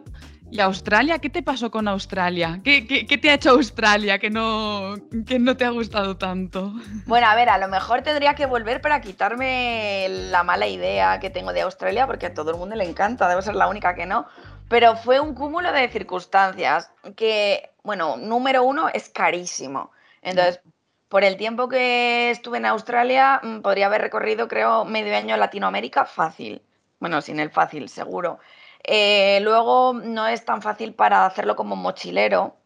¿Y 0.52 0.60
Australia? 0.60 1.18
¿Qué 1.18 1.30
te 1.30 1.42
pasó 1.42 1.70
con 1.70 1.88
Australia? 1.88 2.60
¿Qué, 2.62 2.82
te 2.82 3.30
ha 3.30 3.34
hecho 3.34 3.52
Australia 3.52 4.18
que 4.18 4.28
no, 4.28 4.96
que 5.26 5.38
no 5.38 5.56
te 5.56 5.64
ha 5.64 5.70
gustado 5.70 6.18
tanto? 6.18 6.74
Bueno, 7.06 7.26
a 7.26 7.34
ver, 7.34 7.48
a 7.48 7.56
lo 7.56 7.68
mejor 7.68 8.02
tendría 8.02 8.34
que 8.34 8.44
volver 8.44 8.82
para 8.82 9.00
quitarme 9.00 10.08
la 10.10 10.42
mala 10.42 10.66
idea 10.66 11.18
que 11.20 11.30
tengo 11.30 11.54
de 11.54 11.62
Australia, 11.62 12.06
porque 12.06 12.26
a 12.26 12.34
todo 12.34 12.50
el 12.50 12.58
mundo 12.58 12.76
le 12.76 12.84
encanta, 12.84 13.30
debo 13.30 13.40
ser 13.40 13.54
la 13.54 13.66
única 13.66 13.94
que 13.94 14.04
no. 14.04 14.26
Pero 14.68 14.94
fue 14.94 15.20
un 15.20 15.34
cúmulo 15.34 15.72
de 15.72 15.88
circunstancias 15.88 16.90
que, 17.16 17.70
bueno, 17.82 18.18
número 18.18 18.62
uno, 18.62 18.90
es 18.90 19.08
carísimo. 19.08 19.90
Entonces, 20.20 20.60
por 21.08 21.24
el 21.24 21.38
tiempo 21.38 21.70
que 21.70 22.30
estuve 22.30 22.58
en 22.58 22.66
Australia, 22.66 23.40
mm, 23.42 23.60
podría 23.62 23.86
haber 23.86 24.02
recorrido, 24.02 24.48
creo, 24.48 24.84
medio 24.84 25.16
año 25.16 25.34
Latinoamérica 25.38 26.04
fácil. 26.04 26.60
Bueno, 27.00 27.22
sin 27.22 27.40
el 27.40 27.48
fácil, 27.48 27.88
seguro. 27.88 28.38
Eh, 28.84 29.40
luego 29.42 29.92
no 29.94 30.26
es 30.26 30.44
tan 30.44 30.62
fácil 30.62 30.94
para 30.94 31.26
hacerlo 31.26 31.56
como 31.56 31.76
mochilero. 31.76 32.56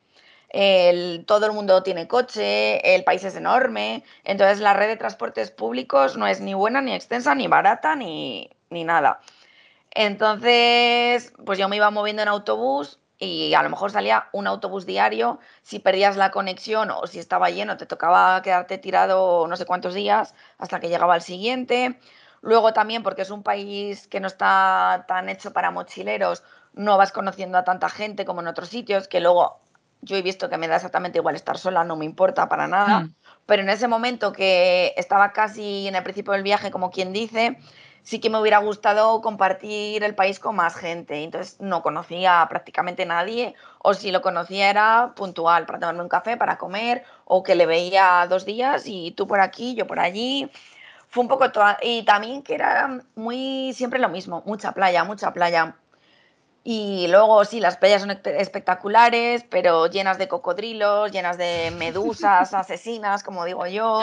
todo 1.26 1.46
el 1.46 1.52
mundo 1.52 1.82
tiene 1.82 2.08
coche, 2.08 2.94
el 2.94 3.04
país 3.04 3.24
es 3.24 3.36
enorme, 3.36 4.04
entonces 4.24 4.60
la 4.60 4.72
red 4.74 4.88
de 4.88 4.96
transportes 4.96 5.50
públicos 5.50 6.16
no 6.16 6.26
es 6.26 6.40
ni 6.40 6.54
buena, 6.54 6.80
ni 6.80 6.94
extensa, 6.94 7.34
ni 7.34 7.46
barata, 7.48 7.94
ni, 7.96 8.50
ni 8.70 8.84
nada. 8.84 9.20
Entonces, 9.96 11.32
pues 11.44 11.58
yo 11.58 11.68
me 11.68 11.76
iba 11.76 11.90
moviendo 11.90 12.22
en 12.22 12.28
autobús 12.28 13.00
y 13.18 13.54
a 13.54 13.62
lo 13.62 13.70
mejor 13.70 13.90
salía 13.90 14.28
un 14.32 14.46
autobús 14.46 14.84
diario. 14.86 15.38
Si 15.62 15.78
perdías 15.78 16.16
la 16.16 16.30
conexión 16.30 16.90
o 16.90 17.06
si 17.06 17.18
estaba 17.18 17.50
lleno, 17.50 17.76
te 17.78 17.86
tocaba 17.86 18.42
quedarte 18.42 18.78
tirado 18.78 19.46
no 19.48 19.56
sé 19.56 19.64
cuántos 19.64 19.94
días 19.94 20.34
hasta 20.58 20.80
que 20.80 20.88
llegaba 20.88 21.16
el 21.16 21.22
siguiente. 21.22 21.98
Luego 22.42 22.72
también 22.72 23.02
porque 23.02 23.22
es 23.22 23.30
un 23.30 23.42
país 23.42 24.06
que 24.08 24.20
no 24.20 24.26
está 24.26 25.04
tan 25.08 25.28
hecho 25.28 25.52
para 25.52 25.70
mochileros, 25.70 26.42
no 26.74 26.96
vas 26.96 27.12
conociendo 27.12 27.58
a 27.58 27.64
tanta 27.64 27.88
gente 27.88 28.24
como 28.24 28.40
en 28.40 28.48
otros 28.48 28.68
sitios, 28.68 29.08
que 29.08 29.20
luego 29.20 29.60
yo 30.02 30.16
he 30.16 30.22
visto 30.22 30.48
que 30.48 30.58
me 30.58 30.68
da 30.68 30.76
exactamente 30.76 31.18
igual 31.18 31.34
estar 31.34 31.58
sola, 31.58 31.84
no 31.84 31.96
me 31.96 32.04
importa 32.04 32.48
para 32.48 32.68
nada. 32.68 33.00
Hmm. 33.00 33.14
Pero 33.46 33.62
en 33.62 33.70
ese 33.70 33.88
momento 33.88 34.32
que 34.32 34.94
estaba 34.96 35.32
casi 35.32 35.88
en 35.88 35.96
el 35.96 36.02
principio 36.02 36.32
del 36.32 36.42
viaje, 36.42 36.70
como 36.70 36.90
quien 36.90 37.12
dice, 37.12 37.58
sí 38.02 38.20
que 38.20 38.30
me 38.30 38.38
hubiera 38.38 38.58
gustado 38.58 39.20
compartir 39.20 40.04
el 40.04 40.14
país 40.14 40.38
con 40.38 40.54
más 40.54 40.76
gente. 40.76 41.24
Entonces 41.24 41.60
no 41.60 41.82
conocía 41.82 42.46
prácticamente 42.48 43.04
nadie, 43.04 43.54
o 43.78 43.94
si 43.94 44.12
lo 44.12 44.20
conocía 44.22 44.70
era 44.70 45.12
puntual, 45.16 45.66
para 45.66 45.80
tomarme 45.80 46.02
un 46.02 46.08
café, 46.08 46.36
para 46.36 46.58
comer, 46.58 47.02
o 47.24 47.42
que 47.42 47.54
le 47.54 47.66
veía 47.66 48.26
dos 48.28 48.44
días 48.44 48.84
y 48.86 49.10
tú 49.12 49.26
por 49.26 49.40
aquí, 49.40 49.74
yo 49.74 49.86
por 49.86 49.98
allí 49.98 50.50
fue 51.16 51.22
un 51.22 51.28
poco 51.28 51.50
toda, 51.50 51.78
y 51.80 52.02
también 52.02 52.42
que 52.42 52.54
era 52.54 53.00
muy 53.14 53.72
siempre 53.72 53.98
lo 53.98 54.10
mismo, 54.10 54.42
mucha 54.44 54.72
playa, 54.72 55.02
mucha 55.02 55.32
playa. 55.32 55.74
Y 56.62 57.06
luego 57.08 57.42
sí, 57.46 57.58
las 57.58 57.78
playas 57.78 58.02
son 58.02 58.10
espectaculares, 58.10 59.42
pero 59.48 59.86
llenas 59.86 60.18
de 60.18 60.28
cocodrilos, 60.28 61.12
llenas 61.12 61.38
de 61.38 61.72
medusas 61.78 62.52
asesinas, 62.54 63.22
como 63.22 63.46
digo 63.46 63.66
yo, 63.66 64.02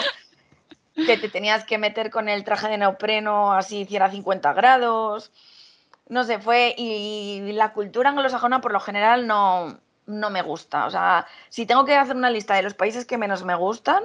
que 0.96 1.18
te 1.18 1.30
tenías 1.30 1.66
que 1.66 1.78
meter 1.78 2.10
con 2.10 2.30
el 2.30 2.44
traje 2.44 2.68
de 2.68 2.80
neopreno 2.80 3.54
así 3.54 3.82
hiciera 3.82 4.10
50 4.10 4.52
grados. 4.54 5.32
No 6.10 6.24
sé, 6.24 6.40
fue 6.40 6.74
y 6.76 7.52
la 7.52 7.74
cultura 7.74 8.10
anglosajona 8.10 8.60
por 8.60 8.72
lo 8.72 8.80
general 8.80 9.28
no 9.28 9.80
no 10.08 10.32
me 10.32 10.42
gusta, 10.42 10.88
o 10.88 10.90
sea, 10.90 11.28
si 11.48 11.66
tengo 11.66 11.86
que 11.86 11.96
hacer 11.96 12.16
una 12.16 12.30
lista 12.30 12.56
de 12.56 12.64
los 12.64 12.74
países 12.74 13.06
que 13.06 13.18
menos 13.18 13.46
me 13.46 13.56
gustan, 13.56 14.04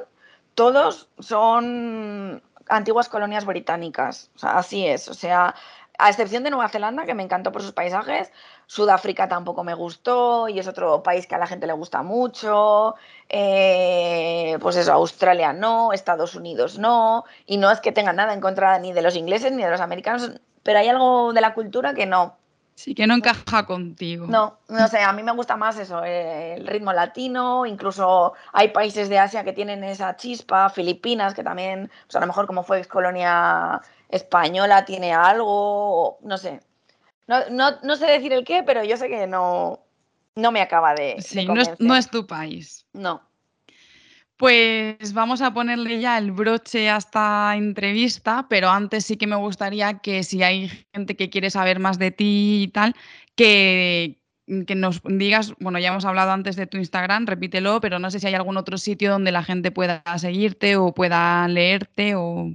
todos 0.58 1.08
son 1.20 2.42
antiguas 2.68 3.08
colonias 3.08 3.44
británicas. 3.44 4.30
Así 4.42 4.86
es. 4.86 5.08
O 5.08 5.14
sea, 5.14 5.54
a 5.98 6.10
excepción 6.10 6.44
de 6.44 6.50
Nueva 6.50 6.68
Zelanda, 6.68 7.04
que 7.04 7.14
me 7.14 7.24
encantó 7.24 7.50
por 7.50 7.62
sus 7.62 7.72
paisajes, 7.72 8.32
Sudáfrica 8.66 9.28
tampoco 9.28 9.64
me 9.64 9.74
gustó 9.74 10.48
y 10.48 10.58
es 10.58 10.68
otro 10.68 11.02
país 11.02 11.26
que 11.26 11.34
a 11.34 11.38
la 11.38 11.46
gente 11.46 11.66
le 11.66 11.72
gusta 11.72 12.02
mucho. 12.02 12.94
Eh, 13.28 14.58
pues 14.60 14.76
eso, 14.76 14.92
Australia 14.92 15.52
no, 15.52 15.92
Estados 15.92 16.34
Unidos 16.34 16.78
no. 16.78 17.24
Y 17.46 17.56
no 17.56 17.70
es 17.70 17.80
que 17.80 17.92
tenga 17.92 18.12
nada 18.12 18.32
en 18.32 18.40
contra 18.40 18.78
ni 18.78 18.92
de 18.92 19.02
los 19.02 19.16
ingleses 19.16 19.52
ni 19.52 19.64
de 19.64 19.70
los 19.70 19.80
americanos, 19.80 20.30
pero 20.62 20.78
hay 20.78 20.88
algo 20.88 21.32
de 21.32 21.40
la 21.40 21.54
cultura 21.54 21.94
que 21.94 22.06
no. 22.06 22.36
Sí, 22.78 22.94
que 22.94 23.08
no 23.08 23.14
encaja 23.14 23.66
contigo. 23.66 24.28
No, 24.28 24.60
no 24.68 24.86
sé, 24.86 25.00
a 25.00 25.12
mí 25.12 25.24
me 25.24 25.32
gusta 25.32 25.56
más 25.56 25.76
eso, 25.80 26.04
eh, 26.04 26.54
el 26.54 26.64
ritmo 26.68 26.92
latino, 26.92 27.66
incluso 27.66 28.34
hay 28.52 28.68
países 28.68 29.08
de 29.08 29.18
Asia 29.18 29.42
que 29.42 29.52
tienen 29.52 29.82
esa 29.82 30.14
chispa, 30.14 30.70
Filipinas, 30.70 31.34
que 31.34 31.42
también, 31.42 31.90
pues 32.06 32.14
a 32.14 32.20
lo 32.20 32.28
mejor 32.28 32.46
como 32.46 32.62
fue 32.62 32.78
ex 32.78 32.86
colonia 32.86 33.80
española, 34.08 34.84
tiene 34.84 35.12
algo, 35.12 36.18
no 36.22 36.38
sé. 36.38 36.60
No, 37.26 37.96
sé 37.96 38.06
decir 38.06 38.32
el 38.32 38.44
qué, 38.44 38.62
pero 38.62 38.84
yo 38.84 38.96
sé 38.96 39.08
que 39.08 39.26
no, 39.26 39.80
no 40.36 40.52
me 40.52 40.60
acaba 40.60 40.94
de. 40.94 41.16
Sí, 41.20 41.46
no, 41.46 41.60
es, 41.60 41.80
no 41.80 41.96
es 41.96 42.08
tu 42.08 42.28
país. 42.28 42.86
No. 42.92 43.27
Pues 44.38 45.14
vamos 45.14 45.42
a 45.42 45.52
ponerle 45.52 45.98
ya 46.00 46.16
el 46.16 46.30
broche 46.30 46.88
a 46.88 46.98
esta 46.98 47.56
entrevista, 47.56 48.46
pero 48.48 48.68
antes 48.68 49.04
sí 49.04 49.16
que 49.16 49.26
me 49.26 49.34
gustaría 49.34 49.98
que 49.98 50.22
si 50.22 50.44
hay 50.44 50.68
gente 50.94 51.16
que 51.16 51.28
quiere 51.28 51.50
saber 51.50 51.80
más 51.80 51.98
de 51.98 52.12
ti 52.12 52.62
y 52.62 52.68
tal, 52.68 52.94
que, 53.34 54.20
que 54.64 54.76
nos 54.76 55.02
digas, 55.02 55.54
bueno, 55.58 55.80
ya 55.80 55.88
hemos 55.88 56.04
hablado 56.04 56.30
antes 56.30 56.54
de 56.54 56.68
tu 56.68 56.76
Instagram, 56.76 57.26
repítelo, 57.26 57.80
pero 57.80 57.98
no 57.98 58.12
sé 58.12 58.20
si 58.20 58.28
hay 58.28 58.34
algún 58.36 58.56
otro 58.56 58.78
sitio 58.78 59.10
donde 59.10 59.32
la 59.32 59.42
gente 59.42 59.72
pueda 59.72 60.04
seguirte 60.18 60.76
o 60.76 60.94
pueda 60.94 61.48
leerte 61.48 62.14
o... 62.14 62.52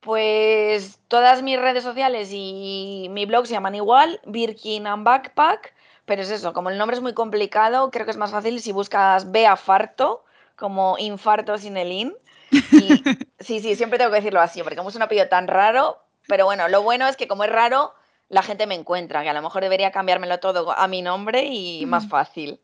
Pues 0.00 0.98
todas 1.08 1.42
mis 1.42 1.60
redes 1.60 1.84
sociales 1.84 2.30
y 2.32 3.08
mi 3.10 3.26
blog 3.26 3.46
se 3.46 3.52
llaman 3.52 3.74
igual, 3.74 4.18
Birkin 4.24 4.86
and 4.86 5.04
Backpack, 5.04 5.74
pero 6.06 6.22
es 6.22 6.30
eso, 6.30 6.54
como 6.54 6.70
el 6.70 6.78
nombre 6.78 6.96
es 6.96 7.02
muy 7.02 7.12
complicado, 7.12 7.90
creo 7.90 8.06
que 8.06 8.12
es 8.12 8.16
más 8.16 8.30
fácil 8.30 8.62
si 8.62 8.72
buscas 8.72 9.30
Bea 9.30 9.54
Farto, 9.56 10.24
como 10.58 10.96
infarto 10.98 11.56
sin 11.58 11.76
el 11.76 11.92
in. 11.92 12.14
sí, 13.40 13.60
sí, 13.60 13.76
siempre 13.76 13.98
tengo 13.98 14.10
que 14.10 14.18
decirlo 14.18 14.40
así, 14.40 14.62
porque 14.62 14.76
como 14.76 14.88
es 14.88 14.96
un 14.96 15.02
apellido 15.02 15.28
tan 15.28 15.46
raro, 15.46 16.02
pero 16.26 16.44
bueno, 16.44 16.68
lo 16.68 16.82
bueno 16.82 17.06
es 17.06 17.16
que 17.16 17.28
como 17.28 17.44
es 17.44 17.50
raro, 17.50 17.94
la 18.28 18.42
gente 18.42 18.66
me 18.66 18.74
encuentra, 18.74 19.22
que 19.22 19.28
a 19.28 19.34
lo 19.34 19.42
mejor 19.42 19.62
debería 19.62 19.90
cambiármelo 19.90 20.38
todo 20.38 20.76
a 20.76 20.86
mi 20.88 21.02
nombre 21.02 21.44
y 21.44 21.86
más 21.86 22.08
fácil. 22.08 22.60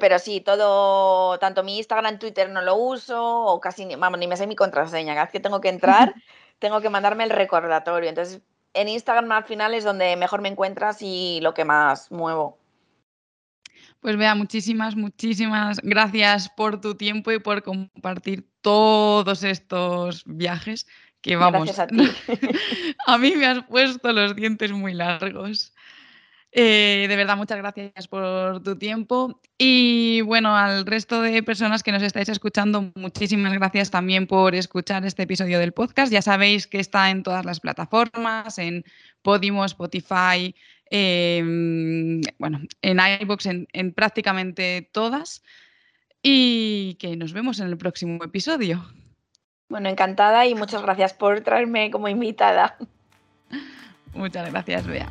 Pero 0.00 0.18
sí, 0.18 0.40
todo, 0.40 1.38
tanto 1.38 1.62
mi 1.62 1.78
Instagram, 1.78 2.18
Twitter 2.18 2.50
no 2.50 2.62
lo 2.62 2.76
uso, 2.76 3.44
o 3.44 3.60
casi, 3.60 3.86
vamos, 3.96 4.18
ni 4.18 4.26
me 4.26 4.36
sé 4.36 4.46
mi 4.46 4.56
contraseña. 4.56 5.14
Cada 5.14 5.26
vez 5.26 5.32
que 5.32 5.40
tengo 5.40 5.60
que 5.60 5.68
entrar, 5.68 6.14
tengo 6.58 6.80
que 6.80 6.90
mandarme 6.90 7.24
el 7.24 7.30
recordatorio. 7.30 8.08
Entonces, 8.08 8.40
en 8.74 8.88
Instagram 8.88 9.30
al 9.32 9.44
final 9.44 9.74
es 9.74 9.84
donde 9.84 10.16
mejor 10.16 10.40
me 10.40 10.48
encuentras 10.48 11.00
y 11.00 11.40
lo 11.42 11.54
que 11.54 11.64
más 11.64 12.10
muevo. 12.10 12.58
Pues 14.00 14.16
vea, 14.16 14.34
muchísimas, 14.34 14.94
muchísimas 14.94 15.80
gracias 15.82 16.48
por 16.48 16.80
tu 16.80 16.94
tiempo 16.94 17.32
y 17.32 17.38
por 17.38 17.62
compartir 17.62 18.48
todos 18.60 19.42
estos 19.42 20.22
viajes 20.26 20.86
que 21.20 21.36
vamos. 21.36 21.78
a, 21.78 21.86
ti. 21.86 21.96
a 23.06 23.18
mí 23.18 23.34
me 23.36 23.46
has 23.46 23.64
puesto 23.64 24.12
los 24.12 24.36
dientes 24.36 24.70
muy 24.72 24.94
largos. 24.94 25.72
Eh, 26.58 27.04
de 27.06 27.16
verdad, 27.16 27.36
muchas 27.36 27.58
gracias 27.58 28.08
por 28.08 28.62
tu 28.62 28.76
tiempo. 28.78 29.42
Y 29.58 30.22
bueno, 30.22 30.56
al 30.56 30.86
resto 30.86 31.20
de 31.20 31.42
personas 31.42 31.82
que 31.82 31.92
nos 31.92 32.02
estáis 32.02 32.30
escuchando, 32.30 32.92
muchísimas 32.94 33.52
gracias 33.52 33.90
también 33.90 34.26
por 34.26 34.54
escuchar 34.54 35.04
este 35.04 35.24
episodio 35.24 35.58
del 35.58 35.72
podcast. 35.72 36.10
Ya 36.10 36.22
sabéis 36.22 36.66
que 36.66 36.78
está 36.78 37.10
en 37.10 37.22
todas 37.22 37.44
las 37.44 37.60
plataformas, 37.60 38.56
en 38.58 38.84
Podimo, 39.20 39.66
Spotify, 39.66 40.54
em, 40.90 42.20
bueno, 42.38 42.60
en 42.82 42.98
iBox, 43.20 43.46
en, 43.46 43.68
en 43.72 43.92
prácticamente 43.92 44.88
todas. 44.92 45.42
Y 46.22 46.96
que 46.98 47.16
nos 47.16 47.32
vemos 47.32 47.60
en 47.60 47.68
el 47.68 47.76
próximo 47.76 48.22
episodio. 48.24 48.84
Bueno, 49.68 49.88
encantada 49.88 50.46
y 50.46 50.54
muchas 50.54 50.82
gracias 50.82 51.12
por 51.12 51.40
traerme 51.40 51.90
como 51.90 52.08
invitada. 52.08 52.76
Muchas 54.14 54.50
gracias, 54.50 54.86
Bea. 54.86 55.08